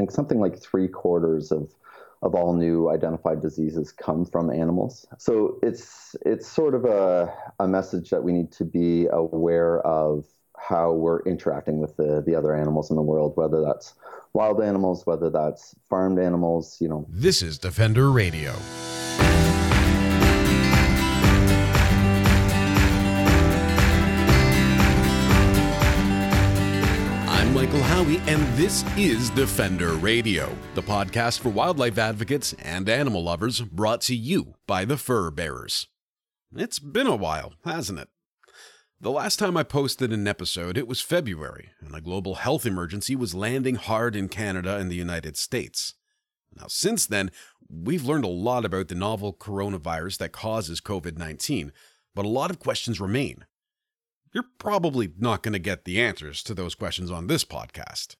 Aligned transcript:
think 0.00 0.10
something 0.10 0.40
like 0.40 0.58
three 0.58 0.88
quarters 0.88 1.52
of 1.52 1.74
of 2.22 2.34
all 2.34 2.52
new 2.52 2.90
identified 2.90 3.40
diseases 3.40 3.92
come 3.92 4.26
from 4.26 4.50
animals. 4.50 5.06
So 5.18 5.58
it's 5.62 6.16
it's 6.26 6.46
sort 6.46 6.74
of 6.74 6.84
a, 6.84 7.32
a 7.58 7.68
message 7.68 8.10
that 8.10 8.22
we 8.22 8.32
need 8.32 8.52
to 8.52 8.64
be 8.64 9.06
aware 9.10 9.80
of 9.80 10.26
how 10.58 10.92
we're 10.92 11.22
interacting 11.22 11.78
with 11.80 11.96
the, 11.96 12.22
the 12.26 12.34
other 12.34 12.54
animals 12.54 12.90
in 12.90 12.96
the 12.96 13.02
world, 13.02 13.32
whether 13.36 13.62
that's 13.62 13.94
wild 14.34 14.60
animals, 14.62 15.06
whether 15.06 15.30
that's 15.30 15.74
farmed 15.88 16.18
animals, 16.18 16.76
you 16.80 16.88
know. 16.88 17.06
This 17.08 17.40
is 17.40 17.58
Defender 17.58 18.10
Radio. 18.10 18.52
And 28.26 28.42
this 28.56 28.84
is 28.96 29.30
Defender 29.30 29.94
Radio, 29.94 30.54
the 30.74 30.82
podcast 30.82 31.40
for 31.40 31.48
wildlife 31.48 31.96
advocates 31.96 32.54
and 32.62 32.88
animal 32.88 33.24
lovers 33.24 33.60
brought 33.60 34.02
to 34.02 34.14
you 34.14 34.54
by 34.66 34.84
the 34.84 34.96
Fur 34.96 35.30
Bearers. 35.30 35.86
It's 36.54 36.78
been 36.78 37.06
a 37.06 37.16
while, 37.16 37.54
hasn't 37.64 37.98
it? 37.98 38.08
The 39.00 39.10
last 39.10 39.38
time 39.38 39.56
I 39.56 39.62
posted 39.62 40.12
an 40.12 40.28
episode, 40.28 40.76
it 40.76 40.86
was 40.86 41.00
February, 41.00 41.70
and 41.80 41.94
a 41.94 42.00
global 42.00 42.34
health 42.36 42.66
emergency 42.66 43.16
was 43.16 43.34
landing 43.34 43.76
hard 43.76 44.14
in 44.14 44.28
Canada 44.28 44.76
and 44.76 44.90
the 44.90 44.96
United 44.96 45.36
States. 45.36 45.94
Now, 46.54 46.66
since 46.68 47.06
then, 47.06 47.30
we've 47.70 48.04
learned 48.04 48.24
a 48.24 48.28
lot 48.28 48.64
about 48.64 48.88
the 48.88 48.94
novel 48.94 49.32
coronavirus 49.32 50.18
that 50.18 50.32
causes 50.32 50.80
COVID 50.80 51.16
19, 51.16 51.72
but 52.14 52.26
a 52.26 52.28
lot 52.28 52.50
of 52.50 52.58
questions 52.58 53.00
remain. 53.00 53.46
You're 54.32 54.44
probably 54.58 55.12
not 55.18 55.42
going 55.42 55.52
to 55.54 55.58
get 55.58 55.84
the 55.84 56.00
answers 56.00 56.42
to 56.44 56.54
those 56.54 56.74
questions 56.74 57.10
on 57.10 57.26
this 57.26 57.44
podcast. 57.44 58.16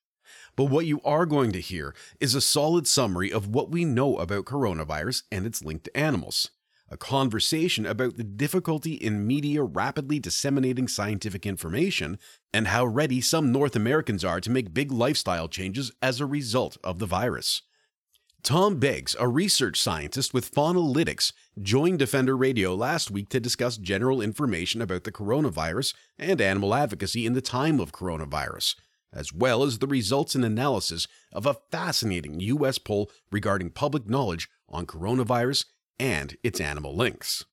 But 0.56 0.64
what 0.64 0.86
you 0.86 1.00
are 1.04 1.26
going 1.26 1.52
to 1.52 1.60
hear 1.60 1.94
is 2.20 2.34
a 2.34 2.40
solid 2.40 2.86
summary 2.86 3.32
of 3.32 3.48
what 3.48 3.70
we 3.70 3.84
know 3.84 4.16
about 4.18 4.44
coronavirus 4.44 5.22
and 5.30 5.46
its 5.46 5.64
link 5.64 5.84
to 5.84 5.96
animals 5.96 6.50
a 6.90 6.96
conversation 6.96 7.86
about 7.86 8.16
the 8.16 8.24
difficulty 8.24 8.94
in 8.94 9.26
media 9.26 9.62
rapidly 9.62 10.18
disseminating 10.18 10.88
scientific 10.88 11.46
information 11.46 12.18
and 12.52 12.66
how 12.66 12.84
ready 12.84 13.20
some 13.20 13.52
North 13.52 13.76
Americans 13.76 14.24
are 14.24 14.40
to 14.40 14.50
make 14.50 14.74
big 14.74 14.90
lifestyle 14.90 15.46
changes 15.46 15.92
as 16.02 16.20
a 16.20 16.26
result 16.26 16.76
of 16.82 16.98
the 16.98 17.06
virus. 17.06 17.62
Tom 18.42 18.78
Beggs, 18.78 19.14
a 19.18 19.28
research 19.28 19.78
scientist 19.80 20.32
with 20.32 20.50
Faunalytics, 20.52 21.32
joined 21.60 21.98
Defender 21.98 22.34
Radio 22.36 22.74
last 22.74 23.10
week 23.10 23.28
to 23.28 23.40
discuss 23.40 23.76
general 23.76 24.22
information 24.22 24.80
about 24.80 25.04
the 25.04 25.12
coronavirus 25.12 25.94
and 26.18 26.40
animal 26.40 26.74
advocacy 26.74 27.26
in 27.26 27.34
the 27.34 27.42
time 27.42 27.78
of 27.78 27.92
coronavirus, 27.92 28.76
as 29.12 29.32
well 29.32 29.62
as 29.62 29.78
the 29.78 29.86
results 29.86 30.34
and 30.34 30.44
analysis 30.44 31.06
of 31.32 31.44
a 31.44 31.56
fascinating 31.70 32.40
U.S. 32.40 32.78
poll 32.78 33.10
regarding 33.30 33.70
public 33.70 34.08
knowledge 34.08 34.48
on 34.68 34.86
coronavirus 34.86 35.66
and 35.98 36.36
its 36.42 36.60
animal 36.60 36.96
links. 36.96 37.44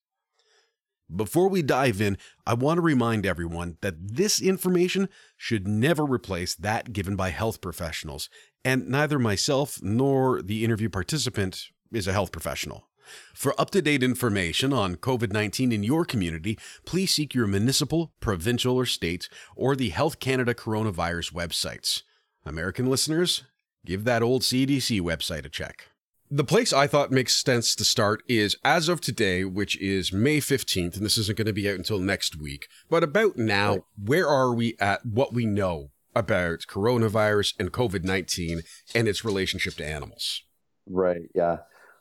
Before 1.13 1.47
we 1.47 1.61
dive 1.61 2.01
in, 2.01 2.17
I 2.45 2.53
want 2.53 2.77
to 2.77 2.81
remind 2.81 3.25
everyone 3.25 3.77
that 3.79 3.95
this 3.97 4.41
information 4.41 5.07
should 5.37 5.65
never 5.65 6.03
replace 6.03 6.53
that 6.55 6.91
given 6.91 7.15
by 7.15 7.29
health 7.29 7.61
professionals, 7.61 8.29
and 8.65 8.89
neither 8.89 9.17
myself 9.17 9.81
nor 9.81 10.41
the 10.41 10.65
interview 10.65 10.89
participant 10.89 11.67
is 11.93 12.07
a 12.07 12.13
health 12.13 12.33
professional. 12.33 12.87
For 13.33 13.59
up 13.59 13.69
to 13.71 13.81
date 13.81 14.03
information 14.03 14.73
on 14.73 14.97
COVID 14.97 15.31
19 15.31 15.71
in 15.71 15.81
your 15.81 16.03
community, 16.03 16.59
please 16.85 17.13
seek 17.13 17.33
your 17.33 17.47
municipal, 17.47 18.11
provincial, 18.19 18.75
or 18.75 18.85
state, 18.85 19.29
or 19.55 19.77
the 19.77 19.89
Health 19.89 20.19
Canada 20.19 20.53
coronavirus 20.53 21.31
websites. 21.31 22.03
American 22.45 22.89
listeners, 22.89 23.43
give 23.85 24.03
that 24.03 24.21
old 24.23 24.41
CDC 24.41 24.99
website 24.99 25.45
a 25.45 25.49
check. 25.49 25.87
The 26.29 26.43
place 26.43 26.73
I 26.73 26.87
thought 26.87 27.09
makes 27.09 27.41
sense 27.41 27.73
to 27.75 27.85
start 27.85 28.21
is 28.27 28.57
as 28.65 28.89
of 28.89 28.99
today, 28.99 29.45
which 29.45 29.79
is 29.79 30.11
May 30.11 30.39
15th, 30.39 30.97
and 30.97 31.05
this 31.05 31.17
isn't 31.17 31.37
going 31.37 31.45
to 31.45 31.53
be 31.53 31.69
out 31.69 31.75
until 31.75 31.99
next 31.99 32.35
week. 32.35 32.67
But 32.89 33.01
about 33.01 33.37
now, 33.37 33.71
right. 33.71 33.81
where 34.03 34.27
are 34.27 34.53
we 34.53 34.75
at 34.77 35.05
what 35.05 35.33
we 35.33 35.45
know 35.45 35.91
about 36.13 36.65
coronavirus 36.67 37.53
and 37.59 37.71
COVID 37.71 38.03
19 38.03 38.61
and 38.93 39.07
its 39.07 39.23
relationship 39.23 39.75
to 39.75 39.85
animals? 39.87 40.43
Right, 40.85 41.29
yeah. 41.33 41.59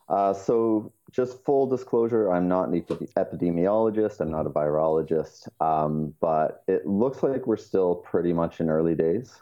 Uh, 0.09 0.33
so, 0.33 0.93
just 1.13 1.45
full 1.45 1.69
disclosure, 1.69 2.33
I'm 2.33 2.49
not 2.49 2.69
an 2.69 2.81
epidemiologist, 2.81 4.21
I'm 4.21 4.31
not 4.33 4.47
a 4.47 4.51
virologist, 4.51 5.49
um, 5.61 6.15
but 6.21 6.65
it 6.67 6.85
looks 6.85 7.23
like 7.23 7.47
we're 7.47 7.57
still 7.57 7.97
pretty 7.97 8.33
much 8.33 8.61
in 8.61 8.71
early 8.71 8.97
days. 8.97 9.41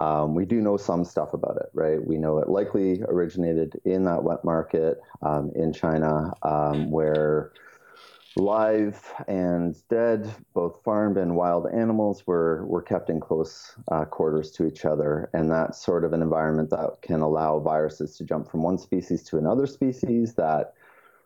Um, 0.00 0.34
we 0.34 0.44
do 0.44 0.60
know 0.60 0.76
some 0.76 1.04
stuff 1.04 1.32
about 1.32 1.56
it, 1.56 1.70
right? 1.74 2.04
We 2.04 2.18
know 2.18 2.38
it 2.38 2.48
likely 2.48 3.02
originated 3.02 3.80
in 3.84 4.04
that 4.04 4.22
wet 4.22 4.44
market 4.44 5.00
um, 5.22 5.50
in 5.54 5.72
China, 5.72 6.32
um, 6.42 6.90
where 6.90 7.52
live 8.36 9.02
and 9.28 9.74
dead, 9.88 10.30
both 10.52 10.82
farmed 10.84 11.16
and 11.16 11.34
wild 11.34 11.66
animals, 11.72 12.26
were 12.26 12.66
were 12.66 12.82
kept 12.82 13.08
in 13.08 13.20
close 13.20 13.74
uh, 13.90 14.04
quarters 14.04 14.50
to 14.52 14.66
each 14.66 14.84
other, 14.84 15.30
and 15.32 15.50
that's 15.50 15.82
sort 15.82 16.04
of 16.04 16.12
an 16.12 16.22
environment 16.22 16.70
that 16.70 16.98
can 17.02 17.20
allow 17.20 17.58
viruses 17.58 18.16
to 18.18 18.24
jump 18.24 18.50
from 18.50 18.62
one 18.62 18.78
species 18.78 19.22
to 19.24 19.38
another 19.38 19.66
species 19.66 20.34
that 20.34 20.74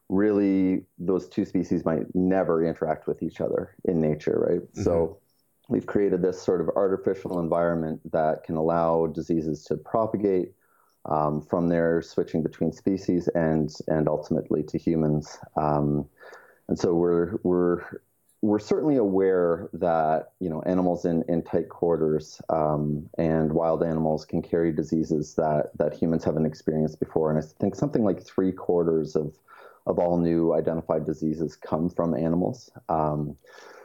really 0.08 0.84
those 0.98 1.28
two 1.28 1.44
species 1.44 1.84
might 1.84 2.12
never 2.14 2.64
interact 2.64 3.06
with 3.06 3.22
each 3.22 3.40
other 3.40 3.76
in 3.84 4.00
nature, 4.00 4.44
right? 4.48 4.60
Mm-hmm. 4.60 4.82
So 4.82 5.19
we've 5.70 5.86
created 5.86 6.20
this 6.20 6.42
sort 6.42 6.60
of 6.60 6.68
artificial 6.70 7.38
environment 7.38 8.00
that 8.12 8.42
can 8.44 8.56
allow 8.56 9.06
diseases 9.06 9.64
to 9.64 9.76
propagate 9.76 10.52
um, 11.06 11.40
from 11.40 11.68
there, 11.68 12.02
switching 12.02 12.42
between 12.42 12.72
species 12.72 13.28
and 13.28 13.74
and 13.88 14.08
ultimately 14.08 14.62
to 14.64 14.76
humans. 14.76 15.38
Um, 15.56 16.06
and 16.68 16.78
so 16.78 16.94
we're 16.94 17.38
we're 17.42 17.82
we're 18.42 18.58
certainly 18.58 18.96
aware 18.96 19.68
that 19.72 20.32
you 20.40 20.50
know 20.50 20.60
animals 20.62 21.04
in, 21.04 21.22
in 21.28 21.42
tight 21.42 21.68
quarters 21.68 22.40
um, 22.48 23.08
and 23.16 23.52
wild 23.52 23.82
animals 23.82 24.24
can 24.24 24.42
carry 24.42 24.72
diseases 24.72 25.34
that 25.36 25.70
that 25.78 25.94
humans 25.94 26.24
haven't 26.24 26.46
experienced 26.46 27.00
before. 27.00 27.30
And 27.30 27.38
I 27.38 27.46
think 27.60 27.74
something 27.74 28.04
like 28.04 28.22
three 28.22 28.52
quarters 28.52 29.14
of 29.16 29.38
of 29.86 29.98
all 29.98 30.18
new 30.18 30.52
identified 30.52 31.06
diseases 31.06 31.56
come 31.56 31.88
from 31.88 32.14
animals. 32.14 32.70
Um, 32.88 33.36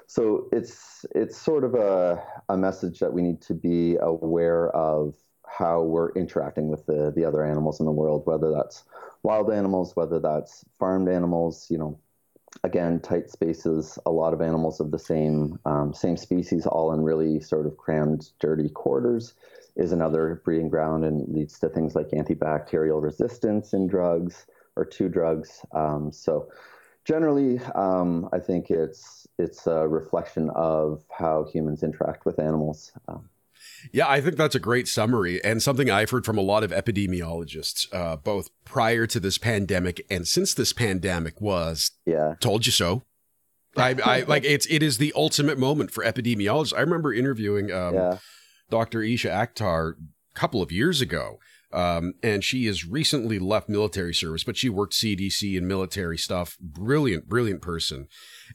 so 0.07 0.47
it's 0.51 1.05
it's 1.15 1.37
sort 1.37 1.63
of 1.63 1.75
a, 1.75 2.23
a 2.49 2.57
message 2.57 2.99
that 2.99 3.13
we 3.13 3.21
need 3.21 3.41
to 3.41 3.53
be 3.53 3.97
aware 3.99 4.69
of 4.71 5.15
how 5.47 5.81
we're 5.81 6.11
interacting 6.13 6.69
with 6.69 6.85
the, 6.85 7.13
the 7.15 7.23
other 7.23 7.45
animals 7.45 7.79
in 7.79 7.85
the 7.85 7.91
world, 7.91 8.23
whether 8.25 8.51
that's 8.51 8.83
wild 9.23 9.51
animals, 9.51 9.95
whether 9.95 10.19
that's 10.19 10.65
farmed 10.79 11.07
animals, 11.07 11.67
you 11.69 11.77
know, 11.77 11.97
again, 12.63 12.99
tight 12.99 13.29
spaces, 13.29 13.97
a 14.05 14.11
lot 14.11 14.33
of 14.33 14.41
animals 14.41 14.79
of 14.79 14.91
the 14.91 14.99
same 14.99 15.59
um, 15.65 15.93
same 15.93 16.17
species, 16.17 16.65
all 16.65 16.93
in 16.93 17.01
really 17.01 17.39
sort 17.39 17.65
of 17.65 17.77
crammed, 17.77 18.29
dirty 18.39 18.69
quarters, 18.69 19.33
is 19.75 19.91
another 19.91 20.41
breeding 20.45 20.69
ground 20.69 21.03
and 21.03 21.27
leads 21.33 21.59
to 21.59 21.69
things 21.69 21.95
like 21.95 22.09
antibacterial 22.09 23.01
resistance 23.01 23.73
in 23.73 23.87
drugs 23.87 24.45
or 24.75 24.85
to 24.85 25.09
drugs. 25.09 25.65
Um, 25.73 26.11
so 26.11 26.49
generally, 27.05 27.59
um, 27.75 28.27
I 28.33 28.39
think 28.39 28.69
it's 28.69 29.27
it's 29.37 29.67
a 29.67 29.87
reflection 29.87 30.49
of 30.51 31.03
how 31.17 31.45
humans 31.51 31.83
interact 31.83 32.25
with 32.25 32.39
animals. 32.39 32.91
Um, 33.07 33.29
yeah, 33.91 34.09
I 34.09 34.21
think 34.21 34.37
that's 34.37 34.55
a 34.55 34.59
great 34.59 34.87
summary 34.87 35.43
and 35.43 35.61
something 35.61 35.89
I've 35.89 36.09
heard 36.09 36.25
from 36.25 36.37
a 36.37 36.41
lot 36.41 36.63
of 36.63 36.71
epidemiologists, 36.71 37.87
uh, 37.93 38.15
both 38.15 38.49
prior 38.63 39.07
to 39.07 39.19
this 39.19 39.37
pandemic 39.37 40.05
and 40.09 40.27
since 40.27 40.53
this 40.53 40.73
pandemic 40.73 41.39
was. 41.39 41.91
Yeah, 42.05 42.35
told 42.39 42.65
you 42.65 42.71
so. 42.71 43.03
I, 43.77 43.95
I 44.03 44.19
like 44.27 44.43
it's 44.43 44.65
it 44.67 44.81
is 44.81 44.97
the 44.97 45.13
ultimate 45.15 45.57
moment 45.57 45.91
for 45.91 46.03
epidemiologists. 46.03 46.75
I 46.75 46.81
remember 46.81 47.13
interviewing 47.13 47.71
um, 47.71 47.95
yeah. 47.95 48.17
Dr. 48.69 48.99
Aysha 48.99 49.31
Akhtar 49.31 49.93
a 49.93 50.39
couple 50.39 50.61
of 50.61 50.71
years 50.71 51.01
ago, 51.01 51.39
um, 51.75 52.13
and 52.23 52.41
she 52.41 52.67
has 52.67 52.85
recently 52.85 53.37
left 53.37 53.67
military 53.67 54.13
service, 54.13 54.45
but 54.45 54.55
she 54.55 54.69
worked 54.69 54.93
CDC 54.93 55.57
and 55.57 55.67
military 55.67 56.17
stuff. 56.17 56.57
Brilliant, 56.57 57.27
brilliant 57.27 57.61
person. 57.61 58.07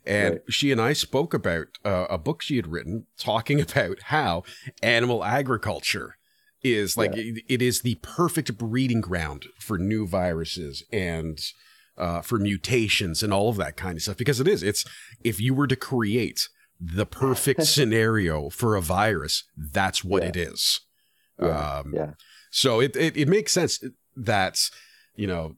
And 0.06 0.36
right. 0.36 0.42
she 0.48 0.72
and 0.72 0.80
I 0.80 0.94
spoke 0.94 1.34
about 1.34 1.66
uh, 1.84 2.06
a 2.08 2.16
book 2.16 2.40
she 2.40 2.56
had 2.56 2.66
written 2.66 3.06
talking 3.18 3.60
about 3.70 4.04
how 4.04 4.44
animal 4.82 5.22
agriculture 5.22 6.16
is 6.62 6.96
like 6.96 7.14
yeah. 7.14 7.22
it, 7.22 7.44
it 7.48 7.62
is 7.62 7.82
the 7.82 7.98
perfect 8.02 8.56
breeding 8.56 9.00
ground 9.00 9.46
for 9.58 9.78
new 9.78 10.06
viruses 10.06 10.82
and 10.92 11.38
uh, 11.98 12.22
for 12.22 12.38
mutations 12.38 13.22
and 13.22 13.32
all 13.32 13.50
of 13.50 13.56
that 13.56 13.76
kind 13.76 13.96
of 13.96 14.02
stuff 14.02 14.16
because 14.16 14.40
it 14.40 14.48
is. 14.48 14.62
It's 14.62 14.86
if 15.22 15.40
you 15.40 15.52
were 15.52 15.66
to 15.66 15.76
create 15.76 16.48
the 16.80 17.04
perfect 17.04 17.62
scenario 17.66 18.48
for 18.48 18.76
a 18.76 18.80
virus, 18.80 19.44
that's 19.58 20.02
what 20.02 20.22
yeah. 20.22 20.28
it 20.30 20.36
is. 20.36 20.80
Yeah. 21.38 21.80
Um, 21.80 21.92
yeah. 21.94 22.10
So 22.50 22.80
it, 22.80 22.96
it, 22.96 23.16
it 23.16 23.28
makes 23.28 23.52
sense 23.52 23.82
that, 24.16 24.58
you 25.14 25.26
know, 25.26 25.54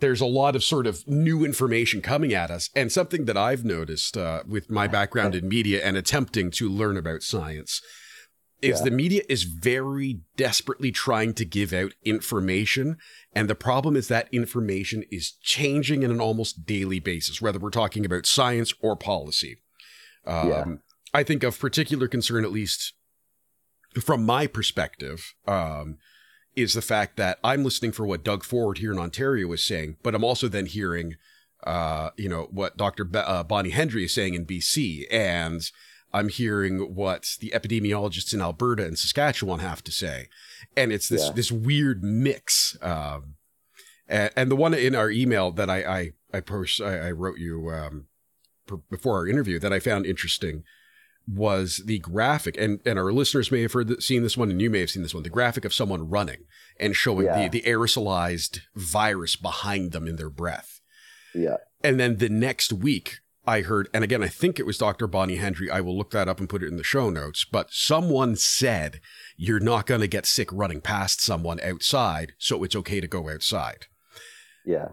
there's 0.00 0.20
a 0.20 0.26
lot 0.26 0.54
of 0.54 0.62
sort 0.62 0.86
of 0.86 1.06
new 1.08 1.44
information 1.44 2.02
coming 2.02 2.34
at 2.34 2.50
us. 2.50 2.68
And 2.76 2.92
something 2.92 3.24
that 3.24 3.36
I've 3.36 3.64
noticed 3.64 4.16
uh, 4.16 4.42
with 4.46 4.70
my 4.70 4.86
background 4.86 5.34
in 5.34 5.48
media 5.48 5.80
and 5.84 5.96
attempting 5.96 6.50
to 6.52 6.68
learn 6.68 6.96
about 6.96 7.22
science 7.22 7.80
is 8.60 8.78
Yeah. 8.80 8.84
the 8.84 8.90
media 8.90 9.22
is 9.28 9.42
very 9.44 10.20
desperately 10.36 10.90
trying 10.92 11.34
to 11.34 11.44
give 11.44 11.72
out 11.72 11.92
information 12.04 12.96
and 13.34 13.48
the 13.48 13.54
problem 13.54 13.96
is 13.96 14.08
that 14.08 14.28
information 14.32 15.04
is 15.10 15.32
changing 15.42 16.04
on 16.04 16.10
an 16.10 16.20
almost 16.20 16.64
daily 16.64 16.98
basis 17.00 17.42
whether 17.42 17.58
we're 17.58 17.70
talking 17.70 18.06
about 18.06 18.26
science 18.26 18.72
or 18.80 18.96
policy 18.96 19.56
um, 20.26 20.48
Yeah. 20.48 20.64
i 21.12 21.22
think 21.24 21.42
of 21.42 21.58
particular 21.58 22.08
concern 22.08 22.44
at 22.44 22.52
least 22.52 22.94
from 24.02 24.24
my 24.24 24.46
perspective 24.46 25.34
um, 25.46 25.98
is 26.56 26.74
the 26.74 26.82
fact 26.82 27.16
that 27.16 27.38
i'm 27.44 27.64
listening 27.64 27.92
for 27.92 28.06
what 28.06 28.24
doug 28.24 28.44
ford 28.44 28.78
here 28.78 28.92
in 28.92 28.98
ontario 28.98 29.50
is 29.52 29.64
saying 29.64 29.96
but 30.02 30.14
i'm 30.14 30.24
also 30.24 30.48
then 30.48 30.66
hearing 30.66 31.14
uh, 31.64 32.10
you 32.16 32.28
know 32.28 32.48
what 32.50 32.76
dr 32.76 33.02
Be- 33.04 33.18
uh, 33.18 33.42
bonnie 33.42 33.70
henry 33.70 34.04
is 34.04 34.14
saying 34.14 34.34
in 34.34 34.44
bc 34.46 35.04
and 35.10 35.70
I'm 36.12 36.28
hearing 36.28 36.94
what 36.94 37.26
the 37.40 37.50
epidemiologists 37.50 38.32
in 38.32 38.40
Alberta 38.40 38.84
and 38.84 38.96
Saskatchewan 38.96 39.58
have 39.58 39.82
to 39.82 39.90
say, 39.90 40.28
and 40.76 40.92
it's 40.92 41.08
this 41.08 41.24
Yeah. 41.24 41.32
this 41.32 41.50
weird 41.50 42.04
mix. 42.04 42.76
Um, 42.80 43.34
and, 44.06 44.30
and 44.36 44.48
the 44.48 44.54
one 44.54 44.74
in 44.74 44.94
our 44.94 45.10
email 45.10 45.50
that 45.50 45.68
I 45.68 45.82
I 45.82 46.10
I, 46.32 46.40
post, 46.40 46.80
I, 46.80 47.08
I 47.08 47.10
wrote 47.10 47.38
you 47.38 47.68
um, 47.70 48.06
per, 48.64 48.76
before 48.76 49.16
our 49.16 49.26
interview 49.26 49.58
that 49.58 49.72
I 49.72 49.80
found 49.80 50.06
interesting 50.06 50.62
was 51.26 51.82
the 51.86 51.98
graphic, 52.00 52.56
and 52.58 52.80
and 52.84 52.98
our 52.98 53.12
listeners 53.12 53.50
may 53.50 53.62
have 53.62 53.72
heard 53.72 53.88
th- 53.88 54.02
seen 54.02 54.22
this 54.22 54.36
one, 54.36 54.50
and 54.50 54.60
you 54.60 54.70
may 54.70 54.80
have 54.80 54.90
seen 54.90 55.02
this 55.02 55.14
one. 55.14 55.22
The 55.22 55.30
graphic 55.30 55.64
of 55.64 55.72
someone 55.74 56.08
running 56.08 56.44
and 56.78 56.94
showing 56.94 57.26
Yeah. 57.26 57.48
the 57.48 57.60
the 57.60 57.68
aerosolized 57.68 58.60
virus 58.74 59.36
behind 59.36 59.92
them 59.92 60.06
in 60.06 60.16
their 60.16 60.30
breath. 60.30 60.80
Yeah. 61.34 61.56
And 61.82 61.98
then 61.98 62.18
the 62.18 62.28
next 62.28 62.72
week, 62.72 63.18
I 63.46 63.60
heard, 63.62 63.88
and 63.92 64.02
again, 64.04 64.22
I 64.22 64.28
think 64.28 64.58
it 64.58 64.66
was 64.66 64.78
Dr. 64.78 65.06
Bonnie 65.06 65.36
Henry. 65.36 65.70
I 65.70 65.80
will 65.80 65.96
look 65.98 66.10
that 66.12 66.28
up 66.28 66.40
and 66.40 66.48
put 66.48 66.62
it 66.62 66.68
in 66.68 66.76
the 66.76 66.84
show 66.84 67.10
notes. 67.10 67.44
But 67.44 67.72
someone 67.72 68.36
said 68.36 69.00
you're 69.36 69.60
not 69.60 69.86
going 69.86 70.00
to 70.00 70.06
get 70.06 70.26
sick 70.26 70.48
running 70.52 70.80
past 70.80 71.20
someone 71.20 71.58
outside, 71.60 72.32
so 72.38 72.62
it's 72.64 72.76
okay 72.76 73.00
to 73.00 73.06
go 73.08 73.28
outside. 73.28 73.86
Yeah. 74.64 74.88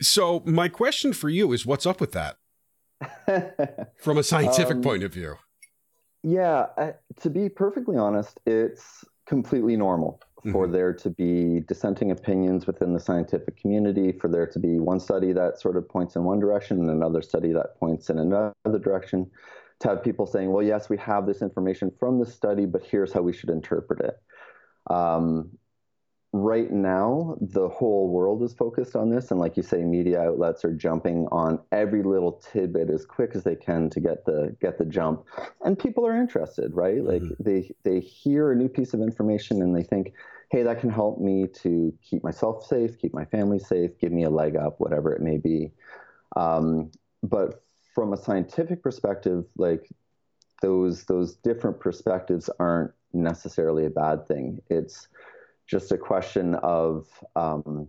So, 0.00 0.40
my 0.44 0.68
question 0.68 1.12
for 1.14 1.30
you 1.30 1.52
is 1.52 1.64
what's 1.64 1.86
up 1.86 2.00
with 2.02 2.12
that 2.12 2.36
from 3.98 4.18
a 4.18 4.22
scientific 4.22 4.76
Um, 4.76 4.82
point 4.82 5.02
of 5.02 5.12
view? 5.14 5.36
Yeah, 6.28 6.66
I, 6.76 6.94
to 7.20 7.30
be 7.30 7.48
perfectly 7.48 7.96
honest, 7.96 8.40
it's 8.46 9.04
completely 9.26 9.76
normal 9.76 10.20
for 10.50 10.66
Mhm. 10.66 10.72
there 10.72 10.92
to 10.92 11.10
be 11.10 11.60
dissenting 11.68 12.10
opinions 12.10 12.66
within 12.66 12.92
the 12.92 12.98
scientific 12.98 13.56
community, 13.56 14.10
for 14.10 14.26
there 14.26 14.46
to 14.48 14.58
be 14.58 14.80
one 14.80 14.98
study 14.98 15.32
that 15.32 15.60
sort 15.60 15.76
of 15.76 15.88
points 15.88 16.16
in 16.16 16.24
one 16.24 16.40
direction 16.40 16.80
and 16.80 16.90
another 16.90 17.22
study 17.22 17.52
that 17.52 17.76
points 17.78 18.10
in 18.10 18.18
another 18.18 18.78
direction, 18.80 19.30
to 19.78 19.88
have 19.88 20.02
people 20.02 20.26
saying, 20.26 20.50
well, 20.50 20.64
yes, 20.64 20.88
we 20.88 20.96
have 20.96 21.26
this 21.26 21.42
information 21.42 21.92
from 22.00 22.18
the 22.18 22.26
study, 22.26 22.66
but 22.66 22.82
here's 22.82 23.12
how 23.12 23.22
we 23.22 23.32
should 23.32 23.50
interpret 23.50 24.00
it. 24.00 24.20
Um, 24.92 25.56
right 26.44 26.70
now, 26.70 27.36
the 27.40 27.68
whole 27.68 28.08
world 28.08 28.42
is 28.42 28.54
focused 28.54 28.96
on 28.96 29.10
this, 29.10 29.30
and 29.30 29.40
like 29.40 29.56
you 29.56 29.62
say, 29.62 29.82
media 29.84 30.20
outlets 30.20 30.64
are 30.64 30.72
jumping 30.72 31.26
on 31.32 31.60
every 31.72 32.02
little 32.02 32.32
tidbit 32.32 32.90
as 32.90 33.04
quick 33.06 33.32
as 33.34 33.44
they 33.44 33.56
can 33.56 33.90
to 33.90 34.00
get 34.00 34.24
the 34.24 34.56
get 34.60 34.78
the 34.78 34.84
jump, 34.84 35.24
and 35.64 35.78
people 35.78 36.06
are 36.06 36.16
interested, 36.16 36.72
right? 36.74 37.02
Like 37.02 37.22
Mhm. 37.22 37.36
they 37.38 37.70
they 37.82 38.00
hear 38.00 38.52
a 38.52 38.56
new 38.56 38.68
piece 38.68 38.94
of 38.94 39.00
information 39.00 39.62
and 39.62 39.74
they 39.76 39.82
think, 39.82 40.12
hey, 40.50 40.62
that 40.62 40.80
can 40.80 40.90
help 40.90 41.20
me 41.20 41.46
to 41.62 41.92
keep 42.02 42.22
myself 42.22 42.64
safe, 42.66 42.98
keep 42.98 43.14
my 43.14 43.24
family 43.24 43.58
safe, 43.58 43.98
give 43.98 44.12
me 44.12 44.24
a 44.24 44.30
leg 44.30 44.56
up, 44.56 44.80
whatever 44.80 45.12
it 45.12 45.22
may 45.22 45.38
be. 45.38 45.72
Um, 46.36 46.90
but 47.22 47.64
from 47.94 48.12
a 48.12 48.16
scientific 48.16 48.82
perspective, 48.82 49.44
like 49.56 49.90
those 50.62 51.04
those 51.04 51.36
different 51.36 51.80
perspectives 51.80 52.50
aren't 52.58 52.92
necessarily 53.12 53.86
a 53.86 53.90
bad 53.90 54.26
thing. 54.26 54.60
It's 54.68 55.08
just 55.66 55.92
a 55.92 55.98
question 55.98 56.54
of 56.56 57.06
um, 57.34 57.88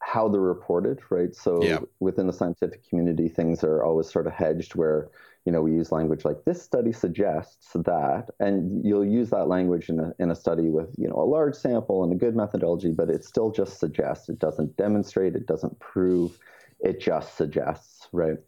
how 0.00 0.28
they're 0.28 0.40
reported, 0.40 1.00
right? 1.10 1.34
So 1.34 1.62
Yeah. 1.62 1.80
within 2.00 2.26
the 2.26 2.32
scientific 2.32 2.88
community, 2.88 3.28
things 3.28 3.64
are 3.64 3.82
always 3.82 4.10
sort 4.10 4.26
of 4.26 4.32
hedged 4.32 4.76
where, 4.76 5.10
you 5.44 5.52
know, 5.52 5.62
we 5.62 5.72
use 5.72 5.90
language 5.90 6.24
like 6.24 6.44
this 6.44 6.62
study 6.62 6.92
suggests 6.92 7.72
that, 7.74 8.30
and 8.38 8.84
you'll 8.84 9.04
use 9.04 9.30
that 9.30 9.48
language 9.48 9.88
in 9.88 9.98
a, 9.98 10.12
in 10.18 10.30
a 10.30 10.34
study 10.34 10.70
with, 10.70 10.94
you 10.96 11.08
know, 11.08 11.16
a 11.16 11.26
large 11.26 11.56
sample 11.56 12.04
and 12.04 12.12
a 12.12 12.16
good 12.16 12.36
methodology, 12.36 12.92
but 12.92 13.10
it 13.10 13.24
still 13.24 13.50
just 13.50 13.80
suggests. 13.80 14.28
It 14.28 14.38
doesn't 14.38 14.76
demonstrate, 14.76 15.34
it 15.34 15.46
doesn't 15.46 15.78
prove, 15.80 16.38
it 16.80 17.00
just 17.00 17.36
suggests, 17.36 18.08
right? 18.12 18.38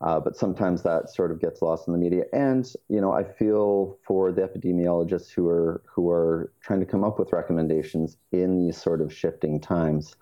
Uh, 0.00 0.20
but 0.20 0.36
sometimes 0.36 0.82
that 0.82 1.10
sort 1.10 1.32
of 1.32 1.40
gets 1.40 1.60
lost 1.60 1.88
in 1.88 1.92
the 1.92 1.98
media. 1.98 2.24
And 2.32 2.70
you 2.88 3.00
know, 3.00 3.12
I 3.12 3.24
feel 3.24 3.98
for 4.06 4.30
the 4.30 4.42
epidemiologists 4.42 5.30
who 5.30 5.48
are 5.48 5.82
who 5.86 6.08
are 6.10 6.52
trying 6.60 6.80
to 6.80 6.86
come 6.86 7.02
up 7.02 7.18
with 7.18 7.32
recommendations 7.32 8.16
in 8.30 8.64
these 8.64 8.80
sort 8.80 9.00
of 9.00 9.12
shifting 9.12 9.60
times. 9.60 10.16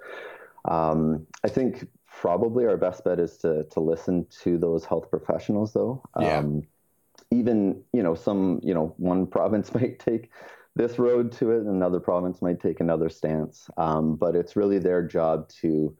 Um, 0.65 1.27
I 1.45 1.49
think 1.49 1.87
probably 2.11 2.65
our 2.65 2.79
best 2.79 3.05
bet 3.05 3.21
is 3.21 3.37
to 3.39 3.65
to 3.65 3.81
listen 3.81 4.27
to 4.43 4.57
those 4.57 4.85
health 4.85 5.11
professionals, 5.11 5.75
though. 5.75 6.03
Yeah. 6.19 6.39
Um, 6.39 6.63
even 7.31 7.83
you 7.93 8.03
know, 8.03 8.15
some 8.15 8.61
you 8.63 8.73
know, 8.73 8.95
one 8.97 9.27
province 9.37 9.75
might 9.75 9.99
take 9.99 10.31
this 10.75 10.99
road 10.99 11.33
to 11.33 11.51
it, 11.51 11.65
another 11.65 12.01
province 12.01 12.43
might 12.43 12.61
take 12.61 12.81
another 12.81 13.09
stance. 13.09 13.69
Um, 13.77 14.15
but 14.15 14.37
it's 14.37 14.57
really 14.57 14.79
their 14.79 15.03
job 15.03 15.49
to 15.61 15.97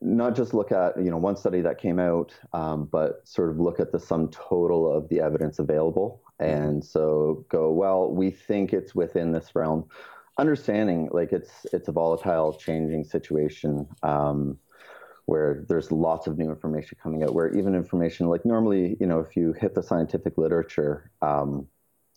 not 0.00 0.34
just 0.34 0.54
look 0.54 0.72
at 0.72 0.96
you 0.96 1.10
know 1.10 1.16
one 1.16 1.36
study 1.36 1.60
that 1.60 1.78
came 1.78 1.98
out, 1.98 2.32
um, 2.52 2.84
but 2.84 3.26
sort 3.26 3.50
of 3.50 3.58
look 3.58 3.80
at 3.80 3.92
the 3.92 4.00
sum 4.00 4.28
total 4.28 4.92
of 4.92 5.08
the 5.08 5.20
evidence 5.20 5.58
available, 5.58 6.22
and 6.38 6.84
so 6.84 7.44
go 7.48 7.70
well. 7.72 8.10
We 8.10 8.30
think 8.30 8.72
it's 8.72 8.94
within 8.94 9.32
this 9.32 9.54
realm. 9.54 9.88
Understanding 10.38 11.08
like 11.12 11.32
it's 11.32 11.66
it's 11.72 11.88
a 11.88 11.92
volatile, 11.92 12.52
changing 12.54 13.04
situation 13.04 13.86
um, 14.02 14.58
where 15.26 15.64
there's 15.68 15.92
lots 15.92 16.26
of 16.26 16.38
new 16.38 16.50
information 16.50 16.98
coming 17.02 17.22
out. 17.22 17.34
Where 17.34 17.52
even 17.54 17.74
information 17.74 18.28
like 18.28 18.44
normally, 18.44 18.96
you 19.00 19.06
know, 19.06 19.20
if 19.20 19.36
you 19.36 19.52
hit 19.52 19.74
the 19.74 19.82
scientific 19.82 20.38
literature 20.38 21.10
um, 21.20 21.66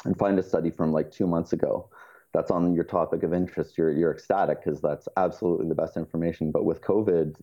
and 0.05 0.17
find 0.17 0.39
a 0.39 0.43
study 0.43 0.71
from 0.71 0.93
like 0.93 1.11
two 1.11 1.27
months 1.27 1.51
ago, 1.51 1.89
that's 2.35 2.51
on 2.51 2.73
your 2.75 2.83
topic 2.83 3.23
of 3.23 3.33
interest, 3.33 3.77
you're 3.77 3.91
you're 3.91 4.11
ecstatic 4.11 4.63
because 4.63 4.81
that's 4.81 5.07
absolutely 5.15 5.67
the 5.67 5.75
best 5.75 5.95
information. 5.95 6.51
But 6.51 6.65
with 6.65 6.81
COVID, 6.81 7.35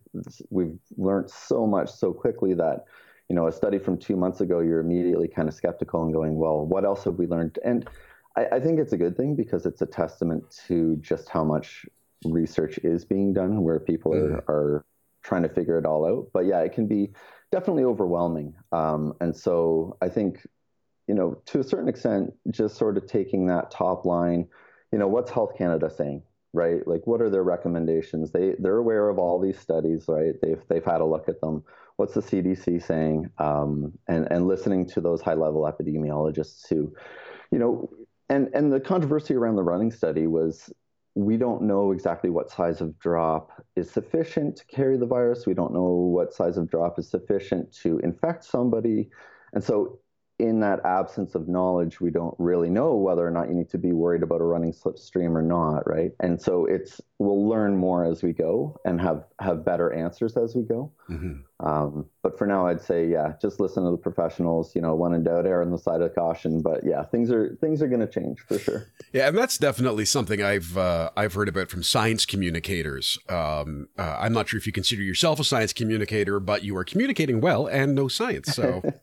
we've 0.51 0.77
learned 0.97 1.31
so 1.31 1.65
much 1.65 1.91
so 1.91 2.13
quickly 2.13 2.53
that 2.53 2.85
you 3.27 3.35
know 3.35 3.47
a 3.47 3.51
study 3.51 3.79
from 3.79 3.97
two 3.97 4.15
months 4.15 4.39
ago, 4.41 4.59
you're 4.59 4.79
immediately 4.79 5.27
kind 5.27 5.47
of 5.47 5.55
skeptical 5.55 6.03
and 6.03 6.13
going, 6.13 6.37
well, 6.37 6.65
what 6.65 6.85
else 6.85 7.03
have 7.05 7.15
we 7.15 7.25
learned? 7.25 7.57
And 7.65 7.89
I, 8.35 8.45
I 8.53 8.59
think 8.59 8.79
it's 8.79 8.93
a 8.93 8.97
good 8.97 9.17
thing 9.17 9.35
because 9.35 9.65
it's 9.65 9.81
a 9.81 9.87
testament 9.87 10.43
to 10.67 10.95
just 10.97 11.27
how 11.27 11.43
much 11.43 11.85
research 12.25 12.77
is 12.83 13.03
being 13.03 13.33
done, 13.33 13.63
where 13.63 13.79
people 13.79 14.13
Mhm. 14.13 14.31
are 14.31 14.43
are 14.47 14.85
trying 15.23 15.43
to 15.43 15.49
figure 15.49 15.79
it 15.79 15.85
all 15.85 16.05
out. 16.05 16.27
But 16.33 16.45
yeah, 16.45 16.59
it 16.59 16.73
can 16.73 16.85
be 16.87 17.13
definitely 17.51 17.83
overwhelming. 17.83 18.53
Um, 18.71 19.13
and 19.21 19.35
so 19.35 19.97
I 20.01 20.09
think 20.09 20.45
you 21.07 21.15
know 21.15 21.41
to 21.47 21.59
a 21.59 21.63
certain 21.63 21.89
extent, 21.89 22.31
just 22.51 22.77
sort 22.77 22.95
of 22.97 23.07
taking 23.07 23.47
that 23.47 23.71
top 23.71 24.05
line 24.05 24.47
you 24.93 24.99
know, 24.99 25.07
what's 25.07 25.31
Health 25.31 25.57
Canada 25.57 25.89
saying, 25.89 26.21
right? 26.53 26.87
Like, 26.87 27.07
what 27.07 27.19
are 27.19 27.29
their 27.31 27.43
recommendations? 27.43 28.31
They 28.31 28.53
they're 28.59 28.77
aware 28.77 29.09
of 29.09 29.17
all 29.17 29.39
these 29.39 29.57
studies, 29.57 30.05
right? 30.07 30.35
They've 30.39 30.61
they've 30.69 30.85
had 30.85 31.01
a 31.01 31.05
look 31.05 31.27
at 31.27 31.41
them. 31.41 31.63
What's 31.95 32.13
the 32.13 32.21
CDC 32.21 32.85
saying? 32.85 33.31
Um, 33.39 33.93
and 34.07 34.27
and 34.31 34.47
listening 34.47 34.85
to 34.89 35.01
those 35.01 35.19
high 35.19 35.33
level 35.33 35.63
epidemiologists 35.63 36.69
who, 36.69 36.93
you 37.51 37.57
know, 37.57 37.89
and 38.29 38.49
and 38.53 38.71
the 38.71 38.79
controversy 38.79 39.33
around 39.33 39.55
the 39.55 39.63
running 39.63 39.89
study 39.89 40.27
was 40.27 40.71
we 41.15 41.37
don't 41.37 41.63
know 41.63 41.91
exactly 41.91 42.29
what 42.29 42.51
size 42.51 42.79
of 42.79 42.97
drop 42.99 43.63
is 43.75 43.89
sufficient 43.89 44.57
to 44.57 44.65
carry 44.67 44.97
the 44.97 45.07
virus. 45.07 45.47
We 45.47 45.55
don't 45.55 45.73
know 45.73 45.89
what 45.89 46.33
size 46.33 46.57
of 46.57 46.69
drop 46.69 46.99
is 46.99 47.09
sufficient 47.09 47.73
to 47.81 47.97
infect 47.99 48.43
somebody, 48.45 49.09
and 49.53 49.63
so 49.63 49.97
in 50.43 50.59
that 50.59 50.85
absence 50.85 51.35
of 51.35 51.47
knowledge, 51.47 52.01
we 52.01 52.11
don't 52.11 52.35
really 52.37 52.69
know 52.69 52.95
whether 52.95 53.25
or 53.25 53.31
not 53.31 53.47
you 53.47 53.55
need 53.55 53.69
to 53.69 53.77
be 53.77 53.93
worried 53.93 54.23
about 54.23 54.41
a 54.41 54.43
running 54.43 54.73
slipstream 54.73 55.35
or 55.35 55.41
not, 55.41 55.87
right? 55.89 56.11
And 56.19 56.41
so 56.41 56.65
it's 56.65 56.99
we'll 57.17 57.47
learn 57.47 57.77
more 57.77 58.03
as 58.03 58.21
we 58.21 58.33
go 58.33 58.77
and 58.83 58.99
have 58.99 59.23
have 59.39 59.63
better 59.63 59.93
answers 59.93 60.35
as 60.35 60.55
we 60.55 60.63
go. 60.63 60.91
Mhm. 61.09 61.43
Um, 61.61 62.07
but 62.21 62.37
for 62.37 62.45
now, 62.45 62.67
I'd 62.67 62.81
say 62.81 63.07
yeah, 63.07 63.33
just 63.41 63.61
listen 63.61 63.85
to 63.85 63.91
the 63.91 63.97
professionals. 63.97 64.75
You 64.75 64.81
know, 64.81 64.95
when 64.95 65.13
in 65.13 65.23
doubt, 65.23 65.45
err 65.45 65.61
on 65.61 65.71
the 65.71 65.77
side 65.77 66.01
of 66.01 66.13
caution. 66.13 66.61
But 66.61 66.83
yeah, 66.83 67.03
things 67.03 67.31
are 67.31 67.57
things 67.61 67.81
are 67.81 67.87
going 67.87 68.01
to 68.01 68.07
change 68.07 68.41
for 68.41 68.59
sure. 68.59 68.91
Yeah, 69.13 69.27
and 69.27 69.37
that's 69.37 69.57
definitely 69.57 70.05
something 70.05 70.41
I've 70.43 70.77
uh, 70.77 71.11
I've 71.15 71.33
heard 71.33 71.47
about 71.47 71.69
from 71.69 71.83
science 71.83 72.25
communicators. 72.25 73.17
Um, 73.29 73.87
uh, 73.97 74.17
I'm 74.19 74.33
not 74.33 74.49
sure 74.49 74.57
if 74.57 74.67
you 74.67 74.73
consider 74.73 75.03
yourself 75.03 75.39
a 75.39 75.43
science 75.43 75.71
communicator, 75.71 76.39
but 76.39 76.63
you 76.63 76.75
are 76.75 76.83
communicating 76.83 77.39
well 77.39 77.67
and 77.67 77.95
know 77.95 78.07
science. 78.09 78.53
So, 78.53 78.81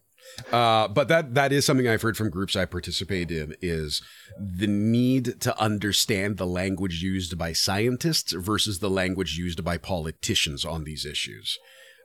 uh, 0.52 0.88
but 0.88 1.08
that 1.08 1.34
that 1.34 1.52
is 1.52 1.64
something 1.66 1.86
I've 1.88 2.02
heard 2.02 2.16
from 2.16 2.30
groups 2.30 2.56
I 2.56 2.64
participate 2.64 3.30
in 3.30 3.54
is 3.60 4.02
the 4.38 4.66
need 4.66 5.40
to 5.42 5.58
understand 5.60 6.36
the 6.36 6.46
language 6.46 7.02
used 7.02 7.36
by 7.38 7.52
scientists 7.52 8.32
versus 8.32 8.78
the 8.78 8.90
language 8.90 9.36
used 9.36 9.62
by 9.64 9.76
politicians 9.78 10.64
on 10.64 10.84
these 10.84 11.04
issues. 11.04 11.58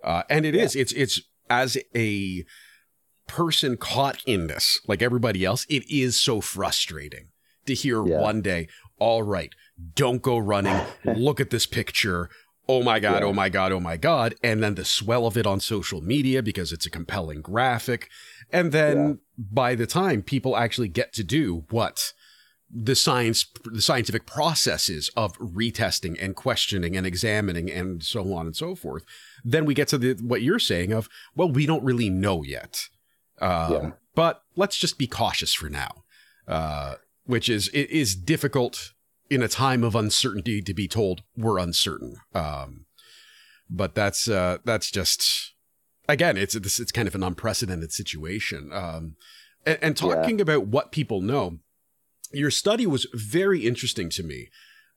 Uh, 0.04 0.24
and 0.30 0.46
it 0.46 0.56
is 0.56 0.76
it's 0.76 0.92
it's 0.94 1.22
as 1.50 1.78
a 1.96 2.44
person 3.28 3.78
caught 3.78 4.22
in 4.26 4.48
this, 4.48 4.80
like 4.88 5.02
everybody 5.02 5.44
else, 5.44 5.66
it 5.70 5.84
is 5.90 6.20
so 6.22 6.42
frustrating 6.42 7.30
to 7.66 7.74
hear 7.74 8.06
Yeah. 8.06 8.20
one 8.22 8.42
day, 8.42 8.68
all 9.00 9.24
right, 9.24 9.52
don't 9.96 10.22
go 10.22 10.38
running. 10.38 10.80
Look 11.04 11.40
at 11.40 11.50
this 11.50 11.66
picture. 11.66 12.30
Oh 12.68 12.82
my 12.84 13.00
God, 13.00 13.22
Yeah. 13.22 13.28
oh 13.28 13.34
my 13.34 13.50
God, 13.50 13.72
oh 13.72 13.80
my 13.80 13.98
God. 13.98 14.36
And 14.44 14.62
then 14.64 14.76
the 14.76 14.86
swell 14.86 15.28
of 15.28 15.38
it 15.38 15.46
on 15.46 15.60
social 15.60 16.02
media 16.02 16.42
because 16.42 16.72
it's 16.72 16.86
a 16.86 16.90
compelling 16.90 17.42
graphic. 17.42 18.10
And 18.52 18.72
then 18.72 18.98
Yeah. 18.98 19.14
by 19.38 19.76
the 19.76 19.86
time 19.88 20.22
people 20.24 20.58
actually 20.58 20.88
get 20.88 21.14
to 21.14 21.24
do 21.24 21.66
what 21.70 22.14
the 22.74 22.96
science, 22.96 23.46
the 23.66 23.82
scientific 23.82 24.26
processes 24.26 25.10
of 25.16 25.38
retesting 25.38 26.18
and 26.20 26.36
questioning 26.36 26.98
and 26.98 27.06
examining 27.06 27.70
and 27.70 28.02
so 28.04 28.34
on 28.34 28.48
and 28.48 28.56
so 28.56 28.74
forth, 28.74 29.04
then 29.44 29.66
we 29.66 29.76
get 29.76 29.88
to 29.90 29.98
the 30.00 30.14
what 30.16 30.42
you're 30.42 30.58
saying 30.60 30.92
of, 30.92 31.08
well, 31.36 31.50
we 31.50 31.68
don't 31.68 31.84
really 31.84 32.10
know 32.10 32.44
yet. 32.44 32.88
Um, 33.40 33.72
Yeah. 33.72 33.92
But 34.16 34.42
let's 34.56 34.78
just 34.78 34.98
be 34.98 35.08
cautious 35.08 35.54
for 35.54 35.70
now, 35.70 36.04
uh, 36.48 36.96
which 37.26 37.50
is 37.50 37.68
it 37.70 37.90
is 37.92 38.16
difficult 38.16 38.94
in 39.30 39.42
a 39.42 39.48
time 39.48 39.84
of 39.84 39.96
uncertainty 39.96 40.62
to 40.62 40.74
be 40.74 40.88
told 40.88 41.24
we're 41.36 41.58
uncertain. 41.60 42.18
Um, 42.34 42.86
but 43.70 43.96
that's 43.96 44.28
uh, 44.28 44.60
that's 44.64 44.92
just 44.92 45.54
again, 46.08 46.38
it's 46.38 46.56
it's 46.56 46.80
it's 46.80 46.92
kind 46.92 47.08
of 47.08 47.16
an 47.16 47.24
unprecedented 47.24 47.92
situation. 47.92 48.70
Um, 48.72 49.16
and, 49.66 49.80
and 49.82 50.02
Yeah. 50.02 50.16
talking 50.16 50.40
about 50.40 50.68
what 50.68 50.92
people 50.92 51.22
know, 51.22 51.60
your 52.32 52.52
study 52.52 52.86
was 52.86 53.08
very 53.14 53.66
interesting 53.66 54.10
to 54.10 54.24
me. 54.24 54.50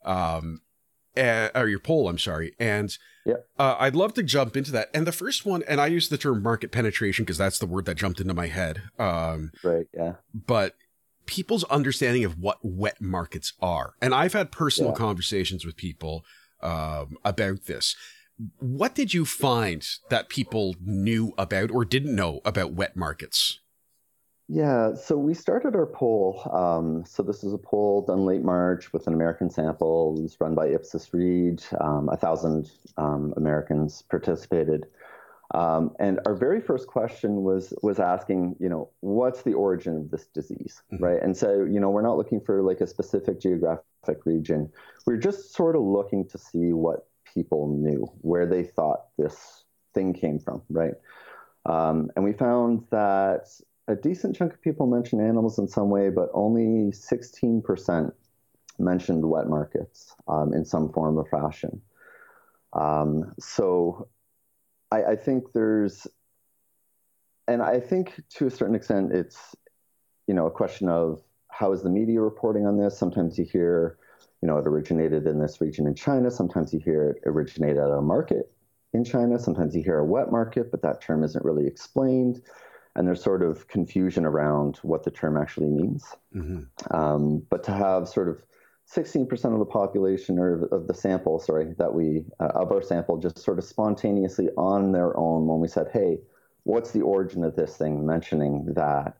Um, 0.04 0.60
uh, 1.16 1.48
or 1.54 1.66
your 1.68 1.80
poll, 1.80 2.08
I'm 2.08 2.18
sorry, 2.18 2.54
and 2.60 2.96
Yeah. 3.26 3.36
uh, 3.58 3.74
I'd 3.80 3.96
love 3.96 4.14
to 4.14 4.22
jump 4.22 4.56
into 4.56 4.70
that. 4.70 4.88
And 4.94 5.04
the 5.04 5.10
first 5.10 5.44
one, 5.44 5.64
and 5.66 5.80
I 5.80 5.88
use 5.88 6.08
the 6.10 6.18
term 6.18 6.42
market 6.44 6.70
penetration 6.70 7.24
because 7.24 7.38
that's 7.38 7.58
the 7.58 7.66
word 7.66 7.86
that 7.86 7.96
jumped 7.96 8.20
into 8.20 8.34
my 8.34 8.46
head. 8.46 8.82
Um, 9.00 9.50
Right. 9.64 9.86
Yeah. 9.92 10.16
but 10.32 10.76
people's 11.28 11.62
understanding 11.64 12.24
of 12.24 12.38
what 12.38 12.58
wet 12.62 13.00
markets 13.00 13.52
are. 13.60 13.94
And 14.02 14.12
I've 14.14 14.32
had 14.32 14.50
personal 14.50 14.90
Yeah. 14.90 14.96
conversations 14.98 15.64
with 15.64 15.76
people 15.76 16.24
um, 16.60 17.16
about 17.24 17.66
this. 17.66 17.94
What 18.58 18.94
did 18.94 19.14
you 19.14 19.24
find 19.24 19.86
that 20.10 20.28
people 20.28 20.74
knew 20.84 21.34
about 21.38 21.70
or 21.70 21.84
didn't 21.84 22.16
know 22.16 22.40
about 22.44 22.72
wet 22.72 22.96
markets? 22.96 23.60
Yeah, 24.50 24.94
so 24.94 25.18
we 25.18 25.34
started 25.34 25.74
our 25.76 25.86
poll. 25.86 26.40
Um, 26.50 27.04
so 27.04 27.22
this 27.22 27.44
is 27.44 27.52
a 27.52 27.58
poll 27.58 28.06
done 28.06 28.24
late 28.24 28.42
March 28.42 28.92
with 28.94 29.06
an 29.06 29.12
American 29.12 29.50
sample. 29.50 30.14
It 30.16 30.22
was 30.22 30.40
run 30.40 30.54
by 30.54 30.68
Ipsos 30.68 31.12
Reid. 31.12 31.62
Um, 31.80 32.08
a 32.08 32.16
thousand 32.16 32.70
um, 32.96 33.34
Americans 33.36 34.02
participated, 34.08 34.86
um, 35.54 35.94
and 35.98 36.20
our 36.26 36.34
very 36.34 36.60
first 36.60 36.86
question 36.86 37.42
was 37.42 37.72
was 37.82 37.98
asking, 37.98 38.56
you 38.60 38.68
know, 38.68 38.90
what's 39.00 39.42
the 39.42 39.54
origin 39.54 39.96
of 39.96 40.10
this 40.10 40.26
disease, 40.26 40.82
Mhm. 40.92 41.00
right? 41.00 41.22
And 41.22 41.36
so, 41.36 41.64
you 41.64 41.80
know, 41.80 41.90
we're 41.90 42.02
not 42.02 42.18
looking 42.18 42.40
for 42.40 42.62
like 42.62 42.80
a 42.80 42.86
specific 42.86 43.40
geographic 43.40 44.26
region. 44.26 44.70
We're 45.06 45.16
just 45.16 45.54
sort 45.54 45.74
of 45.74 45.82
looking 45.82 46.26
to 46.26 46.38
see 46.38 46.72
what 46.72 47.06
people 47.24 47.68
knew, 47.68 48.06
where 48.20 48.46
they 48.46 48.64
thought 48.64 49.06
this 49.16 49.64
thing 49.94 50.12
came 50.12 50.38
from, 50.38 50.62
right? 50.68 50.94
Um, 51.64 52.10
and 52.14 52.24
we 52.24 52.32
found 52.32 52.86
that 52.90 53.48
a 53.88 53.96
decent 53.96 54.36
chunk 54.36 54.52
of 54.52 54.60
people 54.60 54.86
mentioned 54.86 55.22
animals 55.22 55.58
in 55.58 55.66
some 55.66 55.88
way, 55.88 56.10
but 56.10 56.28
only 56.34 56.92
16% 56.92 58.12
mentioned 58.78 59.28
wet 59.28 59.48
markets 59.48 60.14
um, 60.28 60.52
in 60.52 60.64
some 60.64 60.92
form 60.92 61.18
or 61.18 61.24
fashion. 61.24 61.80
Um, 62.74 63.32
so 63.40 64.08
I, 64.90 65.02
I 65.04 65.16
think 65.16 65.52
there's, 65.52 66.06
and 67.46 67.62
I 67.62 67.80
think 67.80 68.20
to 68.36 68.46
a 68.46 68.50
certain 68.50 68.74
extent, 68.74 69.12
it's, 69.12 69.54
you 70.26 70.34
know, 70.34 70.46
a 70.46 70.50
question 70.50 70.88
of 70.88 71.22
how 71.50 71.72
is 71.72 71.82
the 71.82 71.90
media 71.90 72.20
reporting 72.20 72.66
on 72.66 72.78
this? 72.78 72.96
Sometimes 72.96 73.38
you 73.38 73.44
hear, 73.44 73.98
you 74.42 74.48
know, 74.48 74.58
it 74.58 74.66
originated 74.66 75.26
in 75.26 75.38
this 75.38 75.60
region 75.60 75.86
in 75.86 75.94
China. 75.94 76.30
Sometimes 76.30 76.72
you 76.72 76.80
hear 76.80 77.10
it 77.10 77.22
originated 77.26 77.78
at 77.78 77.90
a 77.90 78.02
market 78.02 78.52
in 78.92 79.04
China. 79.04 79.38
Sometimes 79.38 79.74
you 79.74 79.82
hear 79.82 79.98
a 79.98 80.04
wet 80.04 80.30
market, 80.30 80.70
but 80.70 80.82
that 80.82 81.00
term 81.00 81.24
isn't 81.24 81.44
really 81.44 81.66
explained 81.66 82.42
and 82.98 83.06
there's 83.06 83.22
sort 83.22 83.42
of 83.42 83.68
confusion 83.68 84.24
around 84.24 84.78
what 84.82 85.04
the 85.04 85.10
term 85.10 85.36
actually 85.36 85.68
means. 85.68 86.04
Mm-hmm. 86.34 86.96
Um, 86.96 87.46
but 87.48 87.62
to 87.64 87.72
have 87.72 88.08
sort 88.08 88.28
of 88.28 88.42
16% 88.94 89.52
of 89.52 89.58
the 89.58 89.66
population 89.66 90.38
or 90.38 90.64
of 90.66 90.86
the 90.86 90.94
sample, 90.94 91.38
sorry, 91.38 91.74
that 91.78 91.92
we 91.92 92.24
uh, 92.40 92.52
of 92.54 92.72
our 92.72 92.82
sample 92.82 93.18
just 93.18 93.38
sort 93.38 93.58
of 93.58 93.64
spontaneously 93.64 94.48
on 94.56 94.92
their 94.92 95.16
own 95.16 95.46
when 95.46 95.60
we 95.60 95.68
said, 95.68 95.88
"Hey, 95.92 96.18
what's 96.64 96.92
the 96.92 97.02
origin 97.02 97.44
of 97.44 97.54
this 97.54 97.76
thing?" 97.76 98.06
mentioning 98.06 98.66
that 98.74 99.18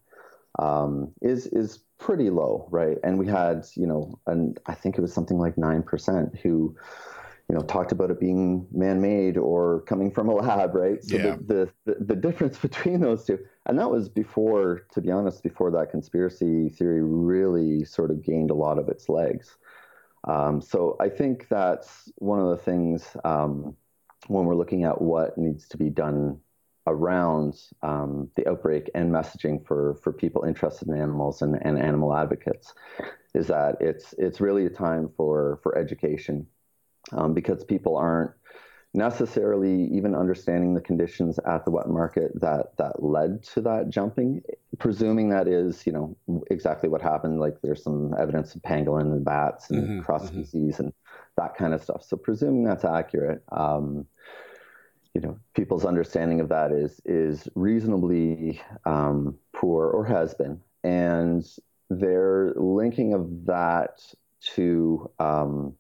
um, 0.59 1.13
is 1.21 1.47
is 1.49 1.81
pretty 1.99 2.31
low, 2.31 2.67
right? 2.71 2.97
And 3.05 3.19
we 3.19 3.27
had, 3.27 3.67
you 3.75 3.87
know, 3.87 4.19
and 4.27 4.59
I 4.67 4.75
think 4.75 4.97
it 4.97 5.03
was 5.03 5.13
something 5.13 5.39
like 5.39 5.59
nine 5.59 5.83
percent 5.83 6.39
who 6.39 6.75
you 7.51 7.57
know, 7.57 7.63
talked 7.63 7.93
about 7.93 8.11
it 8.11 8.21
being 8.21 8.67
man-made 8.73 9.39
or 9.39 9.81
coming 9.83 10.11
from 10.11 10.29
a 10.29 10.35
lab, 10.35 10.75
right? 10.75 11.03
So 11.03 11.17
Yeah. 11.17 11.37
the, 11.47 11.73
the 11.87 11.95
the 12.05 12.17
difference 12.17 12.59
between 12.69 13.01
those 13.01 13.25
two, 13.25 13.39
and 13.69 13.79
that 13.79 13.91
was 13.91 14.09
before, 14.09 14.83
to 14.93 15.01
be 15.01 15.11
honest, 15.11 15.43
before 15.43 15.71
that 15.73 15.91
conspiracy 15.91 16.69
theory 16.71 17.03
really 17.03 17.85
sort 17.85 18.11
of 18.11 18.23
gained 18.23 18.51
a 18.51 18.55
lot 18.55 18.79
of 18.79 18.89
its 18.89 19.09
legs. 19.09 19.57
Um, 20.25 20.61
so 20.61 20.97
I 21.01 21.09
think 21.09 21.49
that's 21.49 22.11
one 22.17 22.41
of 22.41 22.49
the 22.49 22.57
things 22.57 23.17
um, 23.25 23.77
when 24.27 24.47
we're 24.47 24.57
looking 24.57 24.85
at 24.85 25.01
what 25.01 25.39
needs 25.39 25.69
to 25.69 25.77
be 25.77 25.91
done 25.91 26.41
around 26.87 27.61
um, 27.83 28.31
the 28.35 28.49
outbreak 28.49 28.91
and 28.95 29.13
messaging 29.13 29.65
for 29.67 29.97
for 30.03 30.13
people 30.13 30.45
interested 30.45 30.89
in 30.89 30.97
animals 30.97 31.43
and, 31.43 31.59
and 31.63 31.79
animal 31.79 32.17
advocates 32.17 32.73
is 33.35 33.47
that 33.49 33.77
it's 33.81 34.15
it's 34.17 34.41
really 34.41 34.65
a 34.65 34.71
time 34.71 35.11
for 35.17 35.61
for 35.63 35.77
education 35.77 36.47
um, 37.13 37.35
because 37.35 37.63
people 37.63 37.97
aren't 37.97 38.31
necessarily 38.99 39.85
even 39.99 40.15
understanding 40.15 40.75
the 40.75 40.81
conditions 40.81 41.39
at 41.47 41.65
the 41.65 41.71
wet 41.71 41.89
market 41.89 42.33
that 42.41 42.77
that 42.77 43.03
led 43.03 43.43
to 43.45 43.61
that 43.61 43.89
jumping 43.89 44.43
presuming 44.79 45.29
that 45.31 45.47
is 45.47 45.87
you 45.87 45.93
know 45.93 46.17
exactly 46.51 46.89
what 46.89 47.01
happened 47.01 47.39
like 47.41 47.57
there's 47.63 47.83
some 47.83 48.13
evidence 48.19 48.55
of 48.55 48.63
pangolin 48.63 49.13
and 49.13 49.25
bats 49.25 49.71
and 49.71 50.01
Mhm, 50.01 50.05
cross 50.05 50.25
mhm. 50.25 50.29
species 50.45 50.81
and 50.81 50.93
that 51.37 51.57
kind 51.57 51.73
of 51.75 51.83
stuff 51.83 52.03
so 52.03 52.17
presuming 52.17 52.65
that's 52.65 52.85
accurate 52.85 53.43
um, 53.53 54.05
you 55.15 55.21
know 55.21 55.39
people's 55.55 55.85
understanding 55.85 56.41
of 56.41 56.49
that 56.49 56.73
is 56.73 57.01
is 57.05 57.49
reasonably 57.55 58.61
um, 58.85 59.39
poor 59.55 59.89
or 59.89 60.05
has 60.05 60.35
been 60.35 60.61
and 60.85 61.45
their 61.91 62.53
linking 62.57 63.15
of 63.15 63.47
that 63.47 64.01
to 64.41 65.11
um, 65.19 65.75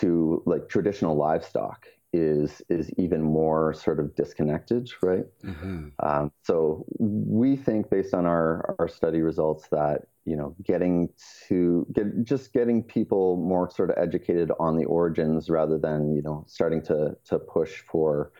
to 0.00 0.42
like 0.46 0.68
traditional 0.68 1.16
livestock 1.16 1.86
is 2.12 2.62
is 2.68 2.90
even 2.96 3.22
more 3.22 3.74
sort 3.74 4.00
of 4.00 4.14
disconnected, 4.14 4.90
right? 5.02 5.24
Mm-hmm. 5.44 5.88
Um, 6.00 6.32
so 6.42 6.84
we 6.98 7.56
think, 7.56 7.90
based 7.90 8.14
on 8.14 8.26
our 8.26 8.74
our 8.78 8.88
study 8.88 9.20
results, 9.20 9.68
that 9.68 10.06
you 10.24 10.36
know, 10.36 10.54
getting 10.62 11.08
to 11.48 11.86
get 11.92 12.24
just 12.24 12.52
getting 12.52 12.82
people 12.82 13.36
more 13.36 13.70
sort 13.70 13.90
of 13.90 13.96
educated 13.98 14.50
on 14.58 14.76
the 14.76 14.84
origins 14.84 15.48
rather 15.50 15.78
than 15.78 16.14
you 16.14 16.22
know 16.22 16.44
starting 16.48 16.82
to 16.82 17.16
to 17.26 17.38
push 17.38 17.82
for 17.90 18.32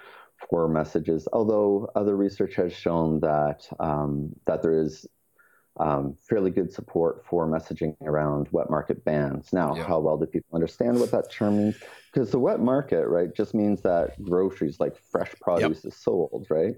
for 0.51 0.69
messages. 0.69 1.29
Although 1.33 1.89
other 1.95 2.17
research 2.17 2.55
has 2.57 2.73
shown 2.73 3.21
that 3.21 3.69
um, 3.81 4.35
that 4.47 4.63
there 4.63 4.79
is 4.79 5.07
um, 5.79 6.15
fairly 6.29 6.51
good 6.51 6.73
support 6.73 7.25
for 7.27 7.47
messaging 7.47 7.95
around 8.03 8.49
wet 8.51 8.71
market 8.71 9.05
bans. 9.05 9.53
Now, 9.53 9.75
Yeah. 9.77 9.85
how 9.85 10.01
well 10.01 10.17
do 10.17 10.27
people 10.27 10.55
understand 10.55 10.99
what 10.99 11.11
that 11.11 11.31
term 11.31 11.59
means? 11.59 11.77
Because 12.13 12.31
the 12.31 12.39
wet 12.39 12.61
market, 12.61 13.07
right, 13.09 13.35
just 13.35 13.55
means 13.55 13.83
that 13.83 14.21
groceries 14.23 14.81
like 14.81 14.97
fresh 14.97 15.35
produce 15.41 15.85
is 15.85 15.97
sold, 15.97 16.47
right? 16.51 16.77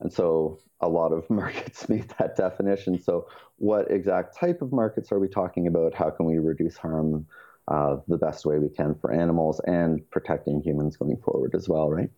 And 0.00 0.12
so 0.12 0.58
a 0.80 0.88
lot 0.88 1.12
of 1.12 1.28
markets 1.42 1.88
meet 1.88 2.08
that 2.18 2.36
definition. 2.36 3.00
So, 3.00 3.26
what 3.56 3.90
exact 3.90 4.36
type 4.36 4.62
of 4.62 4.72
markets 4.72 5.10
are 5.10 5.18
we 5.18 5.28
talking 5.28 5.66
about? 5.66 5.94
How 5.94 6.10
can 6.10 6.26
we 6.26 6.38
reduce 6.38 6.76
harm 6.76 7.26
uh, 7.66 7.96
the 8.06 8.16
best 8.16 8.46
way 8.46 8.58
we 8.58 8.68
can 8.68 8.94
for 8.94 9.12
animals 9.12 9.60
and 9.66 10.08
protecting 10.10 10.62
humans 10.62 10.96
going 10.96 11.16
forward 11.18 11.54
as 11.54 11.68
well, 11.68 11.90
right? 11.90 12.08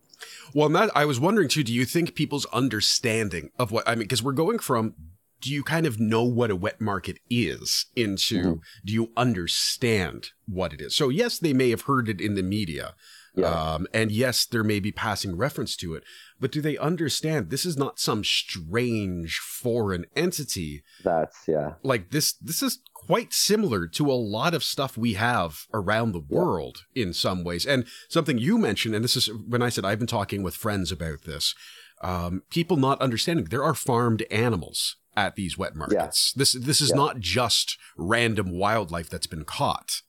Well, 0.55 0.69
Matt, 0.69 0.91
I 0.95 1.07
was 1.07 1.19
wondering 1.19 1.49
too. 1.49 1.65
Do 1.65 1.73
you 1.73 1.87
think 1.87 2.15
people's 2.15 2.45
understanding 2.47 3.51
of 3.59 3.73
what 3.73 3.89
I 3.89 3.95
mean? 3.95 4.05
Because 4.05 4.23
we're 4.23 4.33
going 4.33 4.59
from 4.59 4.95
do 5.41 5.51
you 5.53 5.63
kind 5.63 5.87
of 5.87 5.99
know 5.99 6.23
what 6.25 6.51
a 6.51 6.57
wet 6.57 6.81
market 6.81 7.19
is 7.31 7.87
into 7.97 8.43
Mhm. 8.43 8.61
do 8.85 8.93
you 8.93 9.11
understand 9.17 10.31
what 10.47 10.73
it 10.73 10.81
is? 10.81 10.95
So 10.97 11.09
yes, 11.09 11.39
they 11.39 11.53
may 11.53 11.71
have 11.71 11.83
heard 11.83 12.09
it 12.09 12.21
in 12.21 12.35
the 12.35 12.43
media, 12.43 12.95
Yeah. 13.35 13.47
um, 13.75 13.87
and 13.95 14.11
yes, 14.11 14.45
there 14.45 14.65
may 14.65 14.81
be 14.81 14.93
passing 14.93 15.37
reference 15.37 15.77
to 15.77 15.95
it, 15.95 16.03
but 16.39 16.53
do 16.53 16.61
they 16.61 16.77
understand 16.79 17.51
this 17.51 17.65
is 17.65 17.77
not 17.77 17.99
some 17.99 18.23
strange 18.25 19.39
foreign 19.39 20.07
entity? 20.17 20.83
That's, 21.05 21.37
yeah. 21.47 21.75
Like 21.83 22.11
this, 22.11 22.33
this 22.35 22.63
is 22.63 22.81
quite 22.95 23.33
similar 23.33 23.87
to 23.89 24.11
a 24.11 24.15
lot 24.15 24.53
of 24.55 24.63
stuff 24.65 24.97
we 24.99 25.15
have 25.15 25.67
around 25.73 26.13
the 26.13 26.21
Yeah. 26.29 26.39
world 26.39 26.85
in 26.95 27.13
some 27.13 27.45
ways. 27.45 27.65
And 27.67 27.85
something 28.09 28.39
you 28.39 28.59
mentioned, 28.59 28.95
and 28.95 29.05
this 29.05 29.17
is 29.17 29.27
when 29.33 29.63
I 29.63 29.69
said 29.69 29.85
I've 29.85 29.99
been 29.99 30.07
talking 30.07 30.43
with 30.43 30.55
friends 30.55 30.93
about 30.93 31.23
this. 31.23 31.55
Um, 32.03 32.43
people 32.51 32.77
not 32.79 33.01
understanding 33.03 33.45
there 33.47 33.63
are 33.65 33.75
farmed 33.75 34.23
animals 34.31 34.97
at 35.17 35.37
these 35.37 35.59
wet 35.59 35.75
markets. 35.75 36.33
Yeah. 36.35 36.41
This 36.41 36.53
this 36.53 36.81
is 36.81 36.91
yeah. 36.91 36.97
not 36.97 37.21
just 37.21 37.79
random 37.97 38.51
wildlife 38.51 39.11
that's 39.11 39.27
been 39.27 39.45
caught. 39.45 40.03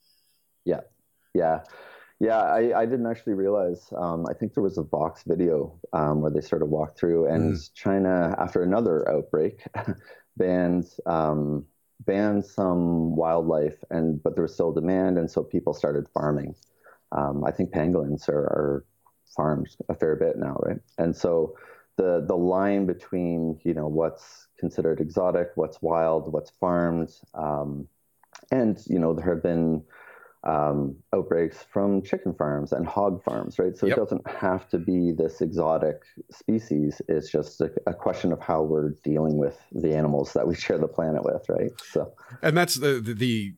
Yeah, 0.65 0.81
yeah, 1.34 1.62
yeah. 2.20 2.39
I, 2.39 2.81
I 2.81 2.86
didn't 2.86 3.08
actually 3.08 3.34
realize. 3.34 3.91
Um, 3.96 4.25
I 4.29 4.34
think 4.34 4.53
there 4.53 4.63
was 4.63 4.77
a 4.77 4.84
Vox 4.84 5.24
video 5.24 5.79
um, 5.93 6.22
where 6.22 6.31
they 6.31 6.41
sort 6.41 6.62
of 6.62 6.70
walked 6.70 7.00
through, 7.00 7.27
and 7.27 7.53
mm. 7.53 7.74
China, 7.74 8.36
after 8.38 8.63
another 8.63 9.10
outbreak, 9.10 9.63
banned 10.38 10.88
um, 11.05 11.65
banned 12.05 12.46
some 12.46 13.15
wildlife, 13.15 13.84
and 13.89 14.22
but 14.24 14.36
there 14.36 14.43
was 14.43 14.53
still 14.53 14.72
demand, 14.72 15.17
and 15.17 15.29
so 15.29 15.43
people 15.43 15.74
started 15.74 16.08
farming. 16.13 16.55
Um, 17.12 17.43
I 17.43 17.51
think 17.51 17.72
pangolins 17.72 18.29
are, 18.29 18.39
are 18.39 18.86
farmed 19.36 19.75
a 19.89 19.96
fair 19.96 20.15
bit 20.15 20.38
now, 20.38 20.58
right? 20.62 20.79
And 20.98 21.15
so 21.15 21.55
the 22.01 22.25
the 22.27 22.36
line 22.36 22.86
between 22.86 23.60
you 23.63 23.74
know 23.74 23.88
what's 23.88 24.48
considered 24.60 25.00
exotic, 25.00 25.50
what's 25.55 25.81
wild, 25.81 26.31
what's 26.34 26.51
farmed, 26.60 27.12
um, 27.34 27.88
and 28.51 28.79
you 28.88 29.00
know 29.00 29.13
there 29.13 29.34
have 29.34 29.43
been 29.43 29.84
um, 30.43 30.96
outbreaks 31.13 31.63
from 31.72 32.01
chicken 32.01 32.34
farms 32.34 32.72
and 32.72 32.88
hog 32.88 33.24
farms, 33.24 33.60
right? 33.60 33.77
So 33.77 33.86
yep. 33.86 33.98
it 33.98 34.00
doesn't 34.00 34.27
have 34.27 34.67
to 34.70 34.79
be 34.79 35.12
this 35.12 35.39
exotic 35.41 36.01
species. 36.31 37.00
It's 37.08 37.31
just 37.31 37.62
a, 37.62 37.72
a, 37.86 37.93
question 37.93 38.31
of 38.31 38.39
how 38.39 38.63
we're 38.63 38.96
dealing 39.03 39.38
with 39.38 39.60
the 39.72 39.93
animals 39.93 40.34
that 40.34 40.48
we 40.48 40.55
share 40.55 40.79
the 40.79 40.88
planet 40.88 41.24
with, 41.24 41.48
right? 41.48 41.70
So, 41.91 42.13
and 42.41 42.58
that's 42.58 42.75
the 42.75 43.00
the, 43.00 43.13
the 43.13 43.53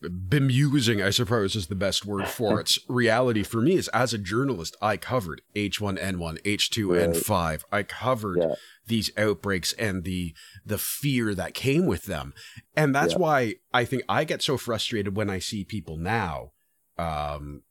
bemusing, 0.00 1.02
I 1.02 1.10
suppose, 1.10 1.56
is 1.56 1.66
the 1.66 1.74
best 1.74 2.04
word 2.04 2.28
for 2.28 2.60
it. 2.60 2.76
Reality 2.88 3.42
for 3.42 3.60
me 3.60 3.74
is 3.74 3.88
as 3.88 4.12
a 4.12 4.18
journalist, 4.18 4.76
I 4.80 4.96
covered 4.96 5.42
H1N1, 5.54 6.42
H2N5. 6.42 7.30
Right. 7.30 7.62
I 7.72 7.82
covered 7.82 8.38
yeah. 8.38 8.54
these 8.86 9.10
outbreaks 9.16 9.72
and 9.74 10.04
the 10.04 10.34
the 10.64 10.78
fear 10.78 11.34
that 11.34 11.54
came 11.54 11.86
with 11.86 12.04
them. 12.04 12.34
And 12.76 12.94
that's 12.94 13.14
yeah. 13.14 13.18
why 13.18 13.54
I 13.72 13.84
think 13.84 14.04
I 14.08 14.24
get 14.24 14.42
so 14.42 14.56
frustrated 14.56 15.16
when 15.16 15.30
I 15.30 15.38
see 15.38 15.64
people 15.64 15.96
now 15.96 16.52
um, 16.98 17.62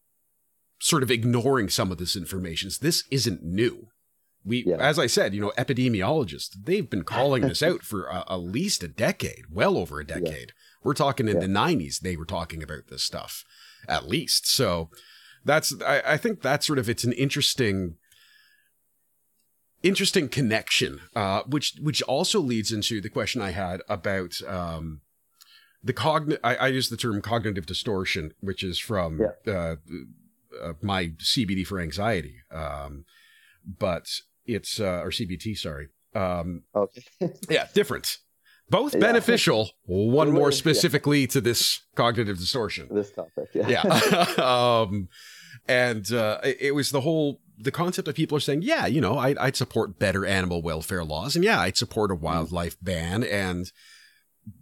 sort 0.79 1.03
of 1.03 1.11
ignoring 1.11 1.69
some 1.69 1.91
of 1.91 1.97
this 1.97 2.15
information. 2.15 2.71
This 2.81 3.03
isn't 3.11 3.43
new. 3.43 3.87
We, 4.45 4.63
yeah. 4.65 4.77
as 4.77 4.97
I 4.97 5.07
said, 5.07 5.33
you 5.33 5.41
know, 5.41 5.51
epidemiologists, 5.57 6.55
they've 6.63 6.89
been 6.89 7.03
calling 7.03 7.41
this 7.47 7.61
out 7.61 7.83
for 7.83 8.11
uh, 8.11 8.23
at 8.29 8.35
least 8.35 8.83
a 8.83 8.87
decade, 8.87 9.45
well 9.51 9.77
over 9.77 9.99
a 9.99 10.05
decade. 10.05 10.53
We're 10.87 10.93
talking 10.93 11.27
in 11.27 11.35
yeah. 11.35 11.41
the 11.41 11.47
90s, 11.47 11.99
they 11.99 12.15
were 12.15 12.23
talking 12.23 12.63
about 12.63 12.87
this 12.87 13.03
stuff, 13.03 13.43
at 13.89 14.07
least. 14.07 14.47
So 14.47 14.89
that's, 15.43 15.73
I, 15.85 16.01
I 16.13 16.17
think 16.17 16.41
that's 16.41 16.65
sort 16.65 16.79
of, 16.79 16.87
it's 16.87 17.03
an 17.03 17.11
interesting, 17.11 17.95
interesting 19.83 20.29
connection, 20.29 21.01
uh, 21.13 21.41
which, 21.45 21.73
which 21.81 22.01
also 22.03 22.39
leads 22.39 22.71
into 22.71 23.01
the 23.01 23.09
question 23.09 23.41
I 23.41 23.51
had 23.51 23.81
about, 23.89 24.41
um, 24.47 25.01
the 25.83 25.91
cogn 25.91 26.37
I, 26.41 26.55
I, 26.55 26.67
use 26.67 26.87
the 26.87 26.95
term 26.95 27.21
cognitive 27.21 27.65
distortion, 27.65 28.31
which 28.39 28.63
is 28.63 28.79
from 28.79 29.19
yeah. 29.19 29.53
uh, 29.53 29.75
uh, 30.63 30.73
my 30.81 31.07
CBD 31.17 31.67
for 31.67 31.81
anxiety, 31.81 32.37
um, 32.49 33.03
but 33.65 34.07
it's 34.45 34.79
uh, 34.79 35.01
or 35.03 35.09
CBT, 35.09 35.57
sorry. 35.57 35.89
Um, 36.15 36.63
okay. 36.73 37.03
yeah, 37.49 37.67
different. 37.73 38.19
Both 38.69 38.93
yeah. 38.93 38.99
beneficial, 38.99 39.69
one 39.85 40.31
more 40.31 40.51
specifically 40.51 41.21
yeah. 41.21 41.27
to 41.27 41.41
this 41.41 41.81
cognitive 41.95 42.37
distortion. 42.37 42.89
This 42.91 43.11
topic, 43.11 43.49
yeah. 43.53 43.67
Yeah. 43.69 44.23
um, 44.83 45.07
and 45.67 46.11
uh, 46.11 46.39
it 46.43 46.75
was 46.75 46.91
the 46.91 47.01
whole 47.01 47.39
the 47.57 47.71
concept 47.71 48.07
of 48.07 48.15
people 48.15 48.37
are 48.37 48.41
saying, 48.41 48.61
yeah, 48.61 48.85
you 48.85 49.01
know, 49.01 49.17
I'd, 49.17 49.37
I'd 49.39 49.55
support 49.55 49.97
better 49.97 50.25
animal 50.25 50.61
welfare 50.61 51.03
laws, 51.03 51.35
and 51.35 51.43
yeah, 51.43 51.59
I'd 51.59 51.77
support 51.77 52.11
a 52.11 52.13
mm-hmm. 52.13 52.25
wildlife 52.25 52.77
ban, 52.81 53.23
and 53.23 53.71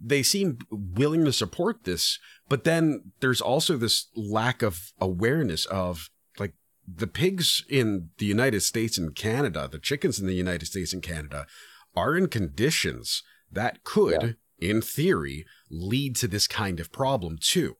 they 0.00 0.22
seem 0.22 0.58
willing 0.70 1.24
to 1.24 1.32
support 1.32 1.84
this, 1.84 2.18
but 2.48 2.64
then 2.64 3.12
there's 3.20 3.40
also 3.40 3.76
this 3.76 4.08
lack 4.16 4.62
of 4.62 4.92
awareness 5.00 5.64
of 5.66 6.10
like 6.38 6.54
the 6.92 7.06
pigs 7.06 7.64
in 7.68 8.10
the 8.18 8.26
United 8.26 8.62
States 8.62 8.98
and 8.98 9.14
Canada, 9.14 9.68
the 9.70 9.78
chickens 9.78 10.18
in 10.18 10.26
the 10.26 10.34
United 10.34 10.66
States 10.66 10.92
and 10.92 11.02
Canada, 11.02 11.46
are 11.94 12.16
in 12.16 12.28
conditions 12.28 13.22
that 13.50 13.84
could, 13.84 14.36
yeah. 14.58 14.70
in 14.70 14.82
theory, 14.82 15.44
lead 15.70 16.16
to 16.16 16.28
this 16.28 16.46
kind 16.46 16.80
of 16.80 16.92
problem 16.92 17.38
too. 17.40 17.76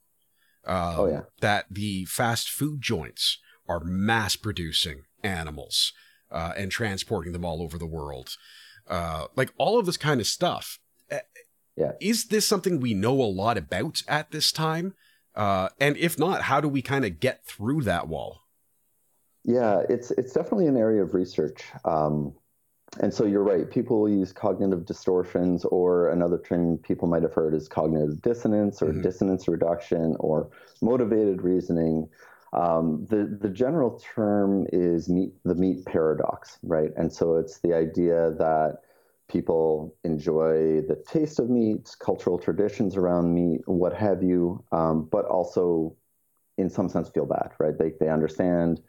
Um, 0.67 0.95
oh, 0.97 1.07
yeah. 1.07 1.21
That 1.41 1.67
the 1.71 2.05
fast 2.07 2.49
food 2.49 2.83
joints 2.83 3.39
are 3.69 3.81
mass 3.81 4.37
producing 4.37 5.03
animals 5.23 5.93
uh, 6.31 6.53
and 6.57 6.71
transporting 6.71 7.33
them 7.33 7.45
all 7.45 7.63
over 7.63 7.79
the 7.79 7.87
world. 7.87 8.37
Uh, 8.89 9.27
like 9.35 9.53
all 9.59 9.79
of 9.79 9.87
this 9.87 9.97
kind 9.97 10.21
of 10.21 10.27
stuff. 10.27 10.79
Eh, 11.11 11.21
yeah. 11.77 11.93
Is 12.01 12.27
this 12.27 12.47
something 12.47 12.81
we 12.81 12.95
know 12.95 13.21
a 13.21 13.25
lot 13.25 13.59
about 13.59 14.03
at 14.09 14.31
this 14.31 14.53
time? 14.53 14.95
Uh, 15.35 15.69
and 15.79 15.97
if 15.99 16.19
not, 16.19 16.43
how 16.43 16.61
do 16.61 16.69
we 16.69 16.83
kind 16.83 17.05
of 17.05 17.21
get 17.21 17.45
through 17.45 17.83
that 17.83 18.09
wall? 18.09 18.41
Yeah, 19.45 19.83
it's 19.89 20.11
it's 20.13 20.33
definitely 20.33 20.67
an 20.67 20.77
area 20.77 21.03
of 21.03 21.15
research. 21.15 21.63
Um, 21.85 22.35
and 23.01 23.13
so 23.13 23.25
you're 23.25 23.43
right. 23.43 23.71
People 23.71 24.09
use 24.09 24.33
cognitive 24.33 24.87
distortions, 24.87 25.65
or 25.67 26.11
another 26.11 26.39
term 26.39 26.79
people 26.79 27.09
might 27.09 27.23
have 27.23 27.35
heard 27.35 27.55
is 27.55 27.69
cognitive 27.69 28.23
dissonance, 28.23 28.81
or 28.83 28.87
mm-hmm. 28.87 29.03
dissonance 29.03 29.49
reduction, 29.49 30.17
or 30.19 30.49
motivated 30.81 31.43
reasoning. 31.43 32.09
Um, 32.53 33.07
the 33.11 33.39
the 33.41 33.51
general 33.51 34.01
term 34.15 34.67
is 34.73 35.09
meat, 35.09 35.33
the 35.45 35.55
meat 35.55 35.85
paradox, 35.85 36.59
right? 36.63 36.91
And 36.97 37.13
so 37.13 37.37
it's 37.37 37.59
the 37.59 37.75
idea 37.75 38.31
that 38.39 38.79
people 39.29 39.95
enjoy 40.05 40.81
the 40.83 41.03
taste 41.07 41.39
of 41.39 41.51
meat, 41.51 41.95
cultural 41.99 42.39
traditions 42.39 42.97
around 42.97 43.35
meat, 43.35 43.61
what 43.67 43.93
have 43.93 44.23
you, 44.23 44.63
um, 44.73 45.09
but 45.11 45.25
also, 45.27 45.95
in 46.57 46.71
some 46.71 46.89
sense, 46.89 47.11
feel 47.11 47.27
bad, 47.27 47.51
right? 47.59 47.77
They 47.77 47.93
they 48.01 48.09
understand 48.09 48.81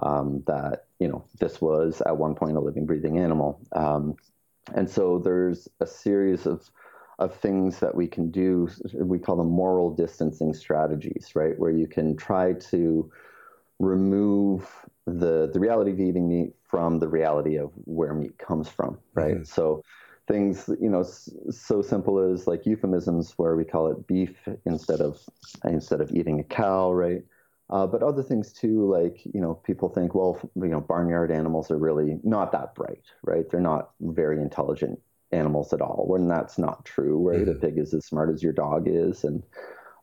um, 0.00 0.42
that 0.46 0.86
you 0.98 1.08
know 1.08 1.24
this 1.38 1.60
was 1.60 2.02
at 2.06 2.16
one 2.16 2.34
point 2.34 2.56
a 2.56 2.60
living, 2.60 2.86
breathing 2.86 3.18
animal, 3.18 3.60
um, 3.72 4.16
and 4.74 4.88
so 4.88 5.18
there's 5.18 5.68
a 5.80 5.86
series 5.86 6.46
of 6.46 6.70
of 7.18 7.34
things 7.36 7.78
that 7.80 7.94
we 7.94 8.06
can 8.06 8.30
do. 8.30 8.68
We 8.94 9.18
call 9.18 9.36
them 9.36 9.50
moral 9.50 9.94
distancing 9.94 10.54
strategies, 10.54 11.32
right? 11.34 11.58
Where 11.58 11.70
you 11.70 11.86
can 11.86 12.16
try 12.16 12.54
to 12.70 13.10
remove 13.78 14.68
the 15.06 15.50
the 15.52 15.60
reality 15.60 15.90
of 15.90 16.00
eating 16.00 16.28
meat 16.28 16.54
from 16.64 16.98
the 16.98 17.08
reality 17.08 17.56
of 17.56 17.72
where 17.84 18.14
meat 18.14 18.38
comes 18.38 18.68
from, 18.68 18.98
right? 19.14 19.36
Mm-hmm. 19.36 19.44
So 19.44 19.82
things 20.28 20.70
you 20.80 20.88
know 20.88 21.02
so 21.02 21.82
simple 21.82 22.18
as 22.18 22.46
like 22.46 22.64
euphemisms 22.64 23.32
where 23.36 23.56
we 23.56 23.64
call 23.64 23.90
it 23.90 24.06
beef 24.06 24.36
instead 24.64 25.00
of 25.00 25.18
instead 25.64 26.00
of 26.00 26.10
eating 26.12 26.40
a 26.40 26.44
cow, 26.44 26.92
right? 26.92 27.22
Uh, 27.70 27.86
but 27.86 28.02
other 28.02 28.22
things 28.22 28.52
too, 28.52 28.90
like 28.90 29.24
you 29.24 29.40
know, 29.40 29.54
people 29.54 29.88
think, 29.88 30.14
well, 30.14 30.40
you 30.56 30.68
know, 30.68 30.80
barnyard 30.80 31.30
animals 31.30 31.70
are 31.70 31.78
really 31.78 32.18
not 32.24 32.50
that 32.52 32.74
bright, 32.74 33.04
right? 33.22 33.48
They're 33.48 33.60
not 33.60 33.90
very 34.00 34.40
intelligent 34.40 34.98
animals 35.30 35.72
at 35.72 35.80
all. 35.80 36.04
When 36.08 36.26
that's 36.26 36.58
not 36.58 36.84
true, 36.84 37.28
right? 37.28 37.40
Mm-hmm. 37.40 37.50
A 37.50 37.54
pig 37.54 37.78
is 37.78 37.94
as 37.94 38.04
smart 38.06 38.30
as 38.30 38.42
your 38.42 38.52
dog 38.52 38.88
is, 38.88 39.22
and 39.22 39.42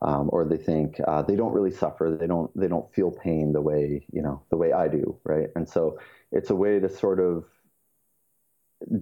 um, 0.02 0.30
or 0.32 0.46
they 0.46 0.58
think 0.58 1.00
uh, 1.06 1.24
they 1.24 1.36
don't 1.36 1.52
really 1.52 1.72
suffer. 1.72 2.16
They 2.18 2.28
don't 2.28 2.50
they 2.58 2.70
don't 2.70 2.92
feel 2.94 3.12
pain 3.12 3.52
the 3.52 3.62
way 3.62 4.06
you 4.14 4.22
know 4.22 4.42
the 4.50 4.58
way 4.58 4.72
I 4.72 4.88
do, 4.88 5.20
right? 5.26 5.50
And 5.56 5.68
so 5.68 6.00
it's 6.32 6.50
a 6.50 6.56
way 6.56 6.80
to 6.80 6.88
sort 6.88 7.20
of 7.20 7.46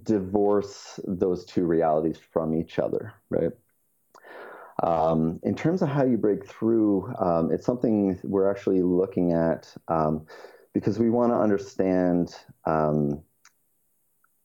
divorce 0.03 0.99
those 1.05 1.45
two 1.45 1.65
realities 1.65 2.17
from 2.31 2.55
each 2.55 2.79
other, 2.79 3.13
right? 3.29 3.51
Um, 4.83 5.39
in 5.43 5.55
terms 5.55 5.81
of 5.81 5.89
how 5.89 6.03
you 6.03 6.17
break 6.17 6.45
through, 6.45 7.13
um, 7.19 7.51
it's 7.51 7.65
something 7.65 8.19
we're 8.23 8.49
actually 8.49 8.81
looking 8.81 9.31
at 9.31 9.73
um, 9.87 10.25
because 10.73 10.99
we 10.99 11.09
want 11.09 11.31
to 11.31 11.37
understand 11.37 12.35
um, 12.65 13.21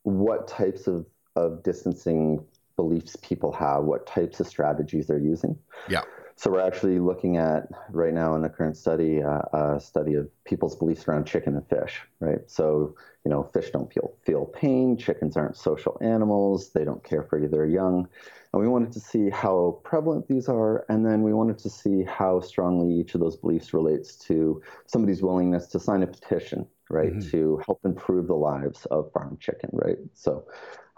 what 0.04 0.46
types 0.46 0.86
of, 0.86 1.06
of 1.34 1.62
distancing 1.62 2.44
beliefs 2.76 3.16
people 3.16 3.52
have, 3.52 3.84
what 3.84 4.06
types 4.06 4.40
of 4.40 4.46
strategies 4.46 5.06
they're 5.06 5.18
using. 5.18 5.58
Yeah. 5.88 6.02
So 6.36 6.50
we're 6.50 6.66
actually 6.66 6.98
looking 7.00 7.36
at 7.36 7.68
right 7.90 8.14
now 8.14 8.34
in 8.34 8.40
the 8.40 8.48
current 8.48 8.74
study 8.74 9.22
uh, 9.22 9.42
a 9.52 9.78
study 9.78 10.14
of 10.14 10.30
people's 10.44 10.74
beliefs 10.74 11.06
around 11.06 11.26
chicken 11.26 11.54
and 11.54 11.68
fish, 11.68 12.00
right? 12.18 12.40
So 12.46 12.94
you 13.26 13.30
know, 13.30 13.42
fish 13.52 13.70
don't 13.70 13.92
feel 13.92 14.14
feel 14.24 14.46
pain, 14.46 14.96
chickens 14.96 15.36
aren't 15.36 15.58
social 15.58 15.98
animals, 16.00 16.70
they 16.70 16.82
don't 16.82 17.04
care 17.04 17.24
for 17.24 17.46
their 17.46 17.66
young, 17.66 18.08
and 18.52 18.60
we 18.60 18.68
wanted 18.68 18.92
to 18.92 19.00
see 19.00 19.30
how 19.30 19.80
prevalent 19.84 20.26
these 20.28 20.48
are, 20.48 20.84
and 20.88 21.06
then 21.06 21.22
we 21.22 21.32
wanted 21.32 21.58
to 21.58 21.70
see 21.70 22.02
how 22.04 22.40
strongly 22.40 22.92
each 22.92 23.14
of 23.14 23.20
those 23.20 23.36
beliefs 23.36 23.72
relates 23.72 24.16
to 24.16 24.60
somebody's 24.86 25.22
willingness 25.22 25.68
to 25.68 25.78
sign 25.78 26.02
a 26.02 26.06
petition, 26.06 26.66
right, 26.88 27.12
mm-hmm. 27.12 27.30
to 27.30 27.62
help 27.64 27.80
improve 27.84 28.26
the 28.26 28.34
lives 28.34 28.86
of 28.86 29.12
farm 29.12 29.38
chicken, 29.40 29.70
right? 29.72 29.98
So 30.14 30.46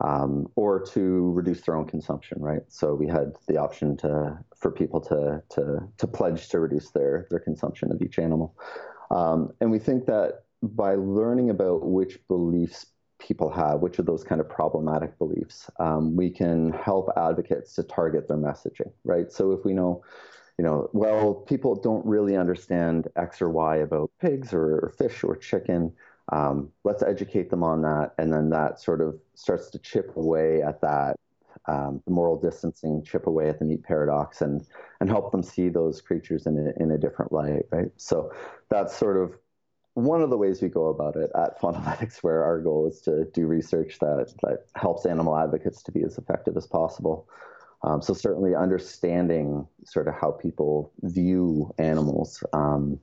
um, 0.02 0.48
or 0.56 0.80
to 0.80 1.30
reduce 1.32 1.62
their 1.62 1.76
own 1.76 1.86
consumption, 1.86 2.40
right? 2.40 2.62
So 2.68 2.94
we 2.94 3.06
had 3.06 3.32
the 3.46 3.56
option 3.56 3.96
to 3.98 4.38
for 4.56 4.70
people 4.70 5.00
to 5.02 5.42
to 5.50 5.80
to 5.98 6.06
pledge 6.06 6.48
to 6.48 6.60
reduce 6.60 6.90
their 6.90 7.26
their 7.30 7.40
consumption 7.40 7.92
of 7.92 8.02
each 8.02 8.18
animal, 8.18 8.56
um, 9.10 9.52
and 9.60 9.70
we 9.70 9.78
think 9.78 10.06
that 10.06 10.44
by 10.62 10.94
learning 10.94 11.50
about 11.50 11.84
which 11.84 12.18
beliefs 12.28 12.86
people 13.22 13.50
have, 13.50 13.80
which 13.80 13.98
are 13.98 14.02
those 14.02 14.24
kind 14.24 14.40
of 14.40 14.48
problematic 14.48 15.16
beliefs. 15.18 15.70
Um, 15.78 16.16
we 16.16 16.28
can 16.30 16.72
help 16.72 17.08
advocates 17.16 17.74
to 17.76 17.82
target 17.82 18.28
their 18.28 18.36
messaging, 18.36 18.92
right? 19.04 19.30
So 19.30 19.52
if 19.52 19.64
we 19.64 19.72
know, 19.72 20.02
you 20.58 20.64
know, 20.64 20.90
well, 20.92 21.34
people 21.34 21.74
don't 21.74 22.04
really 22.04 22.36
understand 22.36 23.08
X 23.16 23.40
or 23.40 23.48
Y 23.50 23.76
about 23.76 24.10
pigs 24.20 24.52
or, 24.52 24.80
or 24.80 24.94
fish 24.98 25.24
or 25.24 25.36
chicken. 25.36 25.92
Um, 26.30 26.70
let's 26.84 27.02
educate 27.02 27.50
them 27.50 27.62
on 27.62 27.82
that, 27.82 28.14
and 28.18 28.32
then 28.32 28.50
that 28.50 28.80
sort 28.80 29.00
of 29.00 29.18
starts 29.34 29.70
to 29.70 29.78
chip 29.78 30.16
away 30.16 30.62
at 30.62 30.80
that 30.80 31.16
um, 31.66 32.02
moral 32.08 32.38
distancing, 32.40 33.02
chip 33.04 33.26
away 33.26 33.48
at 33.48 33.58
the 33.58 33.64
meat 33.64 33.82
paradox, 33.82 34.40
and 34.40 34.64
and 35.00 35.10
help 35.10 35.32
them 35.32 35.42
see 35.42 35.68
those 35.68 36.00
creatures 36.00 36.46
in 36.46 36.58
a, 36.58 36.82
in 36.82 36.92
a 36.92 36.98
different 36.98 37.32
light, 37.32 37.64
right? 37.70 37.90
So 37.96 38.32
that's 38.68 38.96
sort 38.96 39.16
of 39.16 39.36
one 39.94 40.22
of 40.22 40.30
the 40.30 40.38
ways 40.38 40.62
we 40.62 40.68
go 40.68 40.86
about 40.88 41.16
it 41.16 41.30
at 41.34 41.60
Faunalytics, 41.60 42.22
where 42.22 42.42
our 42.42 42.60
goal 42.60 42.88
is 42.88 43.00
to 43.02 43.24
do 43.26 43.46
research 43.46 43.98
that, 44.00 44.32
that 44.42 44.66
helps 44.74 45.04
animal 45.04 45.36
advocates 45.36 45.82
to 45.82 45.92
be 45.92 46.02
as 46.02 46.18
effective 46.18 46.56
as 46.56 46.66
possible. 46.66 47.28
Um, 47.82 48.00
so 48.00 48.14
certainly 48.14 48.54
understanding 48.54 49.66
sort 49.84 50.08
of 50.08 50.14
how 50.14 50.30
people 50.30 50.92
view 51.02 51.74
animals 51.78 52.42
um, 52.52 53.00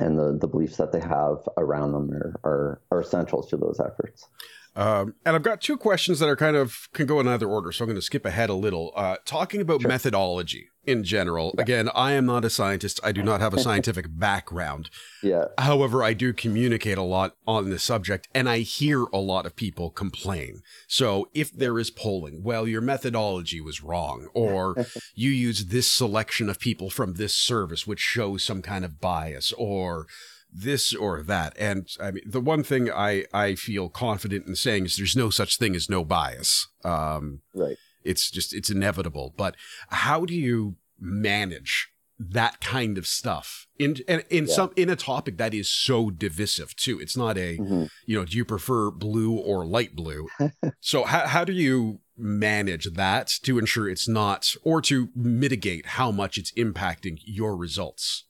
and 0.00 0.18
the, 0.18 0.38
the 0.38 0.46
beliefs 0.46 0.76
that 0.76 0.92
they 0.92 1.00
have 1.00 1.46
around 1.56 1.92
them 1.92 2.10
are, 2.12 2.40
are, 2.44 2.80
are 2.90 3.00
essential 3.00 3.42
to 3.42 3.56
those 3.56 3.80
efforts. 3.80 4.28
Um, 4.74 5.14
and 5.26 5.36
I've 5.36 5.42
got 5.42 5.60
two 5.60 5.76
questions 5.76 6.18
that 6.20 6.28
are 6.28 6.36
kind 6.36 6.56
of 6.56 6.88
can 6.94 7.06
go 7.06 7.20
in 7.20 7.28
either 7.28 7.46
order, 7.46 7.72
so 7.72 7.84
I'm 7.84 7.88
going 7.88 7.96
to 7.96 8.02
skip 8.02 8.24
ahead 8.24 8.48
a 8.48 8.54
little. 8.54 8.92
Uh, 8.96 9.16
talking 9.24 9.60
about 9.60 9.82
sure. 9.82 9.88
methodology 9.88 10.68
in 10.84 11.04
general, 11.04 11.52
yeah. 11.56 11.62
again, 11.62 11.90
I 11.94 12.12
am 12.12 12.26
not 12.26 12.44
a 12.44 12.50
scientist. 12.50 12.98
I 13.04 13.12
do 13.12 13.22
not 13.22 13.40
have 13.40 13.54
a 13.54 13.60
scientific 13.62 14.06
background. 14.08 14.90
Yeah. 15.22 15.44
However, 15.58 16.02
I 16.02 16.14
do 16.14 16.32
communicate 16.32 16.98
a 16.98 17.02
lot 17.02 17.36
on 17.46 17.70
this 17.70 17.82
subject, 17.82 18.28
and 18.34 18.48
I 18.48 18.60
hear 18.60 19.04
a 19.12 19.18
lot 19.18 19.46
of 19.46 19.54
people 19.54 19.90
complain. 19.90 20.62
So 20.88 21.28
if 21.34 21.52
there 21.52 21.78
is 21.78 21.90
polling, 21.90 22.42
well, 22.42 22.66
your 22.66 22.80
methodology 22.80 23.60
was 23.60 23.82
wrong, 23.82 24.28
or 24.34 24.86
you 25.14 25.30
use 25.30 25.66
this 25.66 25.90
selection 25.90 26.48
of 26.48 26.58
people 26.58 26.90
from 26.90 27.14
this 27.14 27.34
service, 27.34 27.86
which 27.86 28.00
shows 28.00 28.42
some 28.42 28.62
kind 28.62 28.84
of 28.84 29.00
bias, 29.00 29.52
or 29.52 30.06
this 30.52 30.94
or 30.94 31.22
that. 31.22 31.54
And 31.58 31.88
I 32.00 32.10
mean, 32.10 32.24
the 32.26 32.40
one 32.40 32.62
thing 32.62 32.90
I, 32.90 33.24
I 33.32 33.54
feel 33.54 33.88
confident 33.88 34.46
in 34.46 34.54
saying 34.54 34.84
is 34.84 34.96
there's 34.96 35.16
no 35.16 35.30
such 35.30 35.58
thing 35.58 35.74
as 35.74 35.88
no 35.88 36.04
bias. 36.04 36.68
Um, 36.84 37.40
right. 37.54 37.76
It's 38.04 38.30
just, 38.30 38.54
it's 38.54 38.70
inevitable. 38.70 39.32
But 39.36 39.56
how 39.88 40.24
do 40.24 40.34
you 40.34 40.76
manage 41.00 41.92
that 42.30 42.60
kind 42.60 42.98
of 42.98 43.06
stuff 43.06 43.66
in 43.78 43.96
and 44.06 44.24
in 44.30 44.46
yeah. 44.46 44.54
some 44.54 44.70
in 44.76 44.88
a 44.88 44.94
topic 44.94 45.38
that 45.38 45.52
is 45.52 45.68
so 45.68 46.10
divisive 46.10 46.76
too 46.76 47.00
it's 47.00 47.16
not 47.16 47.36
a 47.36 47.56
mm-hmm. 47.56 47.84
you 48.06 48.16
know 48.16 48.24
do 48.24 48.36
you 48.36 48.44
prefer 48.44 48.90
blue 48.90 49.32
or 49.32 49.66
light 49.66 49.96
blue 49.96 50.28
so 50.80 51.02
how, 51.04 51.26
how 51.26 51.44
do 51.44 51.52
you 51.52 52.00
manage 52.16 52.84
that 52.92 53.28
to 53.42 53.58
ensure 53.58 53.88
it's 53.88 54.06
not 54.06 54.54
or 54.62 54.80
to 54.80 55.08
mitigate 55.16 55.86
how 55.86 56.12
much 56.12 56.38
it's 56.38 56.52
impacting 56.52 57.18
your 57.24 57.56
results 57.56 58.24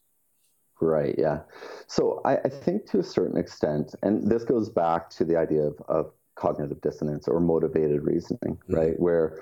Right. 0.83 1.15
Yeah. 1.17 1.39
So 1.87 2.21
I, 2.25 2.37
I, 2.37 2.49
think 2.49 2.89
to 2.91 2.99
a 2.99 3.03
certain 3.03 3.37
extent, 3.37 3.95
and 4.03 4.29
this 4.29 4.43
goes 4.43 4.69
back 4.69 5.09
to 5.11 5.23
the 5.23 5.37
idea 5.37 5.61
of, 5.61 5.81
of 5.87 6.11
cognitive 6.35 6.81
dissonance 6.81 7.27
or 7.27 7.39
motivated 7.39 8.03
reasoning, 8.03 8.57
mm-hmm. 8.57 8.75
right? 8.75 8.99
Where 8.99 9.39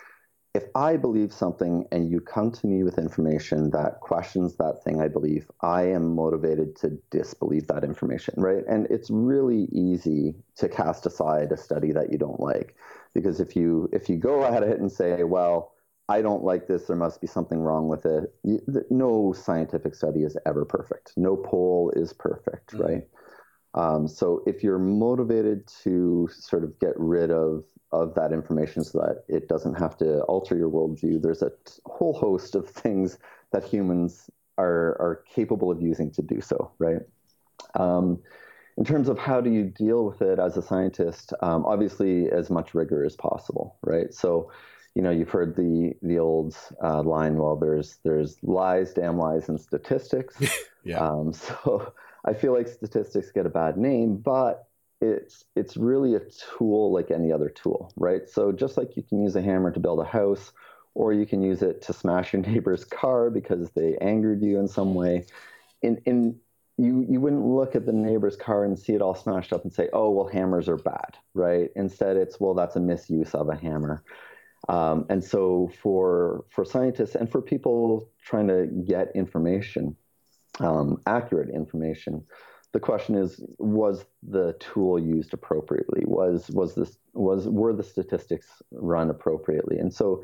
if 0.53 0.65
I 0.75 0.97
believe 0.97 1.31
something 1.31 1.85
and 1.91 2.11
you 2.11 2.19
come 2.19 2.51
to 2.51 2.67
me 2.67 2.83
with 2.83 2.97
information 2.97 3.69
that 3.71 4.01
questions 4.01 4.57
that 4.57 4.83
thing 4.83 5.01
I 5.01 5.07
believe, 5.07 5.49
I 5.61 5.83
am 5.83 6.13
motivated 6.13 6.75
to 6.77 6.99
disbelieve 7.09 7.67
that 7.67 7.83
information, 7.83 8.35
right? 8.37 8.63
And 8.67 8.85
it's 8.89 9.09
really 9.09 9.69
easy 9.71 10.35
to 10.57 10.67
cast 10.67 11.05
aside 11.05 11.51
a 11.51 11.57
study 11.57 11.93
that 11.93 12.11
you 12.11 12.17
don't 12.17 12.39
like. 12.39 12.75
Because 13.13 13.39
if 13.39 13.55
you 13.55 13.89
if 13.93 14.09
you 14.09 14.17
go 14.17 14.43
ahead 14.43 14.63
and 14.63 14.91
say, 14.91 15.23
well, 15.23 15.73
I 16.09 16.21
don't 16.21 16.43
like 16.43 16.67
this. 16.67 16.85
There 16.87 16.95
must 16.95 17.21
be 17.21 17.27
something 17.27 17.59
wrong 17.59 17.87
with 17.87 18.05
it. 18.05 18.33
No 18.89 19.33
scientific 19.33 19.95
study 19.95 20.23
is 20.23 20.37
ever 20.45 20.65
perfect. 20.65 21.13
No 21.15 21.37
poll 21.37 21.91
is 21.95 22.11
perfect, 22.13 22.73
mm-hmm. 22.73 22.83
right? 22.83 23.07
Um, 23.73 24.07
so 24.07 24.43
if 24.45 24.63
you're 24.63 24.79
motivated 24.79 25.65
to 25.83 26.29
sort 26.33 26.63
of 26.63 26.77
get 26.79 26.93
rid 26.97 27.31
of 27.31 27.63
of 27.93 28.15
that 28.15 28.31
information 28.31 28.83
so 28.85 28.99
that 28.99 29.23
it 29.27 29.49
doesn't 29.49 29.75
have 29.75 29.97
to 29.97 30.21
alter 30.23 30.57
your 30.57 30.69
worldview, 30.69 31.21
there's 31.21 31.41
a 31.41 31.51
whole 31.85 32.13
host 32.13 32.55
of 32.55 32.69
things 32.69 33.17
that 33.51 33.63
humans 33.63 34.29
are 34.57 34.97
are 34.99 35.23
capable 35.33 35.71
of 35.71 35.81
using 35.81 36.11
to 36.11 36.21
do 36.21 36.41
so, 36.41 36.71
right? 36.79 37.01
Um, 37.75 38.21
in 38.77 38.85
terms 38.85 39.09
of 39.09 39.19
how 39.19 39.41
do 39.41 39.49
you 39.49 39.65
deal 39.65 40.05
with 40.05 40.21
it 40.21 40.39
as 40.39 40.57
a 40.57 40.61
scientist, 40.61 41.33
um, 41.41 41.65
obviously 41.65 42.29
as 42.31 42.49
much 42.49 42.73
rigor 42.73 43.05
as 43.05 43.15
possible, 43.15 43.77
right? 43.83 44.13
So 44.13 44.51
you 44.95 45.01
know, 45.01 45.11
you've 45.11 45.29
heard 45.29 45.55
the 45.55 45.93
the 46.01 46.19
old 46.19 46.57
uh, 46.83 47.01
line, 47.01 47.37
well, 47.37 47.55
there's 47.55 47.97
there's 48.03 48.37
lies, 48.43 48.93
damn 48.93 49.17
lies, 49.17 49.49
and 49.49 49.59
statistics. 49.59 50.37
yeah. 50.83 50.99
Um, 50.99 51.33
so 51.33 51.93
I 52.25 52.33
feel 52.33 52.53
like 52.53 52.67
statistics 52.67 53.31
get 53.31 53.45
a 53.45 53.49
bad 53.49 53.77
name, 53.77 54.17
but 54.17 54.67
it's 55.01 55.45
it's 55.55 55.77
really 55.77 56.15
a 56.15 56.21
tool 56.57 56.91
like 56.91 57.09
any 57.09 57.31
other 57.31 57.49
tool, 57.49 57.91
right? 57.95 58.29
So 58.29 58.51
just 58.51 58.77
like 58.77 58.95
you 58.95 59.03
can 59.03 59.23
use 59.23 59.35
a 59.35 59.41
hammer 59.41 59.71
to 59.71 59.79
build 59.79 59.99
a 59.99 60.05
house, 60.05 60.51
or 60.93 61.13
you 61.13 61.25
can 61.25 61.41
use 61.41 61.61
it 61.61 61.81
to 61.83 61.93
smash 61.93 62.33
your 62.33 62.41
neighbor's 62.47 62.83
car 62.83 63.29
because 63.29 63.71
they 63.71 63.97
angered 64.01 64.43
you 64.43 64.59
in 64.59 64.67
some 64.67 64.93
way. 64.93 65.25
In 65.81 66.01
in 66.05 66.39
you 66.77 67.05
you 67.09 67.19
wouldn't 67.19 67.45
look 67.45 67.75
at 67.75 67.85
the 67.85 67.93
neighbor's 67.93 68.35
car 68.35 68.65
and 68.65 68.77
see 68.77 68.93
it 68.93 69.01
all 69.01 69.15
smashed 69.15 69.53
up 69.53 69.63
and 69.63 69.73
say, 69.73 69.89
oh 69.93 70.09
well, 70.09 70.27
hammers 70.27 70.67
are 70.67 70.77
bad, 70.77 71.17
right? 71.33 71.69
Instead, 71.75 72.17
it's 72.17 72.39
well, 72.39 72.53
that's 72.53 72.75
a 72.75 72.79
misuse 72.79 73.33
of 73.33 73.49
a 73.49 73.55
hammer. 73.55 74.03
Um, 74.69 75.05
and 75.09 75.23
so 75.23 75.71
for 75.81 76.45
for 76.49 76.63
scientists 76.63 77.15
and 77.15 77.29
for 77.29 77.41
people 77.41 78.09
trying 78.23 78.47
to 78.47 78.67
get 78.85 79.11
information, 79.15 79.95
um, 80.59 81.01
accurate 81.07 81.49
information, 81.49 82.23
the 82.73 82.79
question 82.79 83.15
is: 83.15 83.43
Was 83.57 84.05
the 84.21 84.53
tool 84.59 84.99
used 84.99 85.33
appropriately? 85.33 86.03
Was 86.05 86.49
was 86.51 86.75
this 86.75 86.97
was 87.13 87.47
were 87.47 87.73
the 87.73 87.83
statistics 87.83 88.61
run 88.71 89.09
appropriately? 89.09 89.79
And 89.79 89.93
so 89.93 90.23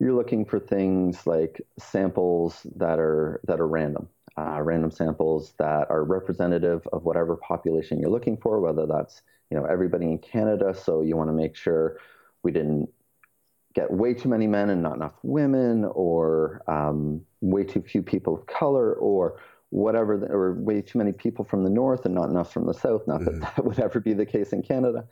you're 0.00 0.14
looking 0.14 0.44
for 0.44 0.58
things 0.58 1.26
like 1.26 1.60
samples 1.78 2.66
that 2.76 2.98
are 2.98 3.40
that 3.44 3.60
are 3.60 3.68
random, 3.68 4.08
uh, 4.38 4.60
random 4.62 4.90
samples 4.90 5.52
that 5.58 5.90
are 5.90 6.04
representative 6.04 6.86
of 6.92 7.04
whatever 7.04 7.36
population 7.36 8.00
you're 8.00 8.10
looking 8.10 8.38
for, 8.38 8.60
whether 8.60 8.86
that's 8.86 9.22
you 9.50 9.58
know 9.58 9.66
everybody 9.66 10.06
in 10.06 10.18
Canada. 10.18 10.74
So 10.74 11.02
you 11.02 11.16
want 11.16 11.28
to 11.28 11.34
make 11.34 11.54
sure 11.54 11.98
we 12.42 12.50
didn't 12.50 12.88
get 13.74 13.90
way 13.90 14.14
too 14.14 14.28
many 14.28 14.46
men 14.46 14.70
and 14.70 14.82
not 14.82 14.96
enough 14.96 15.14
women, 15.22 15.84
or 15.84 16.62
um, 16.68 17.20
way 17.40 17.64
too 17.64 17.82
few 17.82 18.02
people 18.02 18.34
of 18.34 18.46
color, 18.46 18.94
or 18.94 19.40
whatever, 19.70 20.16
the, 20.16 20.26
or 20.26 20.54
way 20.54 20.80
too 20.80 20.98
many 20.98 21.12
people 21.12 21.44
from 21.44 21.64
the 21.64 21.70
north 21.70 22.04
and 22.06 22.14
not 22.14 22.30
enough 22.30 22.52
from 22.52 22.66
the 22.66 22.74
south. 22.74 23.06
Not 23.06 23.20
mm-hmm. 23.20 23.40
that 23.40 23.56
that 23.56 23.64
would 23.64 23.80
ever 23.80 24.00
be 24.00 24.14
the 24.14 24.26
case 24.26 24.52
in 24.52 24.62
Canada. 24.62 25.04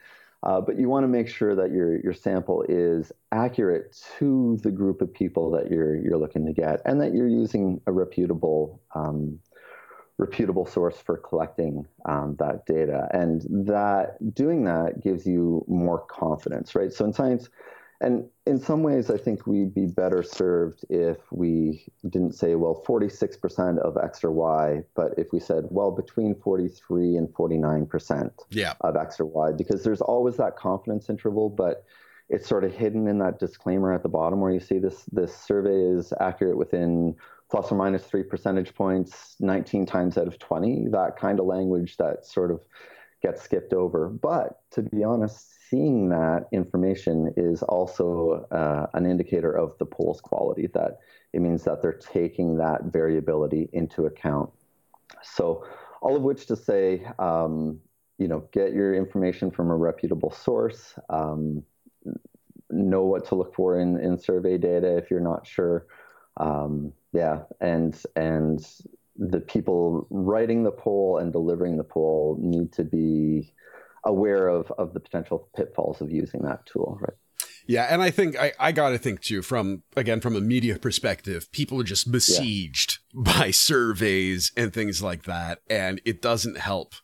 Uh, 0.45 0.61
but 0.61 0.77
you 0.77 0.89
want 0.89 1.05
to 1.05 1.09
make 1.09 1.29
sure 1.29 1.55
that 1.55 1.71
your 1.71 2.01
your 2.01 2.13
sample 2.13 2.65
is 2.69 3.13
accurate 3.31 3.97
to 4.19 4.59
the 4.63 4.73
group 4.73 5.01
of 5.01 5.13
people 5.15 5.51
that 5.53 5.71
you're 5.71 5.97
you're 5.97 6.19
looking 6.19 6.45
to 6.47 6.53
get, 6.53 6.81
and 6.85 7.01
that 7.01 7.15
you're 7.15 7.29
using 7.29 7.81
a 7.87 7.93
reputable 7.93 8.81
um, 8.95 9.39
reputable 10.19 10.67
source 10.67 10.97
for 10.97 11.17
collecting 11.17 11.87
um, 12.07 12.37
that 12.39 12.67
data. 12.67 13.09
And 13.13 13.43
that 13.67 14.35
doing 14.35 14.65
that 14.65 15.01
gives 15.01 15.27
you 15.27 15.65
more 15.69 16.01
confidence, 16.01 16.75
right? 16.75 16.93
So 16.93 17.05
in 17.05 17.13
science, 17.13 17.49
and 18.03 18.29
in 18.47 18.59
some 18.59 18.83
ways, 18.83 19.11
I 19.11 19.17
think 19.17 19.47
we'd 19.47 19.73
be 19.73 19.87
better 19.87 20.25
served 20.25 20.85
if 20.91 21.19
we 21.31 21.87
didn't 22.11 22.33
say, 22.33 22.57
well, 22.57 22.83
46% 22.85 23.79
of 23.79 23.97
X 23.97 24.25
or 24.25 24.33
Y, 24.33 24.83
but 24.97 25.15
if 25.17 25.33
we 25.33 25.39
said, 25.39 25.67
well, 25.71 25.93
between 25.93 26.35
43 26.35 27.17
and 27.17 27.29
49% 27.29 28.31
yeah. 28.51 28.75
of 28.81 28.97
X 28.97 29.21
or 29.21 29.27
Y, 29.27 29.53
because 29.53 29.85
there's 29.85 30.01
always 30.01 30.37
that 30.39 30.57
confidence 30.57 31.09
interval, 31.09 31.49
but 31.49 31.85
it's 32.29 32.49
sort 32.49 32.65
of 32.65 32.75
hidden 32.75 33.07
in 33.07 33.19
that 33.19 33.39
disclaimer 33.39 33.93
at 33.93 34.03
the 34.03 34.09
bottom 34.09 34.41
where 34.41 34.53
you 34.53 34.61
see 34.61 34.79
this 34.79 35.05
this 35.13 35.37
survey 35.37 35.77
is 35.77 36.13
accurate 36.21 36.57
within 36.57 37.15
plus 37.51 37.71
or 37.71 37.77
minus 37.77 38.05
three 38.05 38.23
percentage 38.23 38.75
points 38.75 39.37
19 39.41 39.85
times 39.85 40.17
out 40.17 40.27
of 40.27 40.39
20 40.39 40.89
that 40.89 41.17
kind 41.19 41.39
of 41.41 41.47
language 41.47 41.97
that 41.99 42.25
sort 42.25 42.51
of 42.51 42.61
gets 43.23 43.43
skipped 43.43 43.75
over 43.75 44.09
but 44.09 44.61
to 44.71 44.83
be 44.83 45.05
honest 45.05 45.52
seeing 45.73 46.11
that 46.11 46.49
information 46.53 47.33
is 47.35 47.63
also 47.63 48.47
uh, 48.51 48.87
an 48.93 49.07
indicator 49.07 49.51
of 49.51 49.73
the 49.79 49.87
poll's 49.87 50.21
quality, 50.21 50.67
that 50.75 50.99
it 51.33 51.41
means 51.41 51.65
that 51.65 51.81
they're 51.81 51.95
taking 51.95 52.59
that 52.59 52.85
variability 52.85 53.71
into 53.73 54.05
account. 54.05 54.51
So, 55.23 55.65
all 56.03 56.15
of 56.15 56.23
which 56.23 56.45
to 56.49 56.57
say, 56.57 57.07
um, 57.19 57.81
you 58.19 58.29
know, 58.29 58.47
get 58.53 58.75
your 58.75 58.95
information 58.95 59.51
from 59.51 59.71
a 59.71 59.77
reputable 59.77 60.31
source. 60.31 60.93
Um, 61.09 61.63
know 62.69 63.05
what 63.05 63.25
to 63.29 63.35
look 63.35 63.55
for 63.55 63.79
in, 63.79 63.99
in 63.99 64.19
survey 64.19 64.59
data 64.59 64.99
if 64.99 65.11
you're 65.11 65.21
not 65.21 65.47
sure. 65.47 65.87
Um, 66.37 66.93
yeah, 67.15 67.45
and 67.63 67.99
and 68.15 68.67
the 69.17 69.41
people 69.41 70.07
writing 70.11 70.65
the 70.65 70.71
poll 70.71 71.17
and 71.17 71.33
delivering 71.33 71.79
the 71.79 71.85
poll 71.85 72.37
need 72.41 72.73
to 72.73 72.85
be 72.85 73.55
aware 74.05 74.49
of 74.49 74.71
of 74.73 74.95
the 74.95 75.01
potential 75.01 75.49
pitfalls 75.57 76.01
of 76.01 76.11
using 76.11 76.43
that 76.43 76.67
tool, 76.67 76.99
right? 77.01 77.17
Yeah, 77.67 77.87
and 77.91 78.03
I 78.03 78.11
think 78.11 78.39
I, 78.39 78.53
I 78.59 78.73
got 78.73 78.91
to 78.91 78.99
think 78.99 79.21
too 79.21 79.43
from 79.43 79.83
again 79.97 80.21
from 80.21 80.37
a 80.37 80.41
media 80.41 80.79
perspective, 80.79 81.51
people 81.53 81.81
are 81.81 81.85
just 81.85 82.11
besieged 82.11 82.99
yeah. 83.13 83.23
by 83.39 83.51
surveys 83.51 84.53
and 84.57 84.73
things 84.73 85.03
like 85.03 85.25
that, 85.25 85.61
and 85.69 86.01
it 86.05 86.23
doesn't 86.23 86.59
help. 86.59 86.95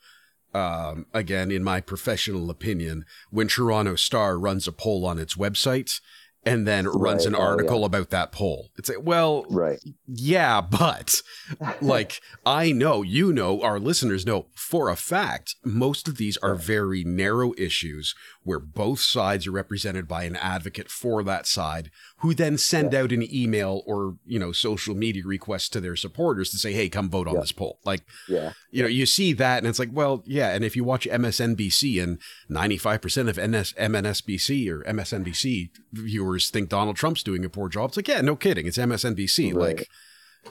Um, 0.54 1.04
again, 1.12 1.50
in 1.50 1.62
my 1.62 1.82
professional 1.82 2.48
opinion, 2.48 3.04
when 3.30 3.48
Toronto 3.48 3.96
Star 3.96 4.38
runs 4.38 4.66
a 4.66 4.72
poll 4.72 5.04
on 5.04 5.18
its 5.18 5.36
website 5.36 6.00
and 6.48 6.66
then 6.66 6.86
right. 6.86 6.94
runs 6.94 7.26
an 7.26 7.34
article 7.34 7.76
oh, 7.76 7.80
yeah. 7.80 7.86
about 7.86 8.10
that 8.10 8.32
poll. 8.32 8.70
It's 8.76 8.88
like, 8.88 9.02
well, 9.02 9.44
right. 9.50 9.78
Yeah, 10.06 10.60
but 10.62 11.20
like 11.80 12.20
I 12.46 12.72
know, 12.72 13.02
you 13.02 13.32
know, 13.32 13.62
our 13.62 13.78
listeners 13.78 14.24
know 14.24 14.46
for 14.54 14.88
a 14.88 14.96
fact, 14.96 15.56
most 15.64 16.08
of 16.08 16.16
these 16.16 16.36
are 16.38 16.54
very 16.54 17.04
narrow 17.04 17.52
issues 17.58 18.14
where 18.42 18.58
both 18.58 19.00
sides 19.00 19.46
are 19.46 19.52
represented 19.52 20.08
by 20.08 20.24
an 20.24 20.36
advocate 20.36 20.90
for 20.90 21.22
that 21.22 21.46
side 21.46 21.90
who 22.18 22.32
then 22.34 22.56
send 22.56 22.92
yeah. 22.92 23.00
out 23.00 23.12
an 23.12 23.34
email 23.34 23.82
or, 23.86 24.16
you 24.24 24.38
know, 24.38 24.52
social 24.52 24.94
media 24.94 25.22
request 25.24 25.72
to 25.72 25.80
their 25.80 25.96
supporters 25.96 26.50
to 26.50 26.56
say, 26.56 26.72
"Hey, 26.72 26.88
come 26.88 27.10
vote 27.10 27.28
on 27.28 27.34
yeah. 27.34 27.40
this 27.40 27.52
poll." 27.52 27.78
Like, 27.84 28.02
yeah. 28.26 28.52
You 28.70 28.82
know, 28.82 28.88
you 28.88 29.06
see 29.06 29.32
that 29.34 29.58
and 29.58 29.66
it's 29.66 29.78
like, 29.78 29.90
well, 29.92 30.22
yeah, 30.26 30.50
and 30.50 30.64
if 30.64 30.76
you 30.76 30.84
watch 30.84 31.06
MSNBC 31.06 32.02
and 32.02 32.18
95% 32.50 33.28
of 33.28 33.36
NS, 33.36 33.72
MNSBC 33.74 34.70
or 34.70 34.82
MSNBC 34.84 35.70
viewers 35.92 36.37
think 36.46 36.68
Donald 36.68 36.96
Trump's 36.96 37.22
doing 37.22 37.44
a 37.44 37.48
poor 37.48 37.68
job, 37.68 37.90
it's 37.90 37.96
like, 37.96 38.08
yeah, 38.08 38.20
no 38.20 38.36
kidding, 38.36 38.66
it's 38.66 38.78
MSNBC. 38.78 39.54
Right. 39.54 39.78
Like, 39.78 39.88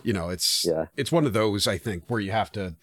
you 0.03 0.13
know, 0.13 0.29
it's 0.29 0.65
yeah. 0.67 0.85
it's 0.95 1.11
one 1.11 1.25
of 1.25 1.33
those 1.33 1.67
I 1.67 1.77
think 1.77 2.03
where 2.07 2.19
you 2.19 2.31
have 2.31 2.51
to 2.53 2.75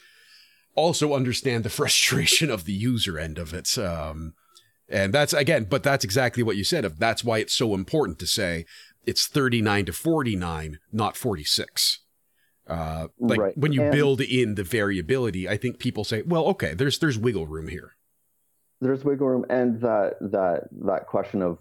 also 0.74 1.14
understand 1.14 1.64
the 1.64 1.70
frustration 1.80 2.50
of 2.50 2.64
the 2.64 2.72
user 2.72 3.18
end 3.18 3.38
of 3.38 3.54
it. 3.54 3.76
Um, 3.78 4.34
and 4.88 5.12
that's 5.12 5.32
again, 5.32 5.64
but 5.64 5.82
that's 5.82 6.04
exactly 6.04 6.42
what 6.42 6.56
you 6.56 6.64
said. 6.64 6.84
Of 6.84 6.98
that's 6.98 7.24
why 7.24 7.38
it's 7.38 7.54
so 7.54 7.74
important 7.74 8.18
to 8.20 8.26
say 8.26 8.66
it's 9.06 9.26
39 9.26 9.86
to 9.86 9.92
49, 9.92 10.78
not 10.92 11.16
46. 11.16 12.00
Uh, 12.66 13.08
like 13.18 13.38
right. 13.38 13.58
when 13.58 13.72
you 13.72 13.82
and 13.82 13.92
build 13.92 14.20
in 14.22 14.54
the 14.54 14.62
variability, 14.62 15.48
I 15.48 15.56
think 15.56 15.78
people 15.78 16.02
say, 16.02 16.22
well, 16.22 16.46
okay, 16.46 16.72
there's 16.72 16.98
there's 16.98 17.18
wiggle 17.18 17.46
room 17.46 17.68
here. 17.68 17.94
There's 18.80 19.04
wiggle 19.04 19.28
room, 19.28 19.46
and 19.50 19.80
that 19.80 20.16
that 20.20 20.68
that 20.84 21.06
question 21.06 21.42
of 21.42 21.58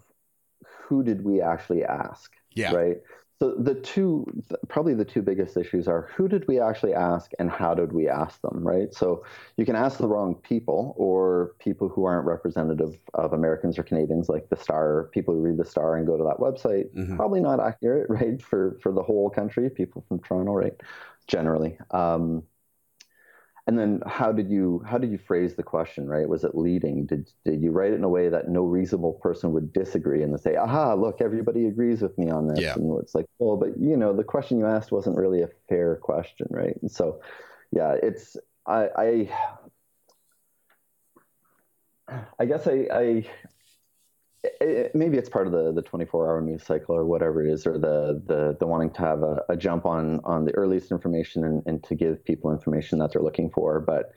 who 0.88 1.02
did 1.02 1.24
we 1.24 1.40
actually 1.40 1.84
ask? 1.84 2.32
Yeah. 2.52 2.72
Right. 2.72 2.98
So 3.40 3.54
the 3.58 3.74
two, 3.74 4.26
probably 4.68 4.94
the 4.94 5.04
two 5.04 5.20
biggest 5.20 5.56
issues 5.56 5.88
are 5.88 6.08
who 6.14 6.28
did 6.28 6.46
we 6.46 6.60
actually 6.60 6.94
ask 6.94 7.32
and 7.38 7.50
how 7.50 7.74
did 7.74 7.92
we 7.92 8.08
ask 8.08 8.40
them, 8.42 8.66
right? 8.66 8.94
So 8.94 9.24
you 9.56 9.66
can 9.66 9.74
ask 9.74 9.98
the 9.98 10.06
wrong 10.06 10.36
people 10.36 10.94
or 10.96 11.54
people 11.58 11.88
who 11.88 12.04
aren't 12.04 12.26
representative 12.26 12.96
of 13.14 13.32
Americans 13.32 13.76
or 13.76 13.82
Canadians, 13.82 14.28
like 14.28 14.48
the 14.50 14.56
Star, 14.56 15.10
people 15.12 15.34
who 15.34 15.40
read 15.40 15.56
the 15.56 15.64
Star 15.64 15.96
and 15.96 16.06
go 16.06 16.16
to 16.16 16.22
that 16.24 16.38
website, 16.38 16.94
mm-hmm. 16.94 17.16
probably 17.16 17.40
not 17.40 17.58
accurate, 17.58 18.06
right? 18.08 18.40
For 18.40 18.78
for 18.80 18.92
the 18.92 19.02
whole 19.02 19.28
country, 19.30 19.68
people 19.68 20.04
from 20.08 20.20
Toronto, 20.20 20.52
right? 20.52 20.80
Generally. 21.26 21.76
Um, 21.90 22.44
and 23.66 23.78
then 23.78 24.02
how 24.06 24.30
did 24.30 24.50
you 24.50 24.82
how 24.86 24.98
did 24.98 25.10
you 25.10 25.18
phrase 25.18 25.54
the 25.54 25.62
question 25.62 26.06
right? 26.06 26.28
Was 26.28 26.44
it 26.44 26.54
leading? 26.54 27.06
Did 27.06 27.30
did 27.44 27.62
you 27.62 27.70
write 27.70 27.92
it 27.92 27.96
in 27.96 28.04
a 28.04 28.08
way 28.08 28.28
that 28.28 28.48
no 28.48 28.64
reasonable 28.64 29.14
person 29.14 29.52
would 29.52 29.72
disagree 29.72 30.22
and 30.22 30.38
say 30.38 30.56
aha 30.56 30.94
look 30.94 31.20
everybody 31.20 31.66
agrees 31.66 32.02
with 32.02 32.16
me 32.18 32.30
on 32.30 32.46
this. 32.48 32.60
Yeah. 32.60 32.74
and 32.74 32.98
it's 33.00 33.14
like 33.14 33.26
well 33.38 33.56
but 33.56 33.78
you 33.78 33.96
know 33.96 34.14
the 34.14 34.24
question 34.24 34.58
you 34.58 34.66
asked 34.66 34.92
wasn't 34.92 35.16
really 35.16 35.42
a 35.42 35.48
fair 35.68 35.96
question 35.96 36.46
right? 36.50 36.76
And 36.82 36.90
so 36.90 37.20
yeah 37.72 37.96
it's 38.02 38.36
i 38.66 38.88
i 38.96 39.28
I 42.38 42.44
guess 42.44 42.66
I, 42.66 42.86
I 42.92 43.26
it, 44.60 44.94
maybe 44.94 45.16
it's 45.16 45.28
part 45.28 45.46
of 45.46 45.52
the 45.52 45.72
the 45.72 45.82
24 45.82 46.28
hour 46.28 46.40
news 46.40 46.62
cycle 46.62 46.94
or 46.94 47.04
whatever 47.04 47.44
it 47.44 47.50
is 47.52 47.66
or 47.66 47.78
the 47.78 48.22
the 48.26 48.56
the 48.60 48.66
wanting 48.66 48.90
to 48.90 49.00
have 49.00 49.22
a, 49.22 49.42
a 49.48 49.56
jump 49.56 49.86
on 49.86 50.20
on 50.24 50.44
the 50.44 50.54
earliest 50.54 50.90
information 50.90 51.44
and, 51.44 51.62
and 51.66 51.82
to 51.84 51.94
give 51.94 52.24
people 52.24 52.52
information 52.52 52.98
that 52.98 53.12
they're 53.12 53.22
looking 53.22 53.50
for. 53.50 53.80
But 53.80 54.12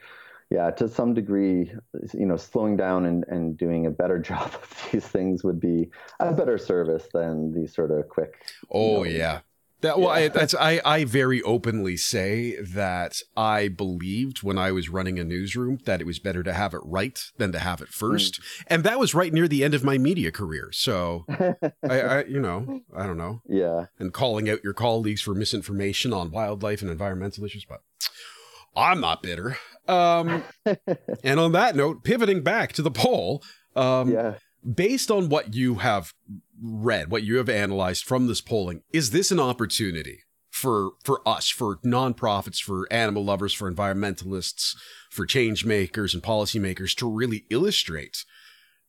yeah 0.50 0.72
to 0.72 0.88
some 0.88 1.13
degree 1.13 1.72
you 2.13 2.26
know 2.26 2.38
slowing 2.38 2.78
down 2.78 3.06
and, 3.06 3.26
and 3.28 3.58
doing 3.58 3.86
a 3.86 3.92
better 3.92 4.20
job 4.30 4.52
of 4.54 4.90
these 4.92 5.06
things 5.06 5.44
would 5.44 5.60
be 5.60 5.90
a 6.20 6.34
better 6.34 6.58
service 6.58 7.08
than 7.13 7.54
these 7.54 7.74
sort 7.74 7.92
of 7.92 8.08
quick 8.10 8.34
oh 8.72 9.04
you 9.04 9.12
know, 9.12 9.18
yeah 9.18 9.40
that 9.82 10.00
well, 10.00 10.08
yeah. 10.08 10.26
I, 10.26 10.28
that's 10.30 10.56
I. 10.56 10.82
I 10.84 11.04
very 11.06 11.42
openly 11.44 11.98
say 11.98 12.60
that 12.62 13.18
I 13.36 13.68
believed 13.68 14.42
when 14.42 14.58
I 14.58 14.72
was 14.72 14.90
running 14.90 15.20
a 15.20 15.24
newsroom 15.24 15.80
that 15.86 16.02
it 16.02 16.08
was 16.08 16.18
better 16.20 16.42
to 16.44 16.54
have 16.54 16.74
it 16.74 16.82
right 16.84 17.20
than 17.38 17.52
to 17.52 17.60
have 17.60 17.82
it 17.82 17.90
first, 17.90 18.42
mm. 18.42 18.63
and 18.68 18.84
that 18.84 19.00
was 19.00 19.13
right 19.13 19.32
near 19.32 19.48
the 19.48 19.63
end 19.63 19.76
of 19.76 19.84
my 19.84 19.98
media 19.98 20.32
career. 20.32 20.70
So, 20.72 21.26
I, 21.88 22.02
I, 22.02 22.24
you 22.26 22.40
know, 22.40 22.82
I 22.96 23.06
don't 23.06 23.18
know. 23.18 23.42
Yeah. 23.48 23.86
And 24.00 24.12
calling 24.12 24.50
out 24.50 24.63
your 24.63 24.74
colleagues 24.74 25.22
for 25.22 25.36
misinformation 25.36 26.12
on 26.12 26.32
wildlife 26.32 26.82
and 26.82 26.90
environmental 26.90 27.46
issues, 27.46 27.66
but 27.66 27.82
I'm 28.76 29.00
not 29.00 29.22
bitter. 29.22 29.58
Um, 29.88 30.44
and 31.24 31.40
on 31.40 31.52
that 31.52 31.76
note, 31.76 32.04
pivoting 32.04 32.42
back 32.42 32.74
to 32.74 32.82
the 32.82 32.92
poll. 32.92 33.44
Um, 33.76 34.12
yeah 34.12 34.36
based 34.76 35.10
on 35.10 35.30
what 35.30 35.54
you 35.54 35.76
have 35.76 36.13
read, 36.62 37.12
what 37.12 37.24
you 37.24 37.38
have 37.38 37.50
analyzed 37.50 38.06
from 38.06 38.28
this 38.28 38.41
polling, 38.41 38.82
is 38.91 39.12
this 39.12 39.32
an 39.32 39.39
opportunity 39.39 40.20
for 40.50 40.91
for 41.04 41.22
us, 41.28 41.50
for 41.50 41.78
nonprofits, 41.78 42.62
for 42.62 42.88
animal 42.91 43.24
lovers, 43.24 43.54
for 43.54 43.72
environmentalists, 43.72 44.76
for 45.10 45.26
change 45.26 45.65
makers 45.65 46.13
and 46.13 46.24
policymakers 46.24 46.96
to 46.96 47.10
really 47.10 47.46
illustrate 47.50 48.24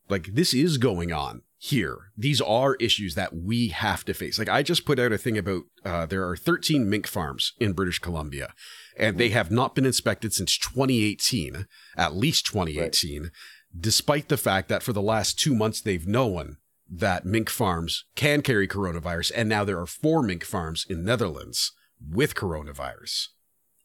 like 0.09 0.33
this 0.33 0.53
is 0.53 0.77
going 0.77 1.13
on 1.13 1.43
here. 1.57 2.11
These 2.17 2.41
are 2.41 2.75
issues 2.75 3.15
that 3.15 3.35
we 3.35 3.67
have 3.67 4.03
to 4.05 4.13
face. 4.13 4.39
Like 4.39 4.49
I 4.49 4.63
just 4.63 4.85
put 4.85 4.97
out 4.97 5.11
a 5.11 5.17
thing 5.17 5.37
about 5.37 5.63
uh, 5.85 6.05
there 6.07 6.27
are 6.27 6.35
13 6.35 6.89
mink 6.89 7.05
farms 7.05 7.53
in 7.59 7.73
British 7.73 7.99
Columbia, 7.99 8.53
and 8.97 9.17
they 9.17 9.29
have 9.29 9.51
not 9.51 9.75
been 9.75 9.85
inspected 9.85 10.33
since 10.33 10.57
2018, 10.57 11.67
at 11.95 12.15
least 12.15 12.45
2018. 12.47 13.21
Right 13.21 13.31
despite 13.77 14.29
the 14.29 14.37
fact 14.37 14.67
that 14.69 14.83
for 14.83 14.93
the 14.93 15.01
last 15.01 15.37
two 15.37 15.53
months 15.53 15.81
they've 15.81 16.07
known 16.07 16.57
that 16.89 17.25
mink 17.25 17.49
farms 17.49 18.05
can 18.15 18.41
carry 18.41 18.67
coronavirus, 18.67 19.31
and 19.35 19.47
now 19.47 19.63
there 19.63 19.79
are 19.79 19.85
four 19.85 20.23
mink 20.23 20.43
farms 20.43 20.85
in 20.89 21.03
Netherlands 21.03 21.71
with 21.99 22.35
coronavirus. 22.35 23.27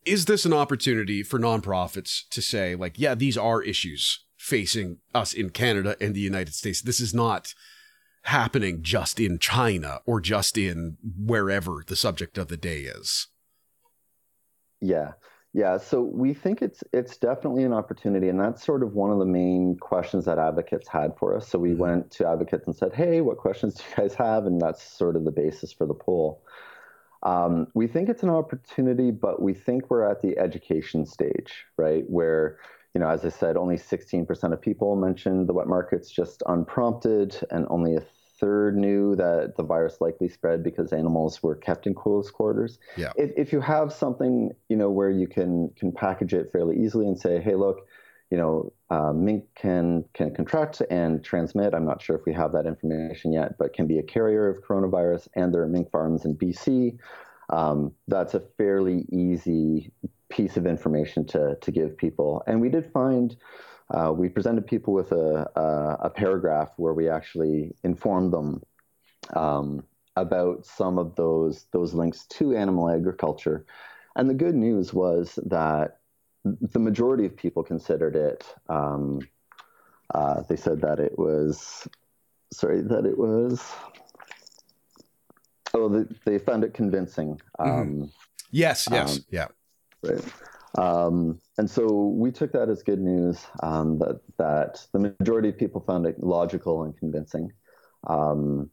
Is 0.05 0.27
this 0.27 0.45
an 0.45 0.53
opportunity 0.53 1.23
for 1.23 1.38
nonprofits 1.38 2.29
to 2.31 2.43
say, 2.43 2.75
like, 2.75 2.99
yeah, 2.99 3.14
these 3.14 3.38
are 3.38 3.62
issues 3.62 4.25
facing 4.37 4.99
us 5.14 5.33
in 5.33 5.51
Canada 5.51 5.97
and 6.01 6.14
the 6.14 6.21
United 6.21 6.55
States? 6.55 6.83
This 6.83 7.01
is 7.01 7.14
not 7.14 7.55
happening 8.25 8.83
just 8.83 9.21
in 9.21 9.38
China 9.38 10.01
or 10.07 10.21
just 10.21 10.57
in 10.57 10.97
wherever 11.03 11.83
the 11.87 11.97
subject 11.97 12.38
of 12.38 12.49
the 12.49 12.57
day 12.57 12.81
is. 12.81 13.29
Yeah. 14.81 15.12
Yeah, 15.57 15.79
so 15.79 16.03
we 16.03 16.35
think 16.35 16.62
it's 16.62 16.83
it's 16.93 17.17
definitely 17.17 17.62
an 17.62 17.73
opportunity, 17.73 18.29
and 18.29 18.40
that's 18.40 18.64
sort 18.64 18.83
of 18.83 18.95
one 18.95 19.12
of 19.12 19.21
the 19.21 19.25
main 19.25 19.77
questions 19.81 20.25
that 20.25 20.37
advocates 20.37 20.88
had 20.88 21.17
for 21.17 21.37
us. 21.37 21.47
So 21.49 21.61
we 21.61 21.71
mm-hmm. 21.71 21.79
went 21.79 22.11
to 22.12 22.29
advocates 22.29 22.67
and 22.67 22.75
said, 22.75 22.93
"Hey, 22.93 23.21
what 23.21 23.38
questions 23.38 23.75
do 23.77 23.85
you 23.88 23.97
guys 23.97 24.14
have?" 24.17 24.47
And 24.47 24.61
that's 24.61 24.83
sort 24.83 25.14
of 25.14 25.25
the 25.25 25.31
basis 25.31 25.73
for 25.73 25.87
the 25.87 25.95
poll. 25.95 26.43
Um, 27.23 27.69
we 27.73 27.87
think 27.87 28.09
it's 28.09 28.25
an 28.25 28.31
opportunity, 28.31 29.12
but 29.12 29.40
we 29.40 29.55
think 29.55 29.90
we're 29.90 30.03
at 30.03 30.23
the 30.23 30.37
education 30.38 31.07
stage, 31.07 31.64
right? 31.77 32.05
Where 32.11 32.59
you 32.93 33.01
know, 33.01 33.09
as 33.09 33.25
I 33.25 33.29
said, 33.29 33.57
only 33.57 33.77
16% 33.77 34.53
of 34.53 34.61
people 34.61 34.95
mentioned 34.95 35.49
the 35.49 35.53
wet 35.53 35.67
markets 35.69 36.11
just 36.11 36.43
unprompted, 36.47 37.38
and 37.53 37.64
only 37.71 37.95
a 37.95 38.03
third 38.40 38.77
knew 38.77 39.14
that 39.16 39.55
the 39.57 39.62
virus 39.62 40.01
likely 40.01 40.29
spread 40.29 40.62
because 40.62 40.92
animals 40.92 41.42
were 41.42 41.55
kept 41.55 41.87
in 41.87 41.94
close 41.94 42.31
quarters. 42.31 42.79
Yeah. 42.97 43.12
If, 43.16 43.31
if 43.37 43.53
you 43.53 43.61
have 43.61 43.92
something, 43.92 44.51
you 44.68 44.77
know, 44.77 44.90
where 44.90 45.11
you 45.11 45.27
can 45.27 45.70
can 45.77 45.92
package 45.92 46.35
it 46.35 46.51
fairly 46.53 46.83
easily 46.83 47.07
and 47.07 47.18
say, 47.18 47.40
hey, 47.40 47.55
look, 47.55 47.87
you 48.31 48.38
know, 48.38 48.73
uh, 48.90 49.12
mink 49.12 49.44
can 49.55 50.05
can 50.14 50.35
contract 50.35 50.83
and 50.90 51.23
transmit. 51.25 51.75
I'm 51.75 51.87
not 51.87 52.03
sure 52.03 52.16
if 52.16 52.25
we 52.27 52.33
have 52.33 52.53
that 52.53 52.66
information 52.66 53.33
yet, 53.33 53.57
but 53.59 53.73
can 53.73 53.87
be 53.87 53.99
a 53.99 54.03
carrier 54.03 54.49
of 54.49 54.62
coronavirus. 54.64 55.29
And 55.35 55.55
there 55.55 55.62
are 55.62 55.68
mink 55.68 55.90
farms 55.90 56.25
in 56.25 56.35
BC. 56.35 56.99
Um, 57.51 57.92
that's 58.09 58.35
a 58.35 58.40
fairly 58.40 59.07
easy 59.12 59.92
piece 60.31 60.57
of 60.57 60.66
information 60.66 61.27
to 61.27 61.57
to 61.61 61.70
give 61.70 61.97
people. 61.97 62.42
And 62.47 62.61
we 62.61 62.68
did 62.68 62.90
find 62.92 63.37
uh, 63.90 64.12
we 64.12 64.29
presented 64.29 64.66
people 64.66 64.94
with 64.94 65.12
a, 65.12 65.51
a, 65.57 66.07
a, 66.07 66.11
paragraph 66.11 66.70
where 66.77 66.94
we 66.94 67.09
actually 67.09 67.75
informed 67.85 68.33
them 68.33 68.62
um, 69.35 69.85
about 70.16 70.64
some 70.64 70.99
of 70.99 71.14
those 71.16 71.66
those 71.73 71.92
links 71.92 72.27
to 72.27 72.57
animal 72.57 72.88
agriculture. 72.88 73.66
And 74.16 74.31
the 74.31 74.35
good 74.35 74.55
news 74.55 74.94
was 74.94 75.38
that 75.47 75.99
the 76.44 76.79
majority 76.79 77.27
of 77.27 77.37
people 77.37 77.62
considered 77.62 78.16
it. 78.16 78.44
Um, 78.68 79.20
uh, 80.14 80.42
they 80.42 80.57
said 80.57 80.81
that 80.83 81.01
it 81.01 81.18
was, 81.18 81.88
sorry, 82.53 82.83
that 82.83 83.07
it 83.07 83.18
was. 83.18 83.62
Oh, 85.73 85.88
they, 85.88 86.14
they 86.25 86.38
found 86.38 86.64
it 86.64 86.75
convincing. 86.75 87.40
Mm-hmm. 87.59 87.70
Um, 87.70 87.87
mm-hmm. 87.87 88.05
Yes. 88.51 88.87
Yes. 88.90 89.16
Um, 89.16 89.25
yeah. 89.31 89.47
Right. 90.03 90.23
Um, 90.77 91.41
and 91.59 91.71
so 91.71 91.87
we 91.87 92.33
took 92.33 92.53
that 92.53 92.69
as 92.69 92.83
good 92.83 93.01
news 93.01 93.47
um, 93.63 93.99
that, 93.99 94.21
that 94.39 94.87
the 94.93 94.99
majority 94.99 95.49
of 95.51 95.59
people 95.59 95.81
found 95.81 96.07
it 96.07 96.23
logical 96.23 96.83
and 96.83 96.97
convincing. 96.97 97.53
Um, 98.09 98.71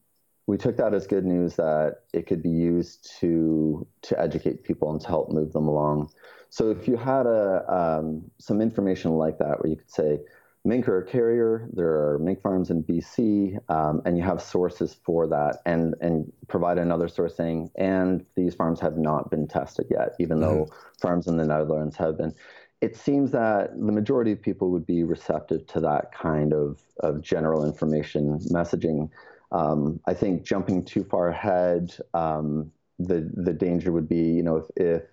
we 0.48 0.58
took 0.58 0.78
that 0.78 0.94
as 0.94 1.08
good 1.08 1.26
news 1.26 1.56
that 1.56 2.00
it 2.14 2.28
could 2.28 2.42
be 2.42 2.50
used 2.50 3.10
to 3.20 3.88
to 4.02 4.20
educate 4.20 4.64
people 4.64 4.92
and 4.92 5.00
to 5.00 5.08
help 5.08 5.32
move 5.32 5.54
them 5.54 5.68
along. 5.68 6.10
So 6.50 6.72
if 6.72 6.88
you 6.88 6.98
had 6.98 7.26
a 7.26 7.64
um, 7.72 8.30
some 8.40 8.60
information 8.60 9.12
like 9.12 9.38
that, 9.38 9.62
where 9.62 9.70
you 9.70 9.78
could 9.78 9.92
say, 9.92 10.20
mink 10.64 10.88
are 10.88 11.00
a 11.00 11.06
carrier. 11.06 11.68
There 11.74 11.90
are 11.90 12.20
mink 12.20 12.42
farms 12.42 12.70
in 12.70 12.84
BC, 12.84 13.58
um, 13.70 14.02
and 14.06 14.18
you 14.18 14.24
have 14.24 14.42
sources 14.42 14.98
for 15.04 15.28
that, 15.28 15.60
and 15.66 15.96
and 16.02 16.32
provide 16.48 16.78
another 16.78 17.08
source 17.08 17.36
saying, 17.36 17.72
and 17.76 18.26
these 18.36 18.54
farms 18.54 18.80
have 18.80 18.98
not 18.98 19.32
been 19.32 19.48
tested 19.48 19.88
yet, 19.90 20.16
even 20.20 20.40
mm-hmm. 20.40 20.60
though 20.60 20.68
farms 21.02 21.28
in 21.28 21.38
the 21.38 21.46
Netherlands 21.46 21.96
have 21.98 22.18
been. 22.18 22.34
It 22.82 22.96
seems 22.96 23.32
that 23.32 23.76
the 23.76 23.92
majority 23.92 24.32
of 24.32 24.42
people 24.42 24.72
would 24.72 24.88
be 24.88 25.04
receptive 25.04 25.68
to 25.68 25.80
that 25.82 26.12
kind 26.12 26.52
of, 26.52 26.82
of 27.02 27.22
general 27.22 27.64
information 27.64 28.40
messaging. 28.52 29.10
Um, 29.52 30.00
I 30.08 30.16
think 30.16 30.44
jumping 30.44 30.84
too 30.84 31.04
far 31.04 31.28
ahead, 31.28 31.96
um, 32.16 32.72
the 32.98 33.30
the 33.34 33.54
danger 33.54 33.92
would 33.92 34.10
be, 34.10 34.22
you 34.22 34.44
know, 34.44 34.58
if, 34.58 34.66
if 34.78 35.04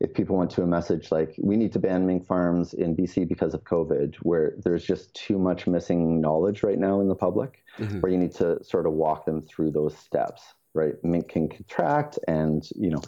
if 0.00 0.14
people 0.14 0.36
went 0.36 0.50
to 0.52 0.62
a 0.62 0.66
message 0.66 1.10
like 1.10 1.34
we 1.38 1.56
need 1.56 1.72
to 1.72 1.78
ban 1.78 2.06
mink 2.06 2.24
farms 2.24 2.72
in 2.72 2.94
BC 2.94 3.28
because 3.28 3.52
of 3.52 3.64
COVID, 3.64 4.16
where 4.22 4.54
there's 4.58 4.84
just 4.84 5.12
too 5.14 5.38
much 5.38 5.66
missing 5.66 6.20
knowledge 6.20 6.62
right 6.62 6.78
now 6.78 7.00
in 7.00 7.08
the 7.08 7.16
public, 7.16 7.64
mm-hmm. 7.78 8.00
where 8.00 8.12
you 8.12 8.18
need 8.18 8.34
to 8.36 8.62
sort 8.62 8.86
of 8.86 8.92
walk 8.92 9.26
them 9.26 9.42
through 9.42 9.72
those 9.72 9.96
steps, 9.96 10.54
right? 10.74 10.94
Mink 11.02 11.28
can 11.28 11.48
contract, 11.48 12.18
and 12.28 12.68
you 12.76 12.90
know, 12.90 13.02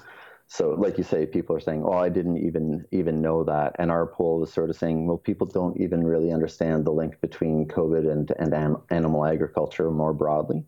so 0.49 0.71
like 0.71 0.99
you 0.99 1.05
say, 1.05 1.27
people 1.27 1.55
are 1.55 1.61
saying, 1.61 1.85
"Oh, 1.85 1.93
I 1.93 2.09
didn't 2.09 2.39
even 2.39 2.85
even 2.91 3.23
know 3.23 3.45
that," 3.45 3.77
and 3.79 3.89
our 3.93 4.07
poll 4.07 4.41
was 4.41 4.53
sort 4.53 4.69
of 4.69 4.77
saying, 4.77 5.07
"Well, 5.07 5.19
people 5.19 5.47
don't 5.47 5.81
even 5.81 6.03
really 6.03 6.33
understand 6.33 6.85
the 6.85 6.93
link 6.93 7.21
between 7.21 7.69
COVID 7.69 8.11
and 8.11 8.33
and 8.37 8.53
am, 8.53 8.83
animal 8.91 9.25
agriculture 9.25 9.93
more 9.93 10.13
broadly." 10.13 10.65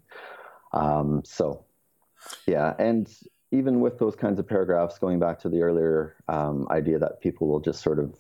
Um, 0.73 1.23
so, 1.25 1.65
yeah, 2.47 2.75
and 2.79 3.13
even 3.53 3.81
with 3.81 3.99
those 3.99 4.17
kinds 4.17 4.39
of 4.39 4.49
paragraphs, 4.49 4.99
going 4.99 5.19
back 5.19 5.39
to 5.41 5.49
the 5.49 5.63
earlier 5.63 6.17
um, 6.29 6.67
idea 6.71 6.99
that 6.99 7.21
people 7.21 7.47
will 7.47 7.61
just 7.61 7.83
sort 7.83 7.99
of 7.99 8.15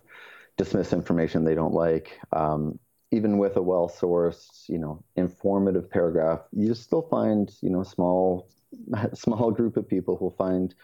dismiss 0.57 0.93
information 0.93 1.43
they 1.43 1.55
don't 1.55 1.75
like, 1.75 2.21
um, 2.33 2.79
even 3.11 3.39
with 3.39 3.57
a 3.57 3.63
well-sourced, 3.63 4.69
you 4.69 4.79
know, 4.79 5.03
informative 5.17 5.91
paragraph, 5.91 6.41
you 6.53 6.75
still 6.75 7.03
find, 7.03 7.53
you 7.63 7.71
know, 7.71 7.83
small, 7.83 8.49
small 9.15 9.51
group 9.51 9.77
of 9.77 9.89
people 9.89 10.17
who 10.17 10.31
find 10.37 10.75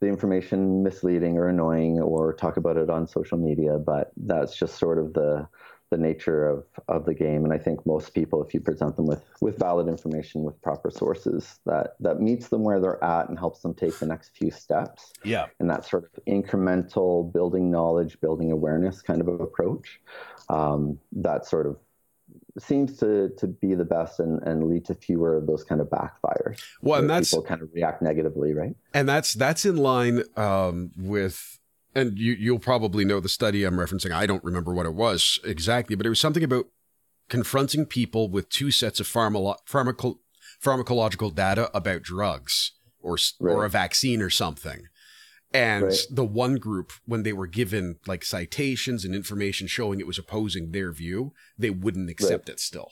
the 0.00 0.06
information 0.08 0.82
misleading 0.82 1.38
or 1.38 1.48
annoying 1.48 2.00
or 2.00 2.32
talk 2.34 2.56
about 2.56 2.76
it 2.76 2.90
on 2.90 3.06
social 3.06 3.38
media. 3.38 3.78
But 3.78 4.12
that's 4.16 4.56
just 4.56 4.76
sort 4.76 4.98
of 4.98 5.14
the 5.14 5.48
the 5.90 5.96
nature 5.98 6.48
of, 6.48 6.64
of 6.88 7.04
the 7.04 7.14
game. 7.14 7.44
And 7.44 7.52
I 7.52 7.58
think 7.58 7.84
most 7.86 8.14
people, 8.14 8.42
if 8.42 8.54
you 8.54 8.60
present 8.60 8.96
them 8.96 9.06
with, 9.06 9.22
with 9.40 9.58
valid 9.58 9.88
information, 9.88 10.42
with 10.42 10.60
proper 10.62 10.90
sources, 10.90 11.60
that, 11.66 11.96
that 12.00 12.20
meets 12.20 12.48
them 12.48 12.62
where 12.62 12.80
they're 12.80 13.02
at 13.04 13.28
and 13.28 13.38
helps 13.38 13.60
them 13.60 13.74
take 13.74 13.98
the 13.98 14.06
next 14.06 14.36
few 14.36 14.50
steps. 14.50 15.12
Yeah. 15.24 15.46
And 15.60 15.70
that 15.70 15.84
sort 15.84 16.04
of 16.04 16.24
incremental 16.24 17.32
building 17.32 17.70
knowledge, 17.70 18.20
building 18.20 18.50
awareness 18.50 19.02
kind 19.02 19.20
of 19.20 19.28
approach, 19.28 20.00
um, 20.48 20.98
that 21.12 21.46
sort 21.46 21.66
of 21.66 21.76
seems 22.58 22.96
to 22.98 23.30
to 23.36 23.46
be 23.46 23.74
the 23.74 23.84
best 23.84 24.20
and, 24.20 24.42
and 24.44 24.64
lead 24.64 24.84
to 24.86 24.94
fewer 24.94 25.36
of 25.36 25.46
those 25.46 25.64
kind 25.64 25.80
of 25.80 25.88
backfires. 25.88 26.60
Well, 26.80 27.00
and 27.00 27.10
that's 27.10 27.30
people 27.30 27.44
kind 27.44 27.62
of 27.62 27.68
react 27.72 28.00
negatively, 28.00 28.54
right? 28.54 28.74
And 28.92 29.08
that's 29.08 29.34
that's 29.34 29.64
in 29.64 29.76
line 29.76 30.22
um, 30.36 30.90
with 30.96 31.60
and 31.94 32.18
you, 32.18 32.32
you'll 32.32 32.58
probably 32.58 33.04
know 33.04 33.20
the 33.20 33.28
study 33.28 33.64
I'm 33.64 33.76
referencing. 33.76 34.12
I 34.12 34.26
don't 34.26 34.44
remember 34.44 34.74
what 34.74 34.86
it 34.86 34.94
was 34.94 35.38
exactly, 35.44 35.96
but 35.96 36.06
it 36.06 36.10
was 36.10 36.20
something 36.20 36.44
about 36.44 36.66
confronting 37.28 37.86
people 37.86 38.28
with 38.28 38.48
two 38.48 38.70
sets 38.70 39.00
of 39.00 39.06
pharma- 39.06 39.56
pharmaco- 39.68 40.18
pharmacological 40.62 41.34
data 41.34 41.70
about 41.74 42.02
drugs 42.02 42.72
or 43.00 43.16
right. 43.40 43.52
or 43.52 43.64
a 43.64 43.70
vaccine 43.70 44.20
or 44.20 44.30
something. 44.30 44.88
And 45.52 45.84
right. 45.84 45.98
the 46.10 46.24
one 46.24 46.56
group, 46.56 46.92
when 47.06 47.22
they 47.22 47.32
were 47.32 47.46
given 47.46 48.00
like 48.08 48.24
citations 48.24 49.04
and 49.04 49.14
information 49.14 49.68
showing 49.68 50.00
it 50.00 50.06
was 50.06 50.18
opposing 50.18 50.72
their 50.72 50.90
view, 50.90 51.32
they 51.56 51.70
wouldn't 51.70 52.10
accept 52.10 52.48
right. 52.48 52.54
it 52.54 52.60
still. 52.60 52.90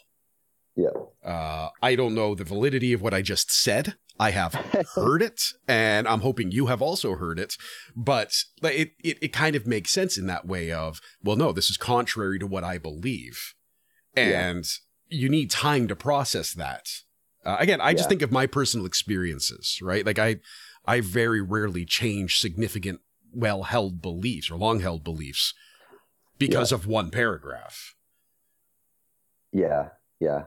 Yeah. 0.77 0.91
Uh, 1.25 1.71
I 1.83 1.97
don't 1.97 2.15
know 2.15 2.35
the 2.35 2.45
validity 2.45 2.93
of 2.93 3.03
what 3.03 3.12
I 3.12 3.21
just 3.21 3.51
said. 3.51 3.97
I 4.18 4.31
have 4.31 4.55
heard 4.94 5.22
it, 5.22 5.42
and 5.66 6.07
I'm 6.07 6.20
hoping 6.20 6.53
you 6.53 6.66
have 6.66 6.83
also 6.83 7.16
heard 7.16 7.38
it. 7.38 7.57
But 7.96 8.35
it, 8.62 8.92
it, 9.03 9.18
it 9.22 9.33
kind 9.33 9.57
of 9.57 9.66
makes 9.66 9.90
sense 9.90 10.16
in 10.16 10.27
that 10.27 10.46
way 10.46 10.70
of, 10.70 11.01
well, 11.22 11.37
no, 11.37 11.53
this 11.53 11.70
is 11.70 11.77
contrary 11.77 12.38
to 12.38 12.46
what 12.46 12.64
I 12.64 12.79
believe. 12.79 13.55
And 14.14 14.64
yeah. 15.11 15.18
you 15.18 15.29
need 15.29 15.51
time 15.51 15.88
to 15.88 15.96
process 15.96 16.53
that. 16.53 16.87
Uh, 17.44 17.57
again, 17.59 17.81
I 17.81 17.94
just 17.94 18.09
think 18.09 18.22
of 18.22 18.31
my 18.31 18.46
personal 18.46 18.87
experiences, 18.87 19.79
right? 19.83 20.07
Like 20.07 20.18
I, 20.18 20.37
I 20.87 21.01
very 21.01 21.40
rarely 21.40 21.85
change 21.85 22.38
significant, 22.38 23.01
well-held 23.33 24.01
beliefs 24.01 24.51
or 24.51 24.57
long-held 24.57 25.03
beliefs 25.03 25.55
because 26.38 26.70
yeah. 26.70 26.77
of 26.77 26.87
one 26.87 27.11
paragraph. 27.11 27.94
Yeah, 29.53 29.88
yeah 30.20 30.44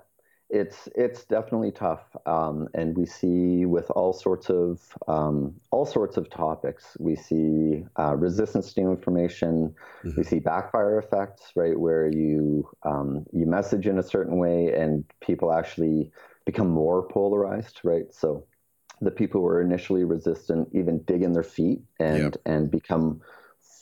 it's 0.56 0.88
it's 0.96 1.26
definitely 1.26 1.72
tough, 1.72 2.16
um, 2.26 2.70
and 2.74 2.98
we 2.98 3.06
see 3.06 3.66
with 3.66 3.90
all 3.92 4.14
sorts 4.14 4.50
of 4.50 4.80
um, 5.08 5.54
all 5.72 5.86
sorts 5.86 6.16
of 6.16 6.30
topics. 6.30 6.96
We 6.98 7.18
see 7.18 7.84
uh, 8.00 8.16
resistance 8.16 8.74
to 8.74 8.82
information. 8.82 9.76
Mm-hmm. 10.06 10.18
We 10.18 10.24
see 10.24 10.40
backfire 10.40 10.98
effects, 10.98 11.52
right, 11.58 11.78
where 11.78 12.08
you 12.08 12.70
um, 12.84 13.26
you 13.34 13.46
message 13.46 13.86
in 13.86 14.00
a 14.00 14.04
certain 14.04 14.38
way, 14.38 14.72
and 14.74 15.04
people 15.20 15.52
actually 15.52 16.12
become 16.46 16.70
more 16.70 17.06
polarized, 17.06 17.82
right? 17.84 18.14
So 18.14 18.46
the 19.02 19.12
people 19.12 19.42
who 19.42 19.48
are 19.48 19.62
initially 19.62 20.06
resistant 20.06 20.70
even 20.72 21.04
dig 21.04 21.22
in 21.22 21.34
their 21.34 21.44
feet 21.44 21.82
and 22.00 22.18
yep. 22.18 22.36
and 22.46 22.72
become 22.72 23.22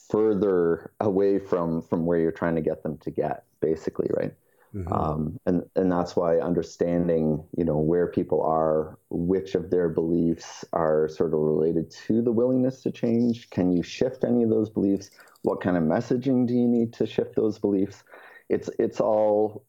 further 0.10 0.92
away 1.00 1.38
from 1.38 1.84
from 1.84 2.08
where 2.08 2.18
you're 2.18 2.32
trying 2.32 2.56
to 2.56 2.62
get 2.62 2.82
them 2.82 2.98
to 2.98 3.12
get, 3.12 3.44
basically, 3.62 4.10
right? 4.18 4.34
Mm-hmm. 4.76 4.92
Um, 4.92 5.40
and 5.46 5.64
and 5.76 5.92
that's 5.92 6.16
why 6.16 6.40
understanding 6.40 7.44
you 7.56 7.64
know 7.64 7.78
where 7.78 8.08
people 8.08 8.42
are, 8.42 8.98
which 9.10 9.54
of 9.54 9.70
their 9.70 9.88
beliefs 9.88 10.66
are 10.74 11.08
sort 11.08 11.34
of 11.34 11.40
related 11.40 11.92
to 12.08 12.24
the 12.24 12.32
willingness 12.32 12.82
to 12.82 12.92
change. 12.92 13.50
Can 13.52 13.72
you 13.72 13.84
shift 13.84 14.24
any 14.24 14.44
of 14.44 14.50
those 14.50 14.72
beliefs? 14.72 15.12
What 15.44 15.62
kind 15.62 15.78
of 15.78 15.84
messaging 15.84 16.48
do 16.48 16.56
you 16.56 16.68
need 16.68 16.92
to 16.94 17.06
shift 17.06 17.36
those 17.36 17.60
beliefs? 17.60 18.04
It's 18.50 18.70
it's 18.80 19.00
all 19.00 19.64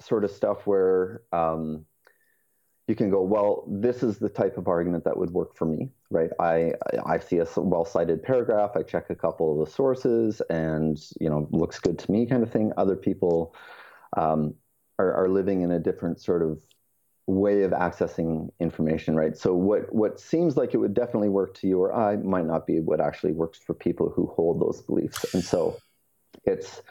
sort 0.00 0.24
of 0.24 0.30
stuff 0.30 0.66
where 0.66 1.22
um, 1.32 1.84
you 2.88 2.94
can 2.94 3.10
go, 3.10 3.22
well, 3.22 3.64
this 3.68 4.02
is 4.02 4.18
the 4.18 4.28
type 4.28 4.56
of 4.56 4.68
argument 4.68 5.04
that 5.04 5.16
would 5.16 5.30
work 5.30 5.56
for 5.56 5.66
me, 5.66 5.90
right? 6.10 6.30
I 6.40 6.72
I 7.04 7.18
see 7.18 7.38
a 7.38 7.46
well 7.56 7.84
cited 7.84 8.22
paragraph, 8.22 8.70
I 8.74 8.82
check 8.82 9.10
a 9.10 9.14
couple 9.14 9.52
of 9.52 9.66
the 9.66 9.72
sources, 9.72 10.40
and 10.48 10.98
you 11.20 11.28
know 11.28 11.46
looks 11.50 11.78
good 11.78 11.98
to 11.98 12.10
me, 12.10 12.24
kind 12.24 12.42
of 12.42 12.50
thing. 12.50 12.72
Other 12.78 12.96
people 12.96 13.54
um, 14.16 14.54
are, 14.98 15.12
are 15.12 15.28
living 15.28 15.62
in 15.62 15.70
a 15.72 15.78
different 15.78 16.20
sort 16.20 16.42
of 16.42 16.60
way 17.26 17.62
of 17.62 17.72
accessing 17.72 18.50
information, 18.60 19.16
right? 19.16 19.36
So 19.36 19.54
what 19.54 19.92
what 19.92 20.20
seems 20.20 20.56
like 20.56 20.74
it 20.74 20.78
would 20.78 20.94
definitely 20.94 21.28
work 21.28 21.54
to 21.54 21.66
you 21.66 21.80
or 21.80 21.92
I 21.92 22.16
might 22.16 22.46
not 22.46 22.66
be 22.66 22.80
what 22.80 23.00
actually 23.00 23.32
works 23.32 23.58
for 23.58 23.74
people 23.74 24.10
who 24.10 24.26
hold 24.26 24.60
those 24.60 24.80
beliefs. 24.82 25.34
And 25.34 25.44
so 25.44 25.76
it's 26.44 26.82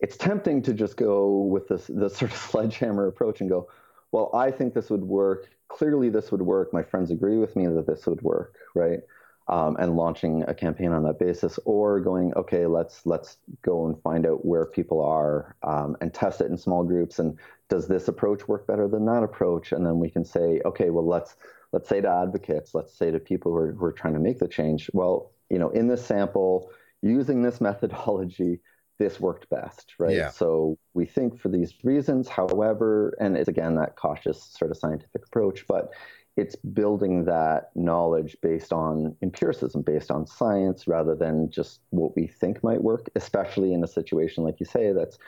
it's 0.00 0.16
tempting 0.16 0.62
to 0.62 0.74
just 0.74 0.96
go 0.96 1.42
with 1.42 1.68
this 1.68 1.86
this 1.86 2.16
sort 2.16 2.32
of 2.32 2.36
sledgehammer 2.50 3.06
approach 3.06 3.40
and 3.40 3.48
go, 3.48 3.68
well, 4.12 4.30
I 4.34 4.50
think 4.50 4.74
this 4.74 4.90
would 4.90 5.04
work. 5.04 5.50
Clearly, 5.68 6.08
this 6.08 6.30
would 6.30 6.42
work. 6.42 6.72
My 6.72 6.82
friends 6.82 7.10
agree 7.10 7.38
with 7.38 7.56
me 7.56 7.66
that 7.66 7.86
this 7.86 8.06
would 8.06 8.22
work, 8.22 8.56
right? 8.74 9.00
Um, 9.48 9.76
and 9.78 9.96
launching 9.96 10.42
a 10.48 10.54
campaign 10.54 10.92
on 10.92 11.02
that 11.04 11.18
basis, 11.18 11.58
or 11.64 12.00
going, 12.00 12.32
okay, 12.34 12.66
let's 12.66 13.04
let's 13.04 13.38
go 13.62 13.86
and 13.86 14.00
find 14.02 14.26
out 14.26 14.44
where 14.44 14.64
people 14.64 15.02
are 15.02 15.56
um, 15.62 15.96
and 16.00 16.12
test 16.14 16.40
it 16.40 16.50
in 16.50 16.56
small 16.56 16.82
groups. 16.82 17.18
And 17.18 17.38
does 17.68 17.86
this 17.86 18.08
approach 18.08 18.48
work 18.48 18.66
better 18.66 18.88
than 18.88 19.04
that 19.06 19.22
approach? 19.22 19.72
And 19.72 19.84
then 19.84 19.98
we 19.98 20.10
can 20.10 20.24
say, 20.24 20.60
okay, 20.64 20.90
well, 20.90 21.06
let's 21.06 21.36
let's 21.72 21.88
say 21.88 22.00
to 22.00 22.08
advocates, 22.08 22.74
let's 22.74 22.96
say 22.96 23.10
to 23.10 23.18
people 23.18 23.52
who 23.52 23.58
are, 23.58 23.72
who 23.72 23.84
are 23.84 23.92
trying 23.92 24.14
to 24.14 24.20
make 24.20 24.38
the 24.38 24.48
change, 24.48 24.88
well, 24.94 25.32
you 25.50 25.58
know, 25.58 25.70
in 25.70 25.88
this 25.88 26.04
sample, 26.04 26.70
using 27.02 27.42
this 27.42 27.60
methodology, 27.60 28.60
this 28.98 29.18
worked 29.20 29.50
best, 29.50 29.94
right? 29.98 30.16
Yeah. 30.16 30.30
So 30.30 30.78
we 30.94 31.04
think 31.04 31.38
for 31.38 31.48
these 31.48 31.74
reasons, 31.82 32.28
however, 32.28 33.16
and 33.20 33.36
it's 33.36 33.48
again 33.48 33.74
that 33.74 33.96
cautious 33.96 34.42
sort 34.56 34.70
of 34.70 34.76
scientific 34.76 35.26
approach, 35.26 35.66
but 35.66 35.90
it's 36.36 36.56
building 36.56 37.24
that 37.24 37.70
knowledge 37.74 38.36
based 38.42 38.72
on 38.72 39.16
empiricism, 39.22 39.82
based 39.82 40.10
on 40.10 40.26
science, 40.26 40.88
rather 40.88 41.14
than 41.14 41.50
just 41.50 41.80
what 41.90 42.16
we 42.16 42.26
think 42.26 42.62
might 42.64 42.82
work, 42.82 43.08
especially 43.14 43.72
in 43.72 43.84
a 43.84 43.88
situation 43.88 44.42
like 44.44 44.58
you 44.58 44.66
say 44.66 44.92
that's 44.92 45.18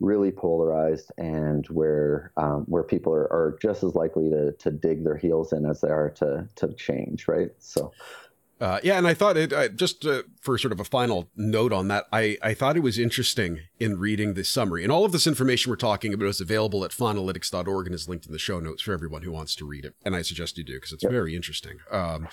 really 0.00 0.30
polarized 0.30 1.10
and 1.16 1.66
where 1.68 2.32
um, 2.36 2.64
where 2.66 2.82
people 2.82 3.12
are, 3.12 3.32
are 3.32 3.58
just 3.60 3.82
as 3.82 3.94
likely 3.94 4.28
to, 4.28 4.52
to 4.52 4.70
dig 4.70 5.04
their 5.04 5.16
heels 5.16 5.52
in 5.52 5.64
as 5.66 5.80
they 5.80 5.88
are 5.88 6.10
to 6.10 6.48
to 6.56 6.72
change, 6.74 7.28
right? 7.28 7.50
So 7.58 7.92
Uh, 8.58 8.80
yeah, 8.82 8.96
and 8.96 9.06
I 9.06 9.12
thought 9.12 9.36
it 9.36 9.52
uh, 9.52 9.68
just 9.68 10.06
uh, 10.06 10.22
for 10.40 10.56
sort 10.56 10.72
of 10.72 10.80
a 10.80 10.84
final 10.84 11.28
note 11.36 11.74
on 11.74 11.88
that. 11.88 12.06
I, 12.10 12.38
I 12.42 12.54
thought 12.54 12.76
it 12.76 12.82
was 12.82 12.98
interesting 12.98 13.60
in 13.78 13.98
reading 13.98 14.32
the 14.32 14.44
summary, 14.44 14.82
and 14.82 14.90
all 14.90 15.04
of 15.04 15.12
this 15.12 15.26
information 15.26 15.68
we're 15.68 15.76
talking 15.76 16.14
about 16.14 16.28
is 16.28 16.40
available 16.40 16.82
at 16.82 16.90
faunalytics.org 16.90 17.86
and 17.86 17.94
is 17.94 18.08
linked 18.08 18.24
in 18.24 18.32
the 18.32 18.38
show 18.38 18.58
notes 18.58 18.80
for 18.80 18.94
everyone 18.94 19.22
who 19.22 19.30
wants 19.30 19.54
to 19.56 19.66
read 19.66 19.84
it. 19.84 19.94
And 20.06 20.16
I 20.16 20.22
suggest 20.22 20.56
you 20.56 20.64
do 20.64 20.74
because 20.74 20.92
it's 20.92 21.02
yep. 21.02 21.12
very 21.12 21.36
interesting 21.36 21.78
um, 21.90 22.28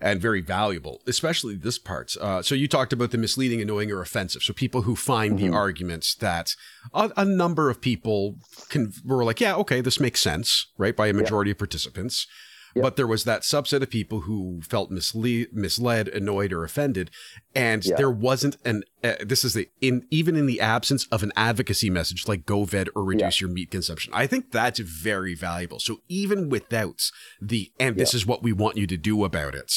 and 0.00 0.20
very 0.20 0.40
valuable, 0.40 1.02
especially 1.06 1.54
this 1.54 1.78
part. 1.78 2.16
Uh, 2.20 2.42
so 2.42 2.56
you 2.56 2.66
talked 2.66 2.92
about 2.92 3.12
the 3.12 3.18
misleading, 3.18 3.60
annoying, 3.60 3.92
or 3.92 4.00
offensive. 4.00 4.42
So 4.42 4.52
people 4.52 4.82
who 4.82 4.96
find 4.96 5.38
mm-hmm. 5.38 5.50
the 5.50 5.56
arguments 5.56 6.16
that 6.16 6.56
a, 6.92 7.12
a, 7.16 7.24
number 7.24 7.70
of 7.70 7.80
people 7.80 8.38
can 8.70 8.92
were 9.04 9.24
like, 9.24 9.40
yeah, 9.40 9.54
okay, 9.54 9.80
this 9.80 10.00
makes 10.00 10.20
sense, 10.20 10.66
right, 10.76 10.96
by 10.96 11.06
a 11.06 11.12
majority 11.12 11.50
yep. 11.50 11.54
of 11.54 11.58
participants. 11.58 12.26
Yep. 12.74 12.82
But 12.82 12.96
there 12.96 13.06
was 13.06 13.24
that 13.24 13.42
subset 13.42 13.82
of 13.82 13.90
people 13.90 14.20
who 14.20 14.60
felt 14.62 14.90
misle- 14.90 15.52
misled, 15.52 16.08
annoyed, 16.08 16.52
or 16.52 16.64
offended, 16.64 17.10
and 17.54 17.84
yeah. 17.84 17.96
there 17.96 18.10
wasn't 18.10 18.56
an. 18.64 18.84
Uh, 19.02 19.14
this 19.24 19.44
is 19.44 19.54
the 19.54 19.68
in 19.80 20.06
even 20.10 20.36
in 20.36 20.46
the 20.46 20.60
absence 20.60 21.06
of 21.06 21.22
an 21.22 21.32
advocacy 21.36 21.90
message 21.90 22.28
like 22.28 22.46
go 22.46 22.64
vet 22.64 22.88
or 22.94 23.04
reduce 23.04 23.40
yeah. 23.40 23.46
your 23.46 23.54
meat 23.54 23.70
consumption. 23.70 24.12
I 24.14 24.26
think 24.26 24.52
that's 24.52 24.78
very 24.78 25.34
valuable. 25.34 25.80
So 25.80 26.00
even 26.08 26.48
without 26.48 27.10
the 27.40 27.72
and 27.80 27.96
this 27.96 28.14
yeah. 28.14 28.18
is 28.18 28.26
what 28.26 28.42
we 28.42 28.52
want 28.52 28.76
you 28.76 28.86
to 28.86 28.96
do 28.96 29.24
about 29.24 29.54
it. 29.54 29.72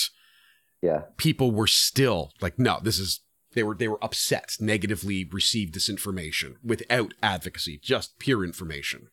Yeah, 0.81 1.03
people 1.17 1.51
were 1.51 1.67
still 1.67 2.33
like, 2.41 2.59
no, 2.59 2.79
this 2.81 2.99
is 2.99 3.21
they 3.53 3.63
were 3.63 3.75
they 3.75 3.87
were 3.87 4.03
upset, 4.03 4.57
negatively 4.59 5.23
received 5.23 5.73
this 5.73 5.89
information 5.89 6.57
without 6.63 7.13
advocacy, 7.21 7.79
just 7.81 8.19
pure 8.19 8.43
information. 8.43 9.07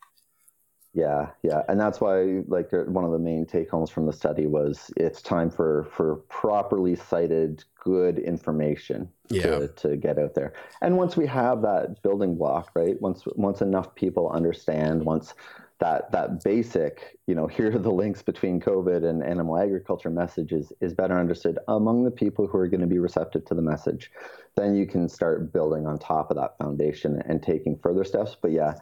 Yeah, 0.93 1.30
yeah, 1.45 1.62
and 1.68 1.78
that's 1.78 2.01
why 2.01 2.43
like 2.49 2.72
uh, 2.72 2.78
one 2.78 3.05
of 3.05 3.12
the 3.12 3.18
main 3.18 3.47
take 3.47 3.70
homes 3.70 3.91
from 3.91 4.07
the 4.07 4.12
study 4.12 4.49
was 4.49 4.91
it's 4.97 5.22
time 5.22 5.49
for 5.49 5.84
for 5.93 6.16
properly 6.28 6.97
cited 6.97 7.62
good 7.78 8.18
information 8.18 9.09
yeah. 9.28 9.61
to, 9.61 9.68
to 9.68 9.97
get 9.97 10.18
out 10.18 10.34
there. 10.34 10.53
And 10.82 10.97
once 10.97 11.16
we 11.16 11.26
have 11.28 11.62
that 11.62 12.03
building 12.03 12.34
block, 12.36 12.72
right? 12.74 13.01
Once 13.01 13.22
once 13.36 13.62
enough 13.62 13.95
people 13.95 14.30
understand, 14.30 15.05
once 15.05 15.34
that 15.78 16.11
that 16.11 16.43
basic, 16.43 17.18
you 17.28 17.36
know, 17.36 17.47
here 17.57 17.74
are 17.74 17.78
the 17.78 17.93
links 17.93 18.22
between 18.22 18.61
COVID 18.61 19.09
and 19.09 19.22
animal 19.22 19.57
agriculture 19.59 20.11
messages 20.11 20.72
is 20.80 20.93
better 20.93 21.18
understood 21.18 21.59
among 21.68 22.03
the 22.03 22.11
people 22.11 22.49
who 22.49 22.59
are 22.59 22.68
going 22.68 22.80
to 22.80 22.88
be 22.88 22.99
receptive 22.99 23.45
to 23.45 23.55
the 23.55 23.62
message, 23.62 24.11
then 24.57 24.74
you 24.74 24.86
can 24.86 25.09
start 25.09 25.53
building 25.53 25.86
on 25.86 25.99
top 25.99 26.32
of 26.32 26.36
that 26.36 26.59
foundation 26.59 27.22
and 27.26 27.43
taking 27.43 27.78
further 27.78 28.03
steps. 28.03 28.36
But 28.41 28.51
yeah, 28.51 28.74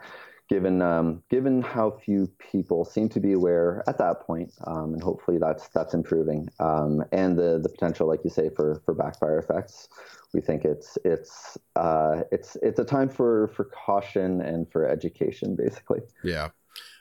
given 0.48 0.80
um, 0.82 1.22
given 1.30 1.62
how 1.62 1.90
few 1.90 2.30
people 2.38 2.84
seem 2.84 3.08
to 3.10 3.20
be 3.20 3.32
aware 3.32 3.84
at 3.86 3.98
that 3.98 4.20
point, 4.20 4.52
um, 4.66 4.94
and 4.94 5.02
hopefully 5.02 5.38
that's 5.38 5.68
that's 5.68 5.94
improving, 5.94 6.48
um, 6.58 7.04
and 7.12 7.36
the 7.38 7.58
the 7.62 7.68
potential, 7.68 8.08
like 8.08 8.20
you 8.24 8.30
say, 8.30 8.50
for 8.54 8.80
for 8.84 8.94
backfire 8.94 9.38
effects. 9.38 9.88
We 10.32 10.40
think 10.40 10.64
it's 10.64 10.98
it's 11.04 11.56
uh, 11.76 12.22
it's 12.32 12.56
it's 12.62 12.78
a 12.78 12.84
time 12.84 13.08
for 13.08 13.48
for 13.48 13.64
caution 13.64 14.40
and 14.40 14.70
for 14.70 14.88
education, 14.88 15.56
basically. 15.56 16.00
Yeah. 16.24 16.48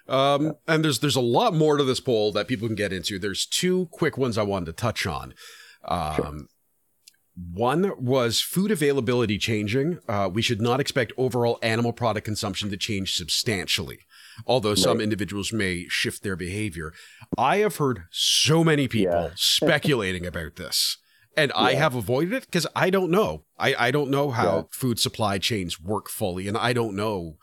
Um. 0.08 0.54
And 0.68 0.84
there's 0.84 1.00
there's 1.00 1.16
a 1.16 1.22
lot 1.22 1.54
more 1.54 1.78
to 1.78 1.84
this 1.84 2.00
poll 2.00 2.32
that 2.34 2.48
people 2.48 2.68
can 2.68 2.76
get 2.76 2.94
into. 2.94 3.20
There's 3.20 3.46
two 3.46 3.88
quick 3.92 4.18
ones 4.18 4.38
I 4.38 4.44
wanted 4.44 4.68
to 4.68 4.74
touch 4.74 5.06
on. 5.06 5.34
Um, 5.86 6.16
sure. 6.16 6.48
One 7.54 7.92
was 8.04 8.42
food 8.42 8.72
availability 8.72 9.38
changing. 9.38 10.00
Uh, 10.08 10.28
we 10.32 10.42
should 10.42 10.60
not 10.60 10.80
expect 10.80 11.14
overall 11.18 11.60
animal 11.62 11.94
product 11.94 12.26
consumption 12.26 12.72
to 12.72 12.78
change 12.78 13.14
substantially, 13.14 14.00
although 14.48 14.70
right. 14.70 14.78
some 14.78 15.00
individuals 15.00 15.54
may 15.54 15.86
shift 15.88 16.24
their 16.24 16.36
behavior. 16.36 16.94
I 17.38 17.58
have 17.58 17.76
heard 17.76 18.06
so 18.10 18.64
many 18.64 18.88
people 18.88 19.22
yeah. 19.22 19.30
speculating 19.36 20.26
about 20.26 20.56
this, 20.56 20.98
and 21.36 21.52
yeah. 21.54 21.62
I 21.62 21.74
have 21.76 21.94
avoided 21.94 22.34
it 22.34 22.46
because 22.48 22.66
I 22.76 22.90
don't 22.90 23.12
know. 23.12 23.44
I, 23.60 23.76
I 23.76 23.92
don't 23.92 24.10
know 24.10 24.32
how 24.32 24.56
yeah. 24.56 24.64
food 24.72 25.00
supply 25.00 25.38
chains 25.38 25.80
work 25.80 26.10
fully, 26.10 26.48
and 26.48 26.58
I 26.58 26.74
don't 26.74 26.96
know. 26.96 27.38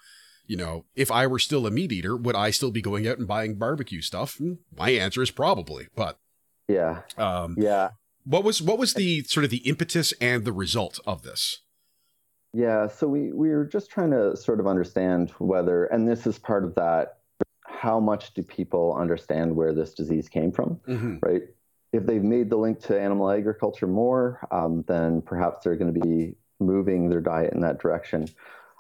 You 0.47 0.57
know, 0.57 0.87
if 0.97 1.11
I 1.11 1.29
were 1.29 1.39
still 1.39 1.69
a 1.69 1.71
meat 1.71 1.93
eater, 1.93 2.17
would 2.17 2.35
I 2.35 2.51
still 2.51 2.73
be 2.73 2.83
going 2.83 3.07
out 3.07 3.19
and 3.19 3.29
buying 3.29 3.55
barbecue 3.55 4.03
stuff? 4.03 4.39
Hmm, 4.39 4.55
my 4.77 4.91
answer 4.91 5.23
is 5.23 5.31
probably, 5.31 5.87
but 5.95 6.19
yeah, 6.67 7.03
um, 7.17 7.55
yeah. 7.57 7.91
What 8.25 8.45
was 8.45 8.63
what 8.63 8.79
was 8.79 8.95
the 8.95 9.23
sort 9.25 9.45
of 9.45 9.51
the 9.51 9.69
impetus 9.69 10.13
and 10.21 10.45
the 10.45 10.53
result 10.53 10.99
of 11.07 11.23
this? 11.23 11.61
Yeah, 12.53 12.89
so 12.89 13.07
we 13.07 13.33
we 13.33 13.51
were 13.51 13.65
just 13.65 13.91
trying 13.91 14.13
to 14.13 14.37
sort 14.37 14.61
of 14.61 14.67
understand 14.67 15.31
whether, 15.39 15.87
and 15.87 16.09
this 16.09 16.27
is 16.27 16.39
part 16.39 16.65
of 16.65 16.75
that. 16.77 17.19
How 17.67 18.01
much 18.01 18.33
do 18.33 18.43
people 18.43 18.95
understand 18.95 19.55
where 19.55 19.75
this 19.75 19.93
disease 19.93 20.29
came 20.29 20.53
from? 20.53 20.81
Mm-hmm. 20.89 21.17
Right. 21.21 21.43
If 21.93 22.07
they've 22.07 22.23
made 22.23 22.51
the 22.51 22.57
link 22.57 22.81
to 22.83 22.99
animal 22.99 23.31
agriculture 23.31 23.87
more, 23.87 24.47
um, 24.51 24.85
then 24.89 25.21
perhaps 25.21 25.65
they're 25.65 25.77
going 25.77 25.93
to 25.93 26.01
be 26.01 26.35
moving 26.61 27.09
their 27.09 27.21
diet 27.21 27.53
in 27.53 27.61
that 27.61 27.79
direction. 27.79 28.27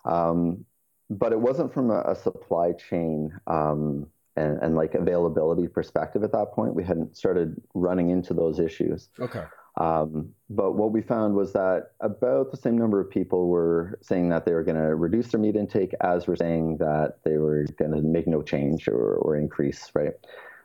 Um, 0.04 0.64
but 1.10 1.32
it 1.32 1.40
wasn't 1.40 1.72
from 1.72 1.90
a, 1.90 2.00
a 2.02 2.16
supply 2.16 2.72
chain 2.72 3.32
um, 3.46 4.06
and, 4.36 4.58
and 4.62 4.74
like 4.74 4.94
availability 4.94 5.68
perspective 5.68 6.22
at 6.22 6.32
that 6.32 6.52
point. 6.52 6.74
We 6.74 6.84
hadn't 6.84 7.16
started 7.16 7.60
running 7.74 8.10
into 8.10 8.34
those 8.34 8.58
issues. 8.58 9.08
Okay. 9.20 9.44
Um, 9.76 10.30
but 10.50 10.72
what 10.72 10.92
we 10.92 11.02
found 11.02 11.34
was 11.34 11.52
that 11.54 11.90
about 12.00 12.52
the 12.52 12.56
same 12.56 12.78
number 12.78 13.00
of 13.00 13.10
people 13.10 13.48
were 13.48 13.98
saying 14.02 14.28
that 14.28 14.44
they 14.44 14.52
were 14.52 14.62
going 14.62 14.76
to 14.76 14.94
reduce 14.94 15.32
their 15.32 15.40
meat 15.40 15.56
intake 15.56 15.92
as 16.00 16.26
were 16.26 16.36
saying 16.36 16.76
that 16.78 17.18
they 17.24 17.38
were 17.38 17.66
going 17.78 17.90
to 17.90 18.00
make 18.00 18.28
no 18.28 18.40
change 18.40 18.86
or, 18.86 19.14
or 19.16 19.36
increase, 19.36 19.90
right? 19.94 20.12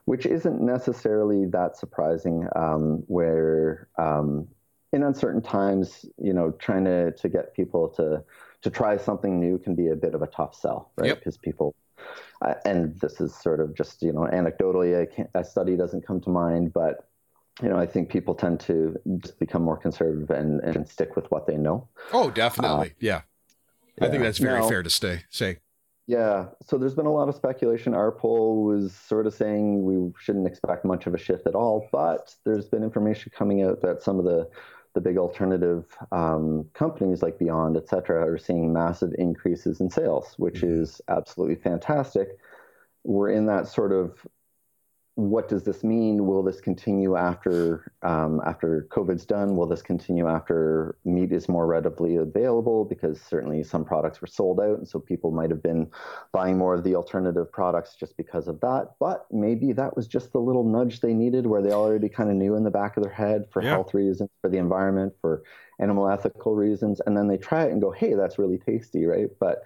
Which 0.05 0.25
isn't 0.25 0.61
necessarily 0.61 1.45
that 1.47 1.75
surprising. 1.75 2.47
Um, 2.55 3.03
where 3.07 3.87
um, 3.97 4.47
in 4.91 5.03
uncertain 5.03 5.41
times, 5.41 6.05
you 6.17 6.33
know, 6.33 6.51
trying 6.51 6.85
to 6.85 7.11
to 7.11 7.29
get 7.29 7.55
people 7.55 7.89
to 7.89 8.23
to 8.61 8.69
try 8.69 8.97
something 8.97 9.39
new 9.39 9.57
can 9.57 9.75
be 9.75 9.87
a 9.87 9.95
bit 9.95 10.13
of 10.13 10.21
a 10.21 10.27
tough 10.27 10.55
sell, 10.55 10.91
right? 10.97 11.17
Because 11.17 11.35
yep. 11.35 11.41
people 11.41 11.75
uh, 12.41 12.53
and 12.65 12.99
this 12.99 13.19
is 13.19 13.35
sort 13.35 13.59
of 13.59 13.75
just 13.75 14.01
you 14.01 14.11
know 14.11 14.27
anecdotally 14.31 15.07
a, 15.33 15.39
a, 15.39 15.43
study 15.43 15.75
doesn't 15.75 16.05
come 16.05 16.21
to 16.21 16.29
mind 16.29 16.73
but 16.73 17.09
you 17.61 17.69
know 17.69 17.77
i 17.77 17.85
think 17.85 18.09
people 18.09 18.33
tend 18.33 18.59
to 18.59 18.95
just 19.17 19.39
become 19.39 19.61
more 19.61 19.77
conservative 19.77 20.29
and, 20.29 20.61
and 20.61 20.87
stick 20.87 21.15
with 21.15 21.29
what 21.31 21.47
they 21.47 21.57
know. 21.57 21.87
Oh 22.13 22.29
definitely. 22.29 22.89
Uh, 22.89 22.93
yeah. 22.99 23.21
yeah. 23.99 24.07
i 24.07 24.09
think 24.09 24.23
that's 24.23 24.37
very 24.37 24.59
now, 24.59 24.69
fair 24.69 24.83
to 24.83 24.89
stay 24.89 25.23
say. 25.29 25.57
Yeah. 26.07 26.47
So 26.65 26.79
there's 26.79 26.95
been 26.95 27.05
a 27.05 27.13
lot 27.13 27.29
of 27.29 27.35
speculation. 27.35 27.93
Our 27.93 28.11
poll 28.11 28.63
was 28.63 28.95
sort 28.95 29.27
of 29.27 29.33
saying 29.35 29.83
we 29.83 30.11
shouldn't 30.19 30.47
expect 30.47 30.83
much 30.83 31.05
of 31.05 31.13
a 31.13 31.19
shift 31.19 31.45
at 31.45 31.53
all 31.53 31.87
but 31.91 32.33
there's 32.45 32.67
been 32.67 32.83
information 32.83 33.31
coming 33.35 33.61
out 33.61 33.81
that 33.81 34.01
some 34.01 34.17
of 34.17 34.25
the 34.25 34.49
the 34.93 35.01
big 35.01 35.17
alternative 35.17 35.85
um, 36.11 36.65
companies 36.73 37.21
like 37.21 37.37
Beyond, 37.37 37.77
et 37.77 37.87
cetera, 37.87 38.25
are 38.25 38.37
seeing 38.37 38.73
massive 38.73 39.13
increases 39.17 39.79
in 39.79 39.89
sales, 39.89 40.33
which 40.37 40.61
mm-hmm. 40.61 40.81
is 40.81 41.01
absolutely 41.07 41.55
fantastic. 41.55 42.37
We're 43.03 43.29
in 43.29 43.45
that 43.45 43.67
sort 43.67 43.91
of 43.91 44.25
what 45.19 45.49
does 45.49 45.63
this 45.63 45.83
mean? 45.83 46.25
Will 46.25 46.41
this 46.41 46.61
continue 46.61 47.17
after 47.17 47.91
um, 48.03 48.41
after 48.45 48.87
COVID's 48.89 49.25
done? 49.25 49.57
Will 49.57 49.67
this 49.67 49.81
continue 49.81 50.27
after 50.27 50.95
meat 51.03 51.33
is 51.33 51.49
more 51.49 51.67
readily 51.67 52.15
available? 52.15 52.85
Because 52.85 53.19
certainly 53.21 53.61
some 53.63 53.83
products 53.83 54.21
were 54.21 54.27
sold 54.27 54.61
out, 54.61 54.77
and 54.77 54.87
so 54.87 54.97
people 54.97 55.31
might 55.31 55.49
have 55.49 55.61
been 55.61 55.89
buying 56.31 56.57
more 56.57 56.73
of 56.73 56.83
the 56.83 56.95
alternative 56.95 57.51
products 57.51 57.95
just 57.99 58.15
because 58.15 58.47
of 58.47 58.61
that. 58.61 58.91
But 58.99 59.25
maybe 59.29 59.73
that 59.73 59.95
was 59.95 60.07
just 60.07 60.31
the 60.31 60.39
little 60.39 60.63
nudge 60.63 61.01
they 61.01 61.13
needed, 61.13 61.45
where 61.45 61.61
they 61.61 61.71
already 61.71 62.07
kind 62.07 62.29
of 62.29 62.35
knew 62.37 62.55
in 62.55 62.63
the 62.63 62.71
back 62.71 62.95
of 62.95 63.03
their 63.03 63.13
head 63.13 63.45
for 63.51 63.61
yeah. 63.61 63.71
health 63.71 63.93
reasons, 63.93 64.29
for 64.41 64.49
the 64.49 64.57
environment, 64.57 65.13
for 65.19 65.43
animal 65.79 66.09
ethical 66.09 66.55
reasons, 66.55 67.01
and 67.05 67.17
then 67.17 67.27
they 67.27 67.37
try 67.37 67.65
it 67.65 67.71
and 67.71 67.81
go, 67.81 67.91
"Hey, 67.91 68.13
that's 68.13 68.39
really 68.39 68.57
tasty, 68.57 69.05
right?" 69.05 69.29
But 69.39 69.63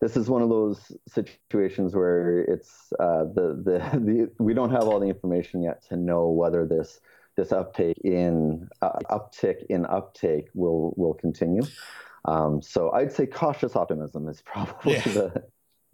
this 0.00 0.16
is 0.16 0.28
one 0.28 0.42
of 0.42 0.48
those 0.48 0.92
situations 1.08 1.94
where 1.94 2.40
it's 2.40 2.92
uh, 3.00 3.24
the, 3.24 3.62
the 3.64 4.00
the 4.00 4.30
we 4.38 4.54
don't 4.54 4.70
have 4.70 4.84
all 4.84 5.00
the 5.00 5.06
information 5.06 5.62
yet 5.62 5.86
to 5.88 5.96
know 5.96 6.28
whether 6.28 6.66
this 6.66 7.00
this 7.36 7.52
uptake 7.52 7.98
in 8.04 8.68
uh, 8.82 8.98
uptick 9.10 9.64
in 9.68 9.86
uptake 9.86 10.48
will 10.54 10.94
will 10.96 11.14
continue. 11.14 11.62
Um, 12.24 12.60
so 12.60 12.90
I'd 12.92 13.12
say 13.12 13.26
cautious 13.26 13.76
optimism 13.76 14.28
is 14.28 14.42
probably 14.44 14.94
yeah. 14.94 15.02
the, 15.02 15.44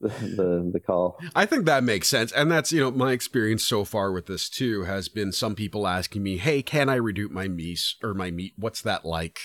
the, 0.01 0.09
the 0.09 0.71
the 0.75 0.81
call. 0.81 1.21
I 1.35 1.47
think 1.47 1.67
that 1.67 1.85
makes 1.85 2.09
sense, 2.09 2.33
and 2.33 2.51
that's 2.51 2.73
you 2.73 2.81
know 2.81 2.91
my 2.91 3.13
experience 3.13 3.65
so 3.65 3.85
far 3.85 4.13
with 4.13 4.27
this 4.27 4.49
too 4.49 4.85
has 4.85 5.09
been 5.09 5.33
some 5.33 5.55
people 5.55 5.87
asking 5.87 6.23
me, 6.23 6.39
"Hey, 6.39 6.63
can 6.63 6.89
I 6.89 6.97
reduce 6.97 7.31
my 7.31 7.49
meat 7.49 7.81
or 8.03 8.15
my 8.15 8.31
meat? 8.31 8.55
What's 8.57 8.83
that 8.83 9.05
like?" 9.05 9.41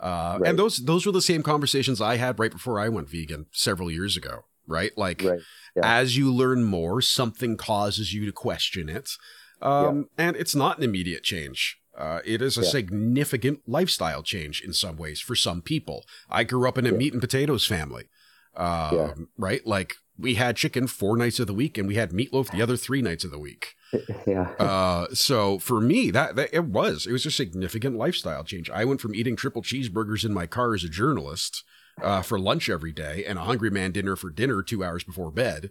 Uh, 0.00 0.38
right. 0.40 0.50
And 0.50 0.58
those 0.58 0.78
those 0.78 1.06
were 1.06 1.12
the 1.12 1.22
same 1.22 1.42
conversations 1.42 2.00
I 2.00 2.16
had 2.16 2.38
right 2.38 2.50
before 2.50 2.78
I 2.78 2.88
went 2.88 3.08
vegan 3.08 3.46
several 3.52 3.90
years 3.90 4.16
ago. 4.16 4.44
Right, 4.68 4.90
like 4.98 5.22
right. 5.22 5.38
Yeah. 5.76 5.82
as 5.84 6.16
you 6.16 6.32
learn 6.32 6.64
more, 6.64 7.00
something 7.00 7.56
causes 7.56 8.12
you 8.12 8.26
to 8.26 8.32
question 8.32 8.88
it, 8.88 9.10
um, 9.62 10.08
yeah. 10.18 10.26
and 10.26 10.36
it's 10.36 10.56
not 10.56 10.78
an 10.78 10.82
immediate 10.82 11.22
change. 11.22 11.78
Uh, 11.96 12.20
it 12.24 12.42
is 12.42 12.58
a 12.58 12.62
yeah. 12.62 12.68
significant 12.68 13.60
lifestyle 13.66 14.24
change 14.24 14.60
in 14.60 14.72
some 14.72 14.96
ways 14.96 15.20
for 15.20 15.36
some 15.36 15.62
people. 15.62 16.04
I 16.28 16.42
grew 16.42 16.68
up 16.68 16.76
in 16.76 16.84
a 16.84 16.92
meat 16.92 17.12
and 17.12 17.22
potatoes 17.22 17.64
family, 17.64 18.04
uh, 18.56 19.12
right? 19.38 19.64
Like 19.64 19.94
we 20.18 20.34
had 20.34 20.56
chicken 20.56 20.86
four 20.86 21.16
nights 21.16 21.38
of 21.40 21.46
the 21.46 21.54
week 21.54 21.76
and 21.76 21.86
we 21.86 21.96
had 21.96 22.10
meatloaf 22.10 22.50
the 22.50 22.62
other 22.62 22.76
three 22.76 23.02
nights 23.02 23.24
of 23.24 23.30
the 23.30 23.38
week. 23.38 23.74
Yeah. 24.26 24.50
Uh, 24.58 25.06
so 25.14 25.60
for 25.60 25.80
me, 25.80 26.10
that, 26.10 26.34
that 26.34 26.52
it 26.52 26.64
was 26.64 27.06
it 27.06 27.12
was 27.12 27.24
a 27.24 27.30
significant 27.30 27.96
lifestyle 27.96 28.42
change. 28.42 28.68
I 28.68 28.84
went 28.84 29.00
from 29.00 29.14
eating 29.14 29.36
triple 29.36 29.62
cheeseburgers 29.62 30.24
in 30.24 30.34
my 30.34 30.46
car 30.46 30.74
as 30.74 30.82
a 30.82 30.88
journalist 30.88 31.62
uh, 32.02 32.22
for 32.22 32.38
lunch 32.38 32.68
every 32.68 32.92
day 32.92 33.24
and 33.24 33.38
a 33.38 33.42
hungry 33.42 33.70
man 33.70 33.92
dinner 33.92 34.16
for 34.16 34.30
dinner 34.30 34.62
two 34.62 34.82
hours 34.82 35.04
before 35.04 35.30
bed 35.30 35.70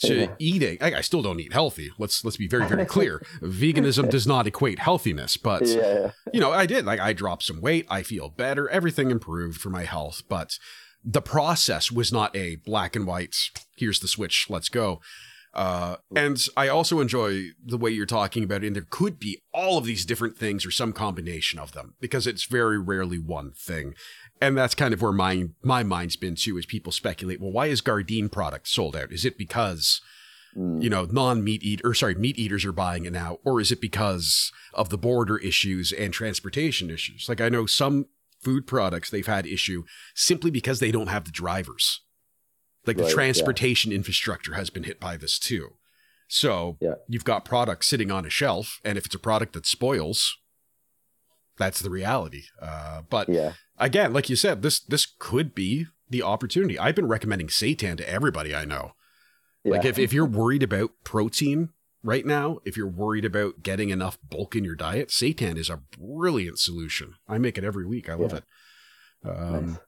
to 0.00 0.14
yeah. 0.14 0.34
eating. 0.38 0.78
I, 0.80 0.96
I, 0.96 1.00
still 1.00 1.22
don't 1.22 1.40
eat 1.40 1.52
healthy. 1.52 1.90
Let's 1.98 2.24
let's 2.24 2.36
be 2.36 2.48
very 2.48 2.66
very 2.66 2.84
clear. 2.84 3.24
Veganism 3.40 4.10
does 4.10 4.26
not 4.26 4.46
equate 4.46 4.78
healthiness, 4.78 5.36
but 5.36 5.66
yeah. 5.66 6.10
you 6.32 6.40
know 6.40 6.52
I 6.52 6.66
did 6.66 6.84
like 6.84 7.00
I 7.00 7.12
dropped 7.12 7.44
some 7.44 7.60
weight. 7.60 7.86
I 7.88 8.02
feel 8.02 8.28
better. 8.28 8.68
Everything 8.68 9.10
improved 9.10 9.60
for 9.60 9.70
my 9.70 9.84
health, 9.84 10.22
but 10.28 10.58
the 11.04 11.22
process 11.22 11.90
was 11.90 12.12
not 12.12 12.34
a 12.36 12.56
black 12.56 12.96
and 12.96 13.06
white. 13.06 13.36
Here's 13.76 14.00
the 14.00 14.08
switch. 14.08 14.46
Let's 14.48 14.68
go. 14.68 15.00
Uh, 15.54 15.96
and 16.16 16.42
I 16.56 16.68
also 16.68 17.00
enjoy 17.00 17.48
the 17.62 17.76
way 17.76 17.90
you're 17.90 18.06
talking 18.06 18.42
about 18.42 18.64
it. 18.64 18.68
And 18.68 18.76
there 18.76 18.86
could 18.88 19.18
be 19.18 19.42
all 19.52 19.76
of 19.76 19.84
these 19.84 20.06
different 20.06 20.38
things 20.38 20.64
or 20.64 20.70
some 20.70 20.92
combination 20.92 21.58
of 21.58 21.72
them 21.72 21.94
because 22.00 22.26
it's 22.26 22.44
very 22.44 22.78
rarely 22.78 23.18
one 23.18 23.52
thing. 23.52 23.94
And 24.40 24.56
that's 24.56 24.74
kind 24.74 24.94
of 24.94 25.02
where 25.02 25.12
my 25.12 25.48
my 25.62 25.82
mind's 25.82 26.16
been 26.16 26.36
too, 26.36 26.56
is 26.56 26.66
people 26.66 26.90
speculate, 26.90 27.40
well, 27.40 27.52
why 27.52 27.66
is 27.66 27.82
Gardein 27.82 28.30
product 28.32 28.66
sold 28.66 28.96
out? 28.96 29.12
Is 29.12 29.24
it 29.24 29.36
because 29.36 30.00
mm. 30.56 30.82
you 30.82 30.88
know 30.88 31.04
non-meat 31.04 31.62
eat 31.62 31.82
or 31.84 31.92
sorry 31.92 32.14
meat 32.14 32.38
eaters 32.38 32.64
are 32.64 32.72
buying 32.72 33.04
it 33.04 33.12
now, 33.12 33.38
or 33.44 33.60
is 33.60 33.70
it 33.70 33.80
because 33.80 34.50
of 34.72 34.88
the 34.88 34.98
border 34.98 35.36
issues 35.36 35.92
and 35.92 36.14
transportation 36.14 36.88
issues? 36.88 37.28
Like 37.28 37.42
I 37.42 37.50
know 37.50 37.66
some 37.66 38.06
food 38.42 38.66
products 38.66 39.10
they've 39.10 39.26
had 39.26 39.46
issue 39.46 39.84
simply 40.14 40.50
because 40.50 40.80
they 40.80 40.90
don't 40.90 41.06
have 41.08 41.24
the 41.24 41.30
drivers 41.30 42.00
like 42.86 42.98
right, 42.98 43.06
the 43.06 43.12
transportation 43.12 43.90
yeah. 43.90 43.96
infrastructure 43.96 44.54
has 44.54 44.70
been 44.70 44.84
hit 44.84 44.98
by 44.98 45.16
this 45.16 45.38
too. 45.38 45.74
So 46.28 46.78
yeah. 46.80 46.94
you've 47.08 47.24
got 47.24 47.44
products 47.44 47.86
sitting 47.86 48.10
on 48.10 48.24
a 48.24 48.30
shelf, 48.30 48.80
and 48.84 48.96
if 48.96 49.06
it's 49.06 49.14
a 49.14 49.20
product 49.20 49.52
that 49.52 49.66
spoils, 49.66 50.36
that's 51.58 51.80
the 51.80 51.90
reality. 51.90 52.44
Uh, 52.60 53.02
but 53.08 53.28
yeah. 53.28 53.52
again, 53.78 54.12
like 54.12 54.30
you 54.30 54.36
said, 54.36 54.62
this 54.62 54.80
this 54.80 55.06
could 55.18 55.54
be 55.54 55.86
the 56.08 56.22
opportunity. 56.22 56.78
I've 56.78 56.94
been 56.94 57.08
recommending 57.08 57.48
seitan 57.48 57.96
to 57.98 58.08
everybody 58.08 58.54
I 58.54 58.64
know. 58.64 58.92
Like 59.64 59.84
if, 59.84 59.96
if 59.96 60.12
you're 60.12 60.26
worried 60.26 60.64
about 60.64 60.90
protein 61.04 61.68
right 62.02 62.26
now, 62.26 62.58
if 62.64 62.76
you're 62.76 62.88
worried 62.88 63.24
about 63.24 63.62
getting 63.62 63.90
enough 63.90 64.18
bulk 64.28 64.56
in 64.56 64.64
your 64.64 64.74
diet, 64.74 65.08
seitan 65.08 65.56
is 65.56 65.70
a 65.70 65.80
brilliant 65.98 66.58
solution. 66.58 67.14
I 67.28 67.38
make 67.38 67.58
it 67.58 67.64
every 67.64 67.86
week. 67.86 68.08
I 68.08 68.14
love 68.14 68.32
it. 68.34 68.44
Um, 69.24 69.66
nice. 69.66 69.78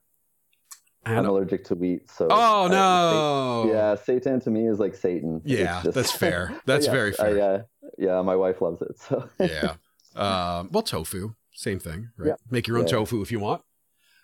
I'm 1.05 1.25
allergic 1.25 1.65
to 1.65 1.75
wheat, 1.75 2.09
so 2.09 2.27
oh 2.31 2.67
no, 2.67 3.71
yeah, 3.71 3.95
seitan 3.95 4.43
to 4.43 4.49
me 4.49 4.67
is 4.67 4.79
like 4.79 4.95
Satan. 4.95 5.39
Yeah, 5.45 5.83
just, 5.83 5.95
that's 5.95 6.11
fair. 6.17 6.59
That's 6.65 6.87
very 6.87 7.13
fair. 7.13 7.37
yeah, 7.37 7.61
yeah, 7.97 8.21
my 8.23 8.35
wife 8.35 8.61
loves 8.61 8.81
it. 8.81 8.97
So 8.99 9.29
yeah, 9.39 9.75
um, 10.15 10.69
well, 10.71 10.81
tofu, 10.81 11.35
same 11.53 11.79
thing, 11.79 12.09
right? 12.17 12.29
Yeah. 12.29 12.35
Make 12.49 12.67
your 12.67 12.77
own 12.77 12.85
yeah. 12.85 12.93
tofu 12.93 13.21
if 13.21 13.31
you 13.31 13.39
want. 13.39 13.61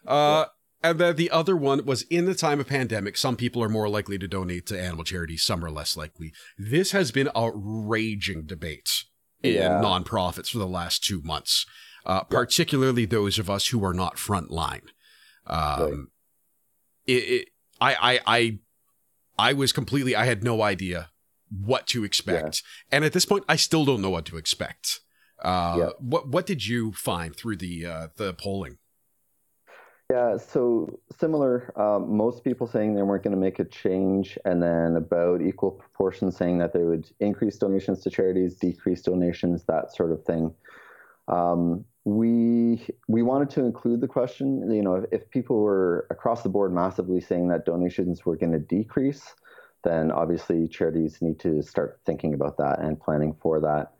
Uh, 0.08 0.46
and 0.84 1.00
then 1.00 1.16
the 1.16 1.32
other 1.32 1.56
one 1.56 1.86
was 1.86 2.04
in 2.04 2.26
the 2.26 2.36
time 2.36 2.60
of 2.60 2.68
pandemic, 2.68 3.18
some 3.18 3.36
people 3.36 3.64
are 3.64 3.70
more 3.70 3.90
likely 3.90 4.18
to 4.18 4.28
donate 4.28 4.66
to 4.68 4.80
animal 4.80 5.04
charities, 5.04 5.44
some 5.44 5.64
are 5.64 5.72
less 5.72 5.96
likely. 5.96 6.34
This 6.58 6.92
has 6.92 7.12
been 7.12 7.30
a 7.36 7.52
raging 7.54 8.46
debate 8.46 9.04
in 9.44 9.62
nonprofits 9.62 10.50
for 10.50 10.60
the 10.60 10.68
last 10.68 11.04
two 11.04 11.22
months, 11.22 11.66
uh, 12.06 12.24
particularly 12.24 13.06
those 13.06 13.40
of 13.40 13.50
us 13.50 13.68
who 13.68 13.84
are 13.84 13.94
not 13.94 14.18
frontline. 14.18 14.88
Um, 15.48 15.80
right 15.82 15.94
it, 17.08 17.12
it 17.12 17.48
I, 17.80 17.96
I, 17.96 18.20
I, 18.28 18.60
I 19.38 19.54
was 19.54 19.72
completely, 19.72 20.16
I 20.16 20.26
had 20.26 20.44
no 20.44 20.62
idea 20.62 21.10
what 21.50 21.88
to 21.88 22.04
expect. 22.04 22.64
Yeah. 22.64 22.98
And 22.98 23.06
at 23.06 23.14
this 23.14 23.26
point, 23.26 23.44
I 23.50 23.56
still 23.56 23.86
don't 23.86 24.02
know 24.02 24.10
what 24.10 24.26
to 24.26 24.38
expect. 24.38 25.00
Uh, 25.44 25.76
yeah. 25.78 25.90
What 26.00 26.28
what 26.28 26.46
did 26.46 26.68
you 26.68 26.92
find 26.92 27.36
through 27.36 27.58
the 27.58 27.86
uh, 27.86 28.08
the 28.16 28.34
polling? 28.34 28.78
Yeah, 30.12 30.36
so 30.36 31.00
similar. 31.18 31.72
Um, 31.80 32.18
most 32.18 32.44
people 32.44 32.68
saying 32.68 32.96
they 32.96 33.02
weren't 33.02 33.24
going 33.24 33.34
to 33.34 33.40
make 33.40 33.60
a 33.60 33.64
change, 33.64 34.38
and 34.44 34.62
then 34.62 34.98
about 34.98 35.42
equal 35.42 35.72
proportion 35.72 36.34
saying 36.34 36.58
that 36.58 36.74
they 36.74 36.84
would 36.84 37.10
increase 37.22 37.58
donations 37.58 38.02
to 38.02 38.10
charities, 38.10 38.56
decrease 38.56 39.04
donations, 39.04 39.64
that 39.70 39.96
sort 39.96 40.12
of 40.12 40.22
thing. 40.26 40.54
Um, 41.30 41.86
we 42.04 42.86
we 43.08 43.22
wanted 43.22 43.52
to 43.52 43.62
include 43.62 44.02
the 44.02 44.08
question. 44.10 44.70
You 44.70 44.82
know, 44.82 44.96
if, 44.96 45.06
if 45.14 45.30
people 45.30 45.62
were 45.62 46.08
across 46.10 46.44
the 46.44 46.50
board 46.50 46.74
massively 46.74 47.22
saying 47.22 47.48
that 47.48 47.64
donations 47.64 48.26
were 48.26 48.36
going 48.36 48.52
to 48.52 48.60
decrease, 48.60 49.34
then 49.86 50.12
obviously 50.12 50.68
charities 50.68 51.22
need 51.22 51.40
to 51.40 51.62
start 51.62 52.02
thinking 52.06 52.34
about 52.34 52.58
that 52.58 52.80
and 52.80 53.00
planning 53.00 53.34
for 53.42 53.62
that. 53.62 53.94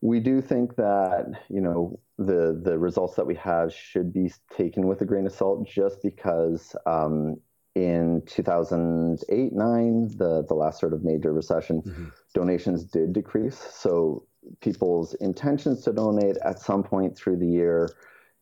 We 0.00 0.20
do 0.20 0.40
think 0.40 0.76
that 0.76 1.26
you 1.50 1.60
know 1.60 2.00
the 2.20 2.60
the 2.62 2.78
results 2.78 3.16
that 3.16 3.26
we 3.26 3.34
have 3.36 3.72
should 3.72 4.12
be 4.12 4.30
taken 4.56 4.86
with 4.86 5.00
a 5.00 5.04
grain 5.04 5.26
of 5.26 5.32
salt, 5.32 5.66
just 5.66 6.02
because 6.02 6.76
um, 6.86 7.36
in 7.74 8.22
2008 8.26 9.52
9 9.52 10.08
the 10.16 10.44
the 10.48 10.54
last 10.54 10.80
sort 10.80 10.92
of 10.92 11.04
major 11.04 11.32
recession 11.32 11.80
mm-hmm. 11.82 12.06
donations 12.34 12.82
did 12.82 13.12
decrease 13.12 13.56
so 13.56 14.26
people's 14.60 15.14
intentions 15.14 15.82
to 15.82 15.92
donate 15.92 16.36
at 16.44 16.58
some 16.58 16.82
point 16.82 17.16
through 17.16 17.36
the 17.36 17.46
year 17.46 17.88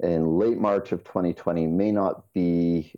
in 0.00 0.38
late 0.38 0.58
March 0.58 0.92
of 0.92 1.04
2020 1.04 1.66
may 1.66 1.92
not 1.92 2.32
be 2.32 2.92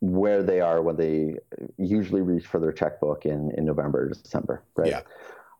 where 0.00 0.42
they 0.42 0.60
are 0.60 0.82
when 0.82 0.96
they 0.96 1.34
usually 1.78 2.20
reach 2.20 2.46
for 2.46 2.60
their 2.60 2.72
checkbook 2.72 3.24
in, 3.24 3.50
in 3.56 3.64
November 3.64 4.04
or 4.04 4.08
December, 4.10 4.62
right? 4.76 4.90
Yeah. 4.90 5.00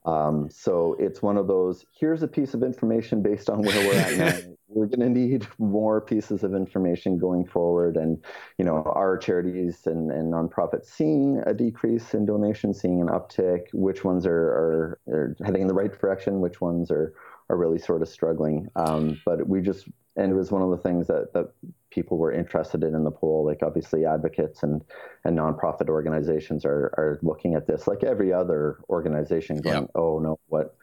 Um, 0.07 0.49
so 0.51 0.97
it's 1.01 1.21
one 1.21 1.37
of 1.37 1.49
those 1.49 1.85
here's 1.99 2.23
a 2.23 2.29
piece 2.29 2.55
of 2.55 2.63
information 2.63 3.23
based 3.23 3.51
on 3.51 3.61
where 3.63 3.89
we're 3.89 3.99
at 3.99 4.17
now. 4.17 4.53
We're 4.69 4.87
going 4.87 5.01
to 5.01 5.09
need 5.09 5.47
more 5.59 6.01
pieces 6.01 6.43
of 6.43 6.55
information 6.55 7.19
going 7.19 7.47
forward. 7.47 7.97
And, 7.97 8.23
you 8.59 8.65
know, 8.65 8.83
our 8.83 9.17
charities 9.17 9.87
and, 9.87 10.11
and 10.11 10.33
nonprofits 10.33 10.87
seeing 10.87 11.41
a 11.47 11.55
decrease 11.55 12.15
in 12.15 12.27
donations, 12.27 12.81
seeing 12.81 13.01
an 13.01 13.07
uptick, 13.07 13.69
which 13.73 14.05
ones 14.05 14.27
are, 14.27 14.33
are, 14.33 15.01
are 15.09 15.37
heading 15.45 15.63
in 15.63 15.69
the 15.69 15.73
right 15.73 15.99
direction, 15.99 16.41
which 16.41 16.61
ones 16.61 16.91
are, 16.91 17.15
are 17.49 17.57
really 17.57 17.79
sort 17.79 18.03
of 18.03 18.09
struggling. 18.09 18.69
Um, 18.75 19.21
but 19.25 19.49
we 19.49 19.61
just, 19.61 19.89
and 20.17 20.33
it 20.33 20.35
was 20.35 20.51
one 20.51 20.63
of 20.63 20.71
the 20.71 20.79
things 20.79 21.07
that, 21.09 21.33
that 21.35 21.53
people 21.91 22.19
were 22.19 22.33
interested 22.33 22.83
in 22.83 22.95
in 22.95 23.05
the 23.05 23.11
poll. 23.11 23.45
Like 23.45 23.63
obviously 23.63 24.05
advocates 24.05 24.63
and, 24.63 24.83
and 25.25 25.39
nonprofit 25.39 25.89
organizations 25.89 26.65
are, 26.65 26.93
are 26.97 27.19
looking 27.23 27.55
at 27.55 27.67
this 27.67 27.87
like 27.87 28.03
every 28.03 28.33
other 28.33 28.79
organization 28.89 29.61
going, 29.61 29.83
yep. 29.83 29.91
oh 29.95 30.19
no, 30.19 30.39
what, 30.49 30.77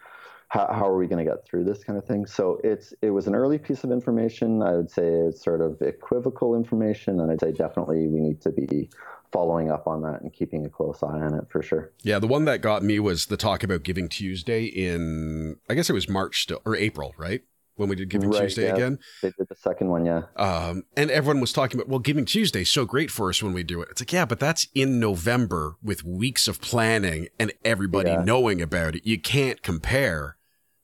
how, 0.50 0.68
how 0.72 0.88
are 0.88 0.98
we 0.98 1.08
going 1.08 1.24
to 1.24 1.30
get 1.30 1.46
through 1.46 1.64
this 1.64 1.84
kind 1.84 1.98
of 1.98 2.06
thing? 2.06 2.28
So 2.28 2.60
it's, 2.64 2.94
it 3.02 3.10
was 3.10 3.28
an 3.28 3.34
early 3.34 3.58
piece 3.58 3.84
of 3.84 3.92
information. 3.92 4.62
I 4.62 4.74
would 4.74 4.92
say 4.92 5.08
it's 5.08 5.44
sort 5.44 5.62
of 5.62 5.82
equivocal 5.82 6.56
information. 6.56 7.20
And 7.20 7.32
I'd 7.32 7.42
say 7.42 7.52
definitely 7.52 8.08
we 8.08 8.20
need 8.20 8.40
to 8.42 8.52
be 8.52 8.90
following 9.32 9.72
up 9.72 9.88
on 9.88 10.04
that 10.04 10.22
and 10.22 10.32
keeping 10.32 10.64
a 10.64 10.70
close 10.70 11.02
eye 11.02 11.08
on 11.08 11.34
it 11.34 11.46
for 11.50 11.64
sure. 11.64 11.92
Yeah, 12.04 12.20
the 12.20 12.28
one 12.28 12.46
that 12.46 12.62
got 12.62 12.84
me 12.84 13.00
was 13.00 13.26
the 13.26 13.38
talk 13.38 13.64
about 13.64 13.82
Giving 13.82 14.08
Tuesday 14.08 14.66
in 14.66 15.58
I 15.68 15.74
guess 15.74 15.90
it 15.90 15.94
was 15.94 16.08
March 16.08 16.44
still 16.44 16.62
or 16.66 16.76
April, 16.76 17.16
right? 17.18 17.42
When 17.76 17.90
we 17.90 17.96
did 17.96 18.10
Giving 18.10 18.30
right, 18.30 18.42
Tuesday 18.42 18.68
yeah. 18.68 18.76
again. 18.76 19.00
They 19.24 19.32
did 19.36 19.48
the 19.50 19.56
second 19.56 19.90
one, 19.90 20.06
yeah. 20.06 20.24
Um, 20.36 20.84
and 20.96 21.10
everyone 21.10 21.42
was 21.42 21.52
talking 21.52 21.80
about, 21.80 21.90
well, 21.90 22.00
Giving 22.00 22.26
Tuesday 22.26 22.62
is 22.62 22.72
so 22.72 22.86
great 22.86 23.10
for 23.10 23.30
us 23.30 23.42
when 23.42 23.52
we 23.52 23.64
do 23.64 23.82
it. 23.82 23.90
It's 23.90 24.02
like, 24.02 24.14
yeah, 24.14 24.26
but 24.26 24.40
that's 24.40 24.68
in 24.76 25.00
November 25.00 25.78
with 25.82 26.04
weeks 26.04 26.48
of 26.48 26.62
planning 26.62 27.30
and 27.40 27.52
everybody 27.66 28.12
yeah. 28.12 28.24
knowing 28.24 28.62
about 28.62 28.96
it. 28.96 29.08
You 29.08 29.20
can't 29.20 29.64
compare 29.64 30.38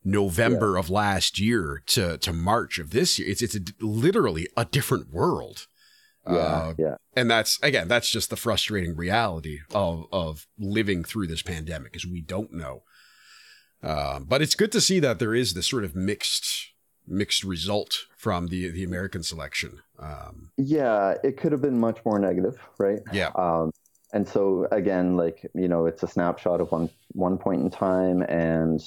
November 0.04 0.74
yeah. 0.74 0.80
of 0.80 0.90
last 0.90 1.40
year 1.40 1.84
to 1.88 2.18
to 2.18 2.34
March 2.34 2.80
of 2.80 2.90
this 2.90 3.20
year. 3.20 3.30
It's 3.30 3.42
it's 3.42 3.56
a, 3.56 3.62
literally 3.80 4.48
a 4.58 4.66
different 4.66 5.14
world. 5.14 5.68
Yeah, 6.28 6.38
uh, 6.38 6.74
yeah. 6.78 6.96
And 7.16 7.30
that's 7.30 7.60
again, 7.62 7.88
that's 7.88 8.10
just 8.10 8.30
the 8.30 8.36
frustrating 8.36 8.96
reality 8.96 9.60
of 9.76 10.06
of 10.12 10.48
living 10.58 11.04
through 11.04 11.28
this 11.28 11.42
pandemic, 11.42 11.96
is 11.96 12.08
we 12.08 12.22
don't 12.22 12.54
know. 12.54 12.84
Uh, 13.84 14.20
but 14.20 14.42
it's 14.42 14.56
good 14.56 14.72
to 14.72 14.82
see 14.82 15.00
that 15.00 15.20
there 15.20 15.36
is 15.36 15.54
this 15.54 15.68
sort 15.68 15.84
of 15.84 15.96
mixed 15.96 16.74
mixed 17.10 17.44
result 17.44 18.06
from 18.16 18.48
the 18.48 18.70
the 18.70 18.84
American 18.84 19.24
selection. 19.24 19.82
Um, 19.98 20.52
yeah, 20.58 21.16
it 21.24 21.38
could 21.38 21.52
have 21.52 21.62
been 21.62 21.80
much 21.80 22.00
more 22.06 22.20
negative, 22.20 22.58
right? 22.78 23.00
Yeah. 23.12 23.32
Um, 23.36 23.72
and 24.14 24.28
so 24.28 24.68
again, 24.72 25.18
like 25.18 25.50
you 25.54 25.68
know, 25.68 25.86
it's 25.86 26.04
a 26.04 26.08
snapshot 26.08 26.62
of 26.62 26.72
one 26.72 26.90
one 27.14 27.38
point 27.38 27.62
in 27.62 27.70
time, 27.70 28.22
and 28.24 28.82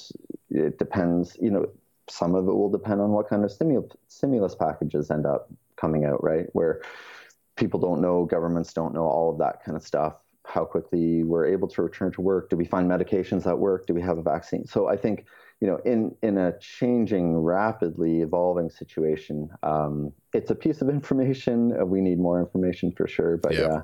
it 0.50 0.78
depends. 0.78 1.36
You 1.40 1.50
know, 1.50 1.66
some 2.08 2.34
of 2.34 2.48
it 2.48 2.52
will 2.52 2.70
depend 2.70 3.00
on 3.00 3.10
what 3.10 3.28
kind 3.28 3.44
of 3.44 3.52
stimulus 3.52 3.92
stimulus 4.08 4.54
packages 4.54 5.10
end 5.10 5.26
up 5.26 5.50
coming 5.76 6.04
out, 6.04 6.22
right? 6.22 6.46
Where 6.52 6.82
people 7.56 7.78
don't 7.78 8.00
know, 8.00 8.24
governments 8.24 8.72
don't 8.72 8.94
know 8.94 9.04
all 9.04 9.30
of 9.30 9.38
that 9.38 9.62
kind 9.64 9.76
of 9.76 9.82
stuff. 9.82 10.14
How 10.44 10.64
quickly 10.64 11.22
we're 11.22 11.46
able 11.46 11.68
to 11.68 11.82
return 11.82 12.10
to 12.12 12.20
work? 12.20 12.50
Do 12.50 12.56
we 12.56 12.64
find 12.64 12.90
medications 12.90 13.44
that 13.44 13.58
work? 13.58 13.86
Do 13.86 13.94
we 13.94 14.02
have 14.02 14.18
a 14.18 14.22
vaccine? 14.22 14.66
So 14.66 14.88
I 14.88 14.96
think 14.96 15.26
you 15.62 15.68
know, 15.68 15.78
in 15.84 16.12
in 16.24 16.38
a 16.38 16.58
changing, 16.58 17.38
rapidly 17.38 18.20
evolving 18.20 18.68
situation, 18.68 19.48
um, 19.62 20.12
it's 20.34 20.50
a 20.50 20.56
piece 20.56 20.82
of 20.82 20.88
information. 20.88 21.88
We 21.88 22.00
need 22.00 22.18
more 22.18 22.40
information 22.40 22.90
for 22.90 23.06
sure, 23.06 23.36
but 23.36 23.54
yeah. 23.54 23.60
yeah. 23.60 23.82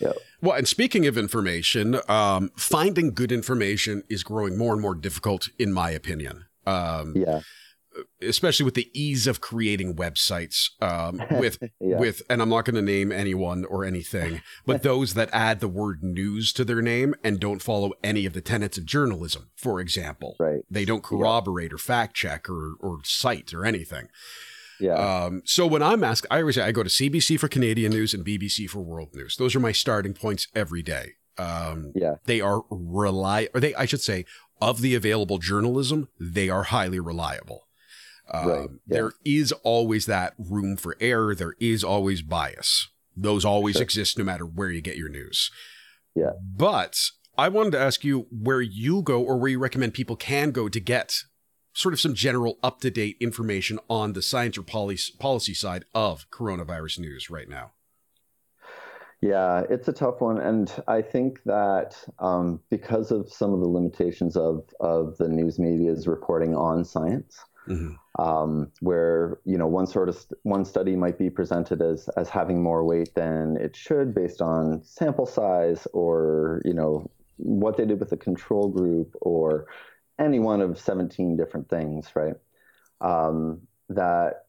Yeah. 0.00 0.12
Well, 0.42 0.56
and 0.56 0.68
speaking 0.68 1.06
of 1.06 1.16
information, 1.16 1.98
um, 2.08 2.52
finding 2.56 3.14
good 3.14 3.32
information 3.32 4.04
is 4.10 4.22
growing 4.22 4.58
more 4.58 4.74
and 4.74 4.82
more 4.82 4.94
difficult, 4.94 5.48
in 5.58 5.72
my 5.72 5.90
opinion. 5.90 6.44
Um, 6.66 7.14
yeah. 7.16 7.40
Especially 8.22 8.64
with 8.64 8.74
the 8.74 8.90
ease 8.92 9.26
of 9.26 9.40
creating 9.40 9.96
websites, 9.96 10.70
um, 10.82 11.22
with 11.38 11.58
yeah. 11.80 11.98
with, 11.98 12.22
and 12.28 12.42
I'm 12.42 12.48
not 12.48 12.64
going 12.64 12.76
to 12.76 12.82
name 12.82 13.12
anyone 13.12 13.64
or 13.64 13.84
anything, 13.84 14.42
but 14.66 14.82
those 14.82 15.14
that 15.14 15.30
add 15.32 15.60
the 15.60 15.68
word 15.68 16.02
news 16.02 16.52
to 16.54 16.64
their 16.64 16.82
name 16.82 17.14
and 17.22 17.40
don't 17.40 17.62
follow 17.62 17.92
any 18.02 18.26
of 18.26 18.32
the 18.32 18.40
tenets 18.40 18.78
of 18.78 18.86
journalism, 18.86 19.50
for 19.56 19.80
example. 19.80 20.36
Right. 20.38 20.62
They 20.70 20.84
don't 20.84 21.02
corroborate 21.02 21.70
yeah. 21.70 21.76
or 21.76 21.78
fact 21.78 22.14
check 22.14 22.48
or 22.48 22.74
or 22.80 23.00
cite 23.04 23.52
or 23.54 23.64
anything. 23.64 24.08
Yeah. 24.80 24.94
Um, 24.94 25.42
so 25.44 25.66
when 25.66 25.82
I'm 25.82 26.04
asked, 26.04 26.26
I 26.30 26.40
always 26.40 26.54
say 26.54 26.62
I 26.62 26.72
go 26.72 26.82
to 26.82 26.88
CBC 26.88 27.38
for 27.40 27.48
Canadian 27.48 27.92
news 27.92 28.14
and 28.14 28.24
BBC 28.24 28.68
for 28.68 28.80
world 28.80 29.14
news. 29.14 29.36
Those 29.36 29.56
are 29.56 29.60
my 29.60 29.72
starting 29.72 30.14
points 30.14 30.46
every 30.54 30.82
day. 30.82 31.14
Um, 31.36 31.92
yeah. 31.94 32.16
They 32.24 32.40
are 32.40 32.62
rely, 32.70 33.48
or 33.54 33.60
they, 33.60 33.74
I 33.74 33.86
should 33.86 34.00
say, 34.00 34.24
of 34.60 34.80
the 34.80 34.94
available 34.94 35.38
journalism, 35.38 36.08
they 36.18 36.48
are 36.48 36.64
highly 36.64 37.00
reliable. 37.00 37.67
Um, 38.32 38.48
right. 38.48 38.68
yeah. 38.86 38.94
There 38.94 39.12
is 39.24 39.52
always 39.62 40.06
that 40.06 40.34
room 40.38 40.76
for 40.76 40.96
error. 41.00 41.34
There 41.34 41.54
is 41.60 41.82
always 41.82 42.22
bias. 42.22 42.88
Those 43.16 43.44
always 43.44 43.76
sure. 43.76 43.82
exist 43.82 44.18
no 44.18 44.24
matter 44.24 44.44
where 44.44 44.70
you 44.70 44.80
get 44.80 44.96
your 44.96 45.08
news. 45.08 45.50
Yeah. 46.14 46.32
But 46.40 46.96
I 47.36 47.48
wanted 47.48 47.72
to 47.72 47.80
ask 47.80 48.04
you 48.04 48.26
where 48.30 48.60
you 48.60 49.02
go 49.02 49.22
or 49.22 49.38
where 49.38 49.50
you 49.50 49.58
recommend 49.58 49.94
people 49.94 50.16
can 50.16 50.50
go 50.50 50.68
to 50.68 50.80
get 50.80 51.14
sort 51.72 51.94
of 51.94 52.00
some 52.00 52.14
general 52.14 52.58
up 52.62 52.80
to 52.80 52.90
date 52.90 53.16
information 53.20 53.78
on 53.88 54.12
the 54.12 54.22
science 54.22 54.58
or 54.58 54.62
policy, 54.62 55.12
policy 55.18 55.54
side 55.54 55.84
of 55.94 56.28
coronavirus 56.30 56.98
news 56.98 57.30
right 57.30 57.48
now? 57.48 57.72
Yeah, 59.20 59.62
it's 59.68 59.88
a 59.88 59.92
tough 59.92 60.20
one, 60.20 60.38
and 60.38 60.72
I 60.86 61.02
think 61.02 61.42
that 61.44 61.96
um, 62.20 62.60
because 62.70 63.10
of 63.10 63.32
some 63.32 63.52
of 63.52 63.58
the 63.58 63.68
limitations 63.68 64.36
of 64.36 64.62
of 64.78 65.16
the 65.18 65.28
news 65.28 65.58
media's 65.58 66.06
reporting 66.06 66.54
on 66.54 66.84
science, 66.84 67.36
mm-hmm. 67.68 68.22
um, 68.22 68.70
where 68.80 69.38
you 69.44 69.58
know 69.58 69.66
one 69.66 69.86
sort 69.86 70.08
of 70.08 70.16
st- 70.16 70.38
one 70.42 70.64
study 70.64 70.96
might 70.96 71.18
be 71.18 71.30
presented 71.30 71.82
as 71.82 72.08
as 72.16 72.28
having 72.28 72.62
more 72.62 72.84
weight 72.84 73.14
than 73.14 73.56
it 73.56 73.76
should 73.76 74.14
based 74.14 74.40
on 74.40 74.82
sample 74.82 75.26
size 75.26 75.86
or 75.92 76.60
you 76.64 76.74
know 76.74 77.10
what 77.36 77.76
they 77.76 77.86
did 77.86 78.00
with 78.00 78.10
the 78.10 78.16
control 78.16 78.68
group 78.68 79.14
or 79.20 79.66
any 80.18 80.40
one 80.40 80.60
of 80.60 80.78
17 80.78 81.36
different 81.36 81.68
things, 81.68 82.10
right? 82.14 82.34
Um, 83.00 83.60
that 83.88 84.46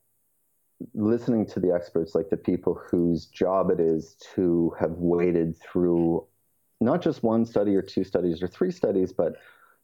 listening 0.93 1.45
to 1.47 1.59
the 1.59 1.71
experts, 1.71 2.15
like 2.15 2.29
the 2.29 2.37
people 2.37 2.73
whose 2.73 3.27
job 3.27 3.69
it 3.69 3.79
is 3.79 4.15
to 4.35 4.73
have 4.79 4.91
waded 4.91 5.55
through 5.57 6.25
not 6.81 7.01
just 7.01 7.23
one 7.23 7.45
study 7.45 7.75
or 7.75 7.81
two 7.81 8.03
studies 8.03 8.41
or 8.41 8.47
three 8.47 8.71
studies, 8.71 9.11
but 9.11 9.35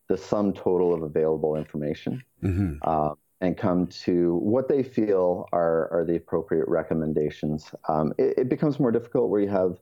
the 0.08 0.18
sum 0.18 0.54
total 0.54 0.94
of 0.94 1.02
available 1.02 1.56
information, 1.56 2.24
mm-hmm. 2.42 2.76
uh, 2.84 3.14
and 3.42 3.58
come 3.58 3.88
to 3.88 4.36
what 4.38 4.68
they 4.68 4.84
feel 4.84 5.48
are 5.52 5.92
are 5.92 6.06
the 6.06 6.16
appropriate 6.16 6.68
recommendations. 6.68 7.72
Um, 7.88 8.14
it, 8.18 8.38
it, 8.38 8.50
becomes 8.50 8.80
more 8.80 8.92
difficult 8.92 9.30
where 9.30 9.42
you 9.42 9.50
have 9.50 9.78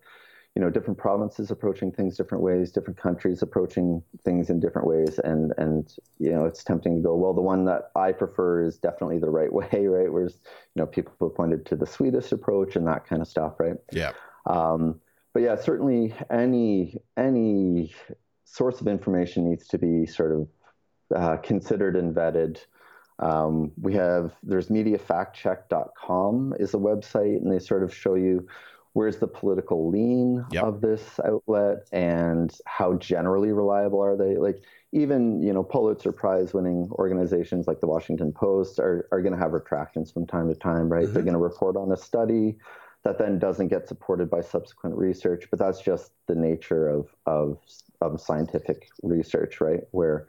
you 0.55 0.61
know 0.61 0.69
different 0.69 0.97
provinces 0.97 1.49
approaching 1.51 1.91
things 1.91 2.15
different 2.15 2.43
ways 2.43 2.71
different 2.71 2.99
countries 2.99 3.41
approaching 3.41 4.03
things 4.23 4.49
in 4.49 4.59
different 4.59 4.87
ways 4.87 5.19
and 5.23 5.51
and 5.57 5.95
you 6.19 6.31
know 6.31 6.45
it's 6.45 6.63
tempting 6.63 6.97
to 6.97 7.01
go 7.01 7.15
well 7.15 7.33
the 7.33 7.41
one 7.41 7.65
that 7.65 7.89
i 7.95 8.11
prefer 8.11 8.63
is 8.63 8.77
definitely 8.77 9.17
the 9.17 9.29
right 9.29 9.51
way 9.61 9.67
right? 9.87 10.11
Whereas 10.11 10.37
you 10.75 10.81
know 10.81 10.85
people 10.85 11.13
have 11.21 11.35
pointed 11.35 11.65
to 11.67 11.75
the 11.75 11.87
swedish 11.87 12.31
approach 12.31 12.75
and 12.75 12.87
that 12.87 13.05
kind 13.05 13.21
of 13.21 13.27
stuff 13.27 13.53
right? 13.59 13.77
Yeah. 13.91 14.11
Um, 14.45 14.99
but 15.33 15.41
yeah 15.41 15.55
certainly 15.55 16.13
any 16.29 16.97
any 17.17 17.93
source 18.45 18.81
of 18.81 18.87
information 18.87 19.49
needs 19.49 19.67
to 19.69 19.79
be 19.79 20.05
sort 20.05 20.31
of 20.31 20.47
uh, 21.15 21.37
considered 21.37 21.95
and 21.95 22.15
vetted 22.15 22.59
um, 23.19 23.71
we 23.79 23.93
have 23.93 24.33
there's 24.43 24.69
mediafactcheck.com 24.69 26.55
is 26.59 26.73
a 26.73 26.77
website 26.77 27.37
and 27.37 27.51
they 27.51 27.59
sort 27.59 27.83
of 27.83 27.93
show 27.93 28.15
you 28.15 28.47
where's 28.93 29.17
the 29.17 29.27
political 29.27 29.89
lean 29.89 30.45
yep. 30.51 30.63
of 30.63 30.81
this 30.81 31.19
outlet 31.25 31.87
and 31.91 32.55
how 32.65 32.93
generally 32.95 33.51
reliable 33.51 34.01
are 34.01 34.15
they 34.15 34.37
like 34.37 34.63
even 34.91 35.41
you 35.41 35.51
know 35.51 35.63
pulitzer 35.63 36.11
prize 36.11 36.53
winning 36.53 36.87
organizations 36.93 37.67
like 37.67 37.79
the 37.81 37.87
washington 37.87 38.31
post 38.31 38.79
are, 38.79 39.07
are 39.11 39.21
going 39.21 39.33
to 39.33 39.39
have 39.39 39.51
retractions 39.51 40.11
from 40.11 40.25
time 40.25 40.47
to 40.47 40.55
time 40.55 40.89
right 40.89 41.05
mm-hmm. 41.05 41.13
they're 41.13 41.23
going 41.23 41.33
to 41.33 41.39
report 41.39 41.75
on 41.75 41.91
a 41.91 41.97
study 41.97 42.55
that 43.03 43.17
then 43.17 43.37
doesn't 43.37 43.67
get 43.67 43.87
supported 43.87 44.29
by 44.29 44.41
subsequent 44.41 44.95
research 44.95 45.47
but 45.49 45.59
that's 45.59 45.81
just 45.81 46.11
the 46.27 46.35
nature 46.35 46.87
of 46.87 47.07
of, 47.25 47.57
of 48.01 48.21
scientific 48.21 48.89
research 49.01 49.59
right 49.59 49.81
where 49.91 50.27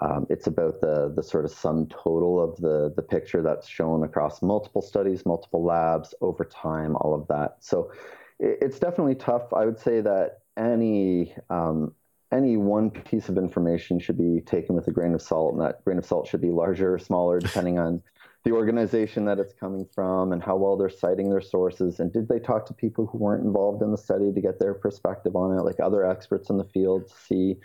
um, 0.00 0.26
it's 0.30 0.46
about 0.46 0.80
the 0.80 1.12
the 1.14 1.22
sort 1.22 1.44
of 1.44 1.50
sum 1.50 1.86
total 1.86 2.42
of 2.42 2.56
the 2.56 2.92
the 2.96 3.02
picture 3.02 3.42
that's 3.42 3.68
shown 3.68 4.02
across 4.02 4.42
multiple 4.42 4.82
studies, 4.82 5.26
multiple 5.26 5.62
labs 5.62 6.14
over 6.20 6.44
time, 6.44 6.96
all 6.96 7.14
of 7.14 7.28
that. 7.28 7.56
So 7.60 7.92
it, 8.38 8.58
it's 8.62 8.78
definitely 8.78 9.14
tough. 9.14 9.52
I 9.52 9.66
would 9.66 9.78
say 9.78 10.00
that 10.00 10.40
any 10.56 11.34
um, 11.50 11.94
any 12.32 12.56
one 12.56 12.90
piece 12.90 13.28
of 13.28 13.36
information 13.36 13.98
should 13.98 14.16
be 14.16 14.40
taken 14.40 14.74
with 14.74 14.88
a 14.88 14.90
grain 14.90 15.14
of 15.14 15.20
salt, 15.20 15.52
and 15.52 15.62
that 15.62 15.84
grain 15.84 15.98
of 15.98 16.06
salt 16.06 16.26
should 16.26 16.40
be 16.40 16.50
larger 16.50 16.94
or 16.94 16.98
smaller 16.98 17.38
depending 17.38 17.78
on 17.78 18.02
the 18.42 18.52
organization 18.52 19.26
that 19.26 19.38
it's 19.38 19.52
coming 19.52 19.86
from 19.94 20.32
and 20.32 20.42
how 20.42 20.56
well 20.56 20.76
they're 20.76 20.88
citing 20.88 21.28
their 21.28 21.42
sources. 21.42 22.00
And 22.00 22.10
did 22.10 22.28
they 22.28 22.38
talk 22.38 22.64
to 22.66 22.74
people 22.74 23.06
who 23.06 23.18
weren't 23.18 23.44
involved 23.44 23.82
in 23.82 23.90
the 23.90 23.98
study 23.98 24.32
to 24.32 24.40
get 24.40 24.58
their 24.58 24.72
perspective 24.72 25.36
on 25.36 25.56
it 25.56 25.62
like 25.62 25.78
other 25.78 26.06
experts 26.06 26.48
in 26.48 26.56
the 26.56 26.64
field 26.64 27.08
to 27.08 27.14
see 27.14 27.56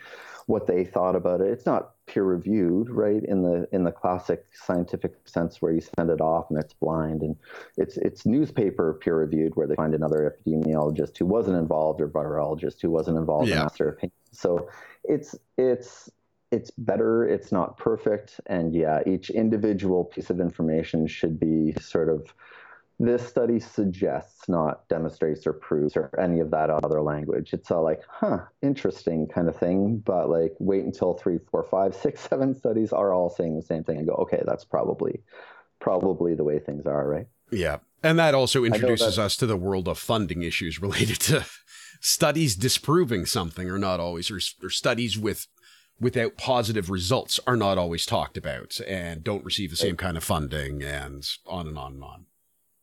what 0.46 0.66
they 0.66 0.84
thought 0.84 1.16
about 1.16 1.40
it? 1.40 1.48
It's 1.48 1.64
not 1.64 1.92
peer 2.06 2.24
reviewed 2.24 2.90
right 2.90 3.24
in 3.24 3.42
the 3.42 3.66
in 3.72 3.84
the 3.84 3.90
classic 3.90 4.44
scientific 4.52 5.14
sense 5.24 5.62
where 5.62 5.72
you 5.72 5.80
send 5.80 6.10
it 6.10 6.20
off 6.20 6.50
and 6.50 6.58
it's 6.58 6.74
blind. 6.74 7.22
And 7.22 7.36
it's 7.78 7.96
it's 7.96 8.26
newspaper 8.26 8.98
peer 9.02 9.16
reviewed 9.16 9.56
where 9.56 9.66
they 9.66 9.76
find 9.76 9.94
another 9.94 10.36
epidemiologist 10.46 11.16
who 11.16 11.24
wasn't 11.24 11.56
involved 11.56 12.02
or 12.02 12.08
virologist 12.08 12.82
who 12.82 12.90
wasn't 12.90 13.16
involved 13.16 13.48
yeah. 13.48 13.62
in 13.62 13.68
their 13.78 13.88
opinion. 13.88 14.12
So 14.32 14.68
it's 15.04 15.34
it's 15.56 16.10
it's 16.56 16.70
better. 16.70 17.28
It's 17.28 17.52
not 17.52 17.76
perfect. 17.76 18.40
And 18.46 18.74
yeah, 18.74 19.00
each 19.06 19.28
individual 19.30 20.04
piece 20.04 20.30
of 20.30 20.40
information 20.40 21.06
should 21.06 21.38
be 21.38 21.74
sort 21.80 22.08
of 22.08 22.32
this 22.98 23.26
study 23.28 23.60
suggests, 23.60 24.48
not 24.48 24.88
demonstrates 24.88 25.46
or 25.46 25.52
proves 25.52 25.98
or 25.98 26.10
any 26.18 26.40
of 26.40 26.50
that 26.52 26.70
other 26.70 27.02
language. 27.02 27.52
It's 27.52 27.70
all 27.70 27.84
like, 27.84 28.00
huh, 28.08 28.38
interesting 28.62 29.26
kind 29.26 29.48
of 29.48 29.56
thing. 29.56 29.98
But 29.98 30.30
like, 30.30 30.54
wait 30.58 30.84
until 30.84 31.12
three, 31.12 31.38
four, 31.50 31.62
five, 31.62 31.94
six, 32.02 32.22
seven 32.22 32.54
studies 32.54 32.92
are 32.92 33.12
all 33.12 33.28
saying 33.28 33.56
the 33.56 33.62
same 33.62 33.84
thing 33.84 33.98
and 33.98 34.06
go, 34.06 34.14
okay, 34.14 34.42
that's 34.46 34.64
probably, 34.64 35.20
probably 35.78 36.34
the 36.34 36.44
way 36.44 36.58
things 36.58 36.86
are, 36.86 37.06
right? 37.06 37.26
Yeah. 37.52 37.78
And 38.02 38.18
that 38.18 38.34
also 38.34 38.64
introduces 38.64 39.18
us 39.18 39.36
to 39.36 39.46
the 39.46 39.56
world 39.56 39.88
of 39.88 39.98
funding 39.98 40.42
issues 40.42 40.80
related 40.80 41.20
to 41.22 41.44
studies 42.00 42.56
disproving 42.56 43.26
something 43.26 43.68
or 43.68 43.78
not 43.78 44.00
always, 44.00 44.30
or, 44.30 44.40
or 44.62 44.70
studies 44.70 45.18
with 45.18 45.48
without 46.00 46.36
positive 46.36 46.90
results 46.90 47.40
are 47.46 47.56
not 47.56 47.78
always 47.78 48.04
talked 48.06 48.36
about 48.36 48.80
and 48.86 49.24
don't 49.24 49.44
receive 49.44 49.70
the 49.70 49.76
same 49.76 49.96
kind 49.96 50.16
of 50.16 50.24
funding 50.24 50.82
and 50.82 51.26
on 51.46 51.66
and 51.66 51.78
on 51.78 51.94
and 51.94 52.04
on. 52.04 52.26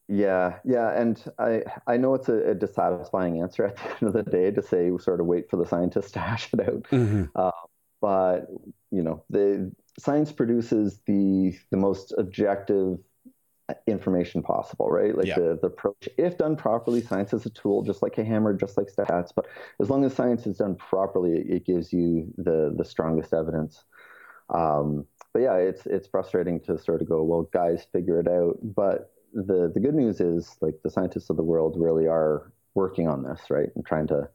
Yeah, 0.10 0.60
yeah, 0.66 1.00
and 1.00 1.24
I 1.40 1.64
I 1.88 1.98
know 1.98 2.14
it's 2.14 2.28
a, 2.28 2.52
a, 2.52 2.54
dissatisfying 2.54 3.42
answer 3.42 3.66
at 3.66 3.78
the 3.78 3.84
end 3.90 4.02
of 4.02 4.14
the 4.14 4.24
day 4.24 4.52
to 4.52 4.62
say 4.62 4.92
sort 4.98 5.22
of 5.22 5.28
wait 5.28 5.50
for 5.50 5.58
the 5.58 5.66
scientists 5.66 6.12
to 6.12 6.20
hash 6.28 6.50
it 6.54 6.60
out. 6.60 6.84
Mm-hmm. 6.92 7.24
Uh, 7.36 7.52
but 8.02 8.48
you 8.92 9.02
know, 9.02 9.24
the 9.30 9.72
science 9.98 10.32
produces 10.32 11.00
the 11.06 11.58
the 11.72 11.78
most 11.78 12.14
objective 12.18 13.00
information 13.88 14.42
possible, 14.42 14.90
right? 14.90 15.16
Like 15.16 15.28
yeah. 15.28 15.40
the, 15.40 15.60
the 15.62 15.68
approach, 15.68 16.10
if 16.18 16.38
done 16.38 16.56
properly, 16.56 17.02
science 17.02 17.34
is 17.34 17.46
a 17.46 17.50
tool, 17.50 17.82
just 17.84 18.02
like 18.02 18.18
a 18.18 18.24
hammer, 18.24 18.54
just 18.54 18.78
like 18.78 18.88
stats. 18.88 19.32
But 19.36 19.48
as 19.82 19.90
long 19.90 20.04
as 20.04 20.14
science 20.14 20.46
is 20.46 20.58
done 20.58 20.76
properly, 20.76 21.38
it 21.38 21.66
gives 21.66 21.94
you 21.94 22.34
the 22.38 22.74
the 22.78 22.86
strongest 22.86 23.34
evidence. 23.34 23.84
Um, 24.50 25.06
but 25.34 25.44
yeah, 25.44 25.56
it's 25.56 25.86
it's 25.86 26.08
frustrating 26.08 26.60
to 26.62 26.78
sort 26.78 27.02
of 27.02 27.10
go, 27.10 27.24
well, 27.24 27.44
guys, 27.54 27.88
figure 27.92 28.20
it 28.20 28.28
out. 28.28 28.58
But 28.62 29.14
the 29.34 29.72
the 29.74 29.80
good 29.80 29.96
news 29.96 30.20
is, 30.20 30.56
like 30.62 30.76
the 30.84 30.90
scientists 30.90 31.30
of 31.30 31.38
the 31.38 31.44
world 31.44 31.76
really 31.78 32.08
are 32.08 32.52
working 32.76 33.08
on 33.08 33.24
this, 33.24 33.50
right, 33.50 33.70
and 33.76 33.86
trying 33.86 34.08
to 34.08 34.30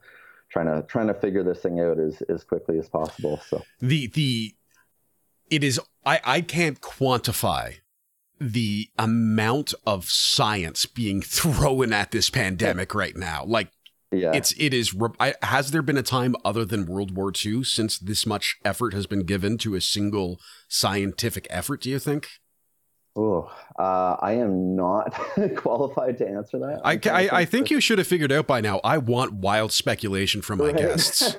trying 0.49 0.66
to 0.66 0.83
trying 0.89 1.09
to 1.09 1.14
figure 1.14 1.43
this 1.43 1.61
thing 1.61 1.81
out 1.81 1.99
as 1.99 2.22
as 2.22 2.45
quickly 2.45 2.79
as 2.79 2.89
possible. 2.89 3.39
So 3.47 3.62
the 3.81 4.07
the 4.07 4.55
it 5.51 5.62
is 5.62 5.79
I 6.07 6.20
I 6.24 6.41
can't 6.41 6.81
quantify 6.81 7.76
the 8.41 8.89
amount 8.99 9.74
of 9.86 10.07
science 10.07 10.86
being 10.86 11.22
thrown 11.22 11.93
at 11.93 12.11
this 12.11 12.30
pandemic 12.30 12.95
right 12.95 13.16
now. 13.16 13.45
Like, 13.45 13.70
yeah. 14.11 14.32
it's 14.32 14.53
it 14.59 14.72
is. 14.72 14.97
I, 15.20 15.34
has 15.43 15.70
there 15.70 15.82
been 15.82 15.99
a 15.99 16.03
time 16.03 16.34
other 16.45 16.64
than 16.64 16.86
World 16.86 17.14
War 17.14 17.30
II 17.30 17.64
since 17.64 17.99
this 17.99 18.26
much 18.26 18.57
effort 18.64 18.95
has 18.95 19.07
been 19.07 19.24
given 19.24 19.59
to 19.59 19.74
a 19.74 19.80
single 19.80 20.41
scientific 20.68 21.47
effort? 21.51 21.82
Do 21.82 21.91
you 21.91 21.99
think? 21.99 22.28
Oh, 23.16 23.51
uh, 23.76 24.16
I 24.20 24.34
am 24.34 24.76
not 24.76 25.12
qualified 25.57 26.18
to 26.18 26.28
answer 26.28 26.59
that. 26.61 26.80
I, 26.84 27.01
I, 27.11 27.41
I, 27.41 27.45
think 27.45 27.68
you 27.68 27.80
should 27.80 27.99
have 27.99 28.07
figured 28.07 28.30
out 28.30 28.47
by 28.47 28.61
now. 28.61 28.80
I 28.84 28.99
want 28.99 29.32
wild 29.32 29.72
speculation 29.72 30.41
from 30.41 30.61
my 30.61 30.70
guests. 30.72 31.36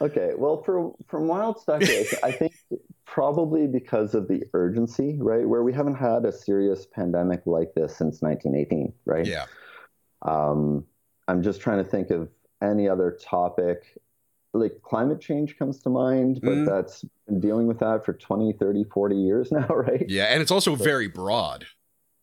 Okay, 0.00 0.32
well, 0.36 0.62
for 0.62 0.92
from 1.08 1.26
wild 1.26 1.60
speculation, 1.60 2.18
I 2.22 2.32
think 2.32 2.54
probably 3.04 3.66
because 3.66 4.14
of 4.14 4.28
the 4.28 4.42
urgency, 4.52 5.18
right? 5.20 5.48
Where 5.48 5.62
we 5.62 5.72
haven't 5.72 5.96
had 5.96 6.24
a 6.24 6.32
serious 6.32 6.86
pandemic 6.86 7.42
like 7.46 7.74
this 7.74 7.96
since 7.96 8.22
1918, 8.22 8.92
right? 9.04 9.26
Yeah. 9.26 9.46
Um, 10.22 10.84
I'm 11.28 11.42
just 11.42 11.60
trying 11.60 11.82
to 11.82 11.88
think 11.88 12.10
of 12.10 12.28
any 12.62 12.88
other 12.88 13.18
topic 13.20 13.98
like 14.56 14.80
climate 14.82 15.20
change 15.20 15.58
comes 15.58 15.82
to 15.82 15.90
mind, 15.90 16.40
but 16.42 16.50
mm. 16.50 16.66
that's 16.66 17.04
been 17.26 17.40
dealing 17.40 17.66
with 17.66 17.78
that 17.80 18.04
for 18.04 18.12
20, 18.12 18.52
30, 18.54 18.84
40 18.84 19.16
years 19.16 19.52
now, 19.52 19.66
right? 19.68 20.04
Yeah, 20.08 20.24
and 20.24 20.42
it's 20.42 20.50
also 20.50 20.74
very 20.74 21.08
broad, 21.08 21.66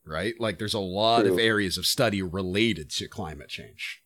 right? 0.05 0.34
Like 0.39 0.59
there's 0.59 0.74
a 0.74 0.80
lot 0.80 1.21
True. 1.21 1.34
of 1.34 1.39
areas 1.39 1.78
of 1.78 1.86
study 1.86 2.21
related 2.21 2.89
to 2.91 3.07
climate 3.07 3.49
change. 3.49 4.03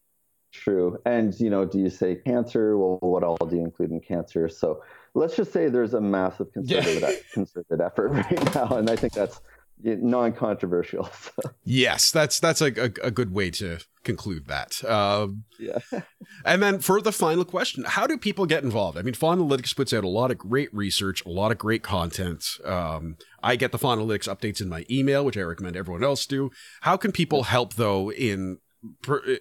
True. 0.52 0.98
And, 1.06 1.38
you 1.40 1.50
know, 1.50 1.66
do 1.66 1.80
you 1.80 1.90
say 1.90 2.16
cancer? 2.16 2.78
Well, 2.78 2.98
what 3.02 3.24
all 3.24 3.38
do 3.38 3.56
you 3.56 3.64
include 3.64 3.92
in 3.92 4.00
cancer? 4.00 4.50
So 4.50 4.82
let's 5.14 5.36
just 5.36 5.52
say 5.52 5.70
there's 5.70 5.94
a 5.94 6.02
massive 6.02 6.52
concerted, 6.54 7.02
yeah. 7.02 7.12
concerted 7.34 7.82
effort 7.86 8.10
right 8.10 8.56
now. 8.56 8.78
And 8.78 8.90
I 8.90 8.96
think 8.96 9.14
that's 9.14 9.42
non-controversial. 9.84 11.10
So. 11.18 11.52
Yes, 11.64 12.12
that's 12.12 12.40
that's 12.40 12.62
a, 12.62 12.68
a, 12.68 12.92
a, 13.04 13.12
good 13.12 13.34
way 13.34 13.52
to 13.52 13.80
conclude 14.04 14.48
that. 14.48 14.84
Um, 14.86 15.44
yeah. 15.60 15.80
and 16.46 16.64
then 16.64 16.80
for 16.80 17.02
the 17.02 17.12
final 17.12 17.44
question, 17.44 17.84
how 17.86 18.08
do 18.08 18.18
people 18.18 18.46
get 18.46 18.64
involved? 18.64 18.98
I 18.98 19.02
mean, 19.02 19.14
Faunalytics 19.14 19.76
puts 19.76 19.94
out 19.94 20.04
a 20.04 20.10
lot 20.10 20.32
of 20.32 20.38
great 20.38 20.74
research, 20.74 21.26
a 21.26 21.30
lot 21.30 21.52
of 21.52 21.58
great 21.58 21.84
content. 21.84 22.46
Um, 22.64 23.18
I 23.44 23.56
get 23.56 23.72
the 23.72 23.78
Faunalytics 23.78 24.34
updates 24.34 24.62
in 24.62 24.70
my 24.70 24.86
email, 24.90 25.26
which 25.26 25.38
I 25.38 25.42
recommend 25.42 25.76
everyone 25.76 26.04
else 26.04 26.26
do. 26.26 26.50
How 26.82 26.98
can 26.98 27.12
people 27.12 27.44
help 27.44 27.74
though 27.74 28.12
in 28.12 28.60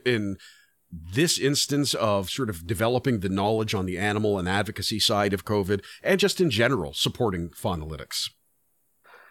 in 0.04 0.36
this 0.90 1.38
instance 1.38 1.94
of 1.94 2.30
sort 2.30 2.50
of 2.50 2.66
developing 2.66 3.20
the 3.20 3.28
knowledge 3.28 3.74
on 3.74 3.86
the 3.86 3.98
animal 3.98 4.38
and 4.38 4.48
advocacy 4.48 5.00
side 5.00 5.32
of 5.32 5.44
COVID, 5.44 5.84
and 6.02 6.20
just 6.20 6.40
in 6.40 6.50
general 6.50 6.92
supporting 6.94 7.50
Faunalytics? 7.50 8.30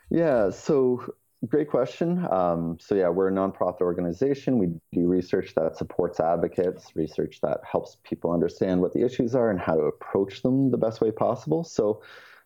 Yeah, 0.10 0.51
so 0.51 1.14
great 1.47 1.70
question. 1.70 2.26
Um, 2.32 2.78
so, 2.80 2.95
yeah, 2.95 3.10
we're 3.10 3.30
a 3.30 3.32
nonprofit 3.32 3.82
organization. 3.82 4.58
We 4.58 4.68
do 4.93 5.08
research 5.08 5.53
that 5.56 5.78
supports 5.78 6.20
advocates, 6.20 6.95
research 6.95 7.39
that 7.41 7.60
helps 7.70 7.97
people 8.03 8.32
understand 8.32 8.82
what 8.82 8.93
the 8.93 9.03
issues 9.03 9.36
are 9.36 9.49
and 9.49 9.60
how 9.60 9.76
to 9.76 9.84
approach 9.84 10.41
them 10.41 10.72
the 10.72 10.78
best 10.78 11.01
way 11.01 11.12
possible. 11.12 11.64
So, 11.64 12.01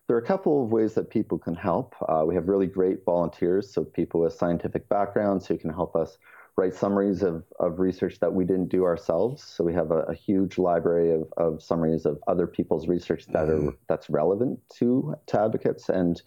there 0.06 0.16
are 0.16 0.20
a 0.20 0.26
couple 0.26 0.64
of 0.64 0.72
ways 0.72 0.94
that 0.94 1.08
people 1.08 1.38
can 1.38 1.54
help. 1.54 1.94
Uh, 2.08 2.24
we 2.26 2.34
have 2.34 2.48
really 2.48 2.66
great 2.66 3.04
volunteers, 3.04 3.72
so 3.72 3.84
people 3.84 4.20
with 4.20 4.32
scientific 4.32 4.88
backgrounds 4.88 5.46
who 5.46 5.56
can 5.56 5.70
help 5.70 5.94
us 5.94 6.18
write 6.60 6.74
summaries 6.74 7.22
of, 7.22 7.44
of 7.58 7.80
research 7.80 8.20
that 8.20 8.32
we 8.32 8.44
didn't 8.44 8.68
do 8.68 8.84
ourselves. 8.84 9.42
So 9.42 9.64
we 9.64 9.72
have 9.74 9.90
a, 9.90 10.00
a 10.00 10.14
huge 10.14 10.58
library 10.58 11.10
of, 11.12 11.32
of 11.36 11.62
summaries 11.62 12.04
of 12.04 12.18
other 12.28 12.46
people's 12.46 12.86
research 12.86 13.26
that 13.28 13.46
mm. 13.46 13.68
are 13.68 13.74
that's 13.88 14.10
relevant 14.10 14.60
to, 14.78 15.14
to 15.26 15.40
advocates 15.40 15.88
and 15.88 16.20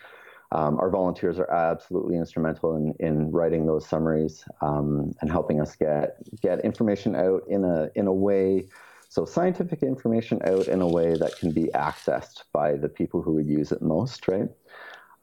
um, 0.53 0.77
our 0.79 0.89
volunteers 0.91 1.39
are 1.39 1.49
absolutely 1.49 2.15
instrumental 2.15 2.75
in, 2.75 2.93
in 2.99 3.31
writing 3.31 3.65
those 3.65 3.87
summaries 3.87 4.45
um, 4.61 5.11
and 5.21 5.31
helping 5.31 5.59
us 5.59 5.75
get 5.75 6.17
get 6.41 6.63
information 6.63 7.15
out 7.15 7.41
in 7.47 7.63
a 7.65 7.89
in 7.95 8.05
a 8.07 8.13
way 8.13 8.67
so 9.09 9.25
scientific 9.25 9.81
information 9.81 10.39
out 10.45 10.67
in 10.67 10.81
a 10.81 10.87
way 10.87 11.15
that 11.15 11.37
can 11.37 11.51
be 11.51 11.65
accessed 11.73 12.43
by 12.51 12.75
the 12.75 12.89
people 12.89 13.21
who 13.21 13.33
would 13.33 13.47
use 13.47 13.71
it 13.71 13.81
most 13.81 14.27
right 14.27 14.49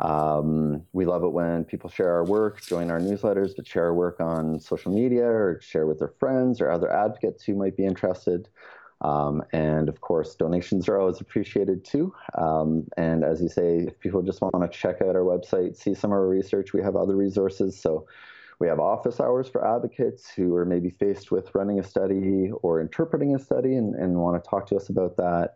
um, 0.00 0.82
we 0.92 1.04
love 1.04 1.22
it 1.22 1.32
when 1.32 1.64
people 1.64 1.88
share 1.88 2.12
our 2.12 2.24
work 2.24 2.60
join 2.62 2.90
our 2.90 3.00
newsletters 3.00 3.54
but 3.56 3.66
share 3.66 3.84
our 3.84 3.94
work 3.94 4.20
on 4.20 4.58
social 4.58 4.92
media 4.92 5.24
or 5.24 5.60
share 5.62 5.86
with 5.86 5.98
their 5.98 6.12
friends 6.18 6.60
or 6.60 6.70
other 6.70 6.90
advocates 6.92 7.44
who 7.44 7.54
might 7.54 7.76
be 7.76 7.84
interested 7.84 8.48
um, 9.02 9.42
and 9.52 9.88
of 9.88 10.00
course, 10.00 10.34
donations 10.34 10.88
are 10.88 10.98
always 10.98 11.20
appreciated 11.20 11.84
too. 11.84 12.14
Um, 12.36 12.86
and 12.96 13.24
as 13.24 13.40
you 13.40 13.48
say, 13.48 13.78
if 13.78 13.98
people 14.00 14.22
just 14.22 14.42
want 14.42 14.60
to 14.60 14.78
check 14.78 15.00
out 15.00 15.16
our 15.16 15.22
website, 15.22 15.76
see 15.76 15.94
some 15.94 16.10
of 16.10 16.18
our 16.18 16.28
research, 16.28 16.72
we 16.72 16.82
have 16.82 16.96
other 16.96 17.16
resources. 17.16 17.80
So 17.80 18.06
we 18.58 18.68
have 18.68 18.78
office 18.78 19.18
hours 19.18 19.48
for 19.48 19.66
advocates 19.66 20.30
who 20.30 20.54
are 20.54 20.66
maybe 20.66 20.90
faced 20.90 21.30
with 21.30 21.54
running 21.54 21.80
a 21.80 21.82
study 21.82 22.50
or 22.62 22.80
interpreting 22.80 23.34
a 23.34 23.38
study 23.38 23.74
and, 23.74 23.94
and 23.94 24.16
want 24.16 24.42
to 24.42 24.50
talk 24.50 24.66
to 24.66 24.76
us 24.76 24.90
about 24.90 25.16
that. 25.16 25.54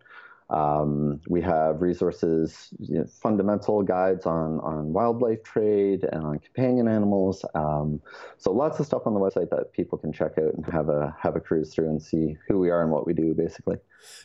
Um, 0.51 1.21
we 1.29 1.41
have 1.41 1.81
resources, 1.81 2.69
you 2.79 2.99
know, 2.99 3.07
fundamental 3.07 3.83
guides 3.83 4.27
on, 4.27 4.61
on 4.61 4.93
wildlife 4.93 5.43
trade 5.43 6.05
and 6.13 6.23
on 6.23 6.39
companion 6.39 6.87
animals. 6.87 7.45
Um, 7.55 8.03
so 8.37 8.53
lots 8.53 8.79
of 8.79 8.87
stuff 8.87 9.03
on 9.07 9.15
the 9.15 9.21
website 9.21 9.49
that 9.51 9.73
people 9.73 9.97
can 9.97 10.13
check 10.13 10.33
out 10.39 10.55
and 10.55 10.67
have 10.67 10.91
a 10.91 11.17
have 11.19 11.35
a 11.35 11.41
cruise 11.41 11.73
through 11.73 11.89
and 11.89 12.03
see 12.03 12.37
who 12.47 12.59
we 12.59 12.71
are 12.71 12.83
and 12.83 12.91
what 12.91 13.07
we 13.07 13.15
do, 13.15 13.35
basically. 13.35 13.77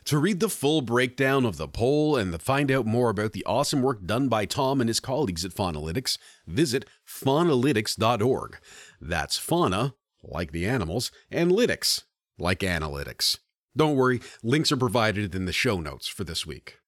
To 0.05 0.17
read 0.17 0.41
the 0.41 0.49
full 0.49 0.81
breakdown 0.81 1.45
of 1.45 1.55
the 1.55 1.67
poll 1.67 2.17
and 2.17 2.33
to 2.33 2.39
find 2.39 2.69
out 2.69 2.85
more 2.85 3.09
about 3.09 3.31
the 3.31 3.45
awesome 3.45 3.81
work 3.81 4.05
done 4.05 4.27
by 4.27 4.45
Tom 4.45 4.81
and 4.81 4.89
his 4.89 4.99
colleagues 4.99 5.45
at 5.45 5.51
Faunalytics, 5.51 6.17
visit 6.45 6.85
faunalytics.org. 7.07 8.59
That's 8.99 9.37
fauna, 9.37 9.93
like 10.21 10.51
the 10.51 10.67
animals, 10.67 11.11
and 11.31 11.49
lytics, 11.49 12.03
like 12.37 12.59
analytics. 12.59 13.37
Don't 13.79 13.95
worry, 13.95 14.19
links 14.43 14.73
are 14.73 14.77
provided 14.77 15.33
in 15.33 15.45
the 15.45 15.53
show 15.53 15.79
notes 15.79 16.05
for 16.05 16.25
this 16.25 16.45
week. 16.45 16.79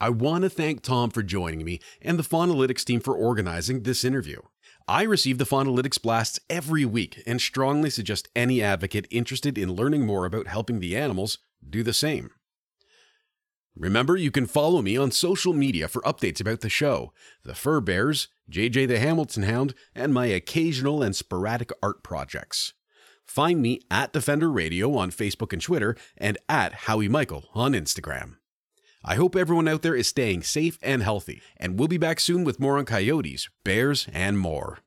I 0.00 0.08
want 0.08 0.40
to 0.42 0.48
thank 0.48 0.80
Tom 0.80 1.10
for 1.10 1.22
joining 1.22 1.66
me 1.66 1.80
and 2.00 2.18
the 2.18 2.22
Faunalytics 2.22 2.82
team 2.82 2.98
for 2.98 3.14
organizing 3.14 3.82
this 3.82 4.02
interview. 4.02 4.40
I 4.88 5.02
receive 5.02 5.36
the 5.36 5.44
Faunalytics 5.44 6.00
blasts 6.00 6.40
every 6.48 6.86
week 6.86 7.22
and 7.26 7.42
strongly 7.42 7.90
suggest 7.90 8.30
any 8.34 8.62
advocate 8.62 9.06
interested 9.10 9.58
in 9.58 9.74
learning 9.74 10.06
more 10.06 10.24
about 10.24 10.46
helping 10.46 10.80
the 10.80 10.96
animals 10.96 11.36
do 11.68 11.82
the 11.82 11.92
same. 11.92 12.30
Remember, 13.76 14.16
you 14.16 14.30
can 14.30 14.46
follow 14.46 14.80
me 14.80 14.96
on 14.96 15.10
social 15.10 15.52
media 15.52 15.88
for 15.88 16.00
updates 16.02 16.40
about 16.40 16.62
the 16.62 16.70
show, 16.70 17.12
the 17.44 17.54
Fur 17.54 17.82
Bears, 17.82 18.28
JJ 18.50 18.88
the 18.88 18.98
Hamilton 18.98 19.42
Hound, 19.42 19.74
and 19.94 20.14
my 20.14 20.24
occasional 20.24 21.02
and 21.02 21.14
sporadic 21.14 21.70
art 21.82 22.02
projects. 22.02 22.72
Find 23.24 23.62
me 23.62 23.80
at 23.90 24.12
Defender 24.12 24.50
Radio 24.50 24.94
on 24.96 25.10
Facebook 25.10 25.52
and 25.52 25.62
Twitter, 25.62 25.96
and 26.16 26.38
at 26.48 26.72
Howie 26.72 27.08
Michael 27.08 27.48
on 27.54 27.72
Instagram. 27.72 28.36
I 29.04 29.16
hope 29.16 29.34
everyone 29.34 29.66
out 29.66 29.82
there 29.82 29.96
is 29.96 30.06
staying 30.06 30.42
safe 30.44 30.78
and 30.82 31.02
healthy, 31.02 31.42
and 31.56 31.78
we'll 31.78 31.88
be 31.88 31.98
back 31.98 32.20
soon 32.20 32.44
with 32.44 32.60
more 32.60 32.78
on 32.78 32.84
coyotes, 32.84 33.48
bears, 33.64 34.06
and 34.12 34.38
more. 34.38 34.78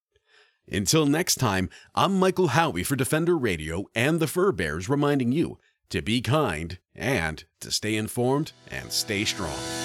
Until 0.71 1.05
next 1.05 1.36
time, 1.36 1.69
I'm 1.93 2.17
Michael 2.17 2.49
Howie 2.49 2.83
for 2.83 2.95
Defender 2.95 3.38
Radio 3.38 3.86
and 3.93 4.19
the 4.19 4.27
Fur 4.27 4.51
Bears 4.51 4.89
reminding 4.89 5.31
you 5.31 5.59
to 5.89 6.01
be 6.01 6.21
kind 6.21 6.79
and 6.95 7.43
to 7.59 7.71
stay 7.71 7.95
informed 7.95 8.53
and 8.71 8.91
stay 8.91 9.25
strong. 9.25 9.84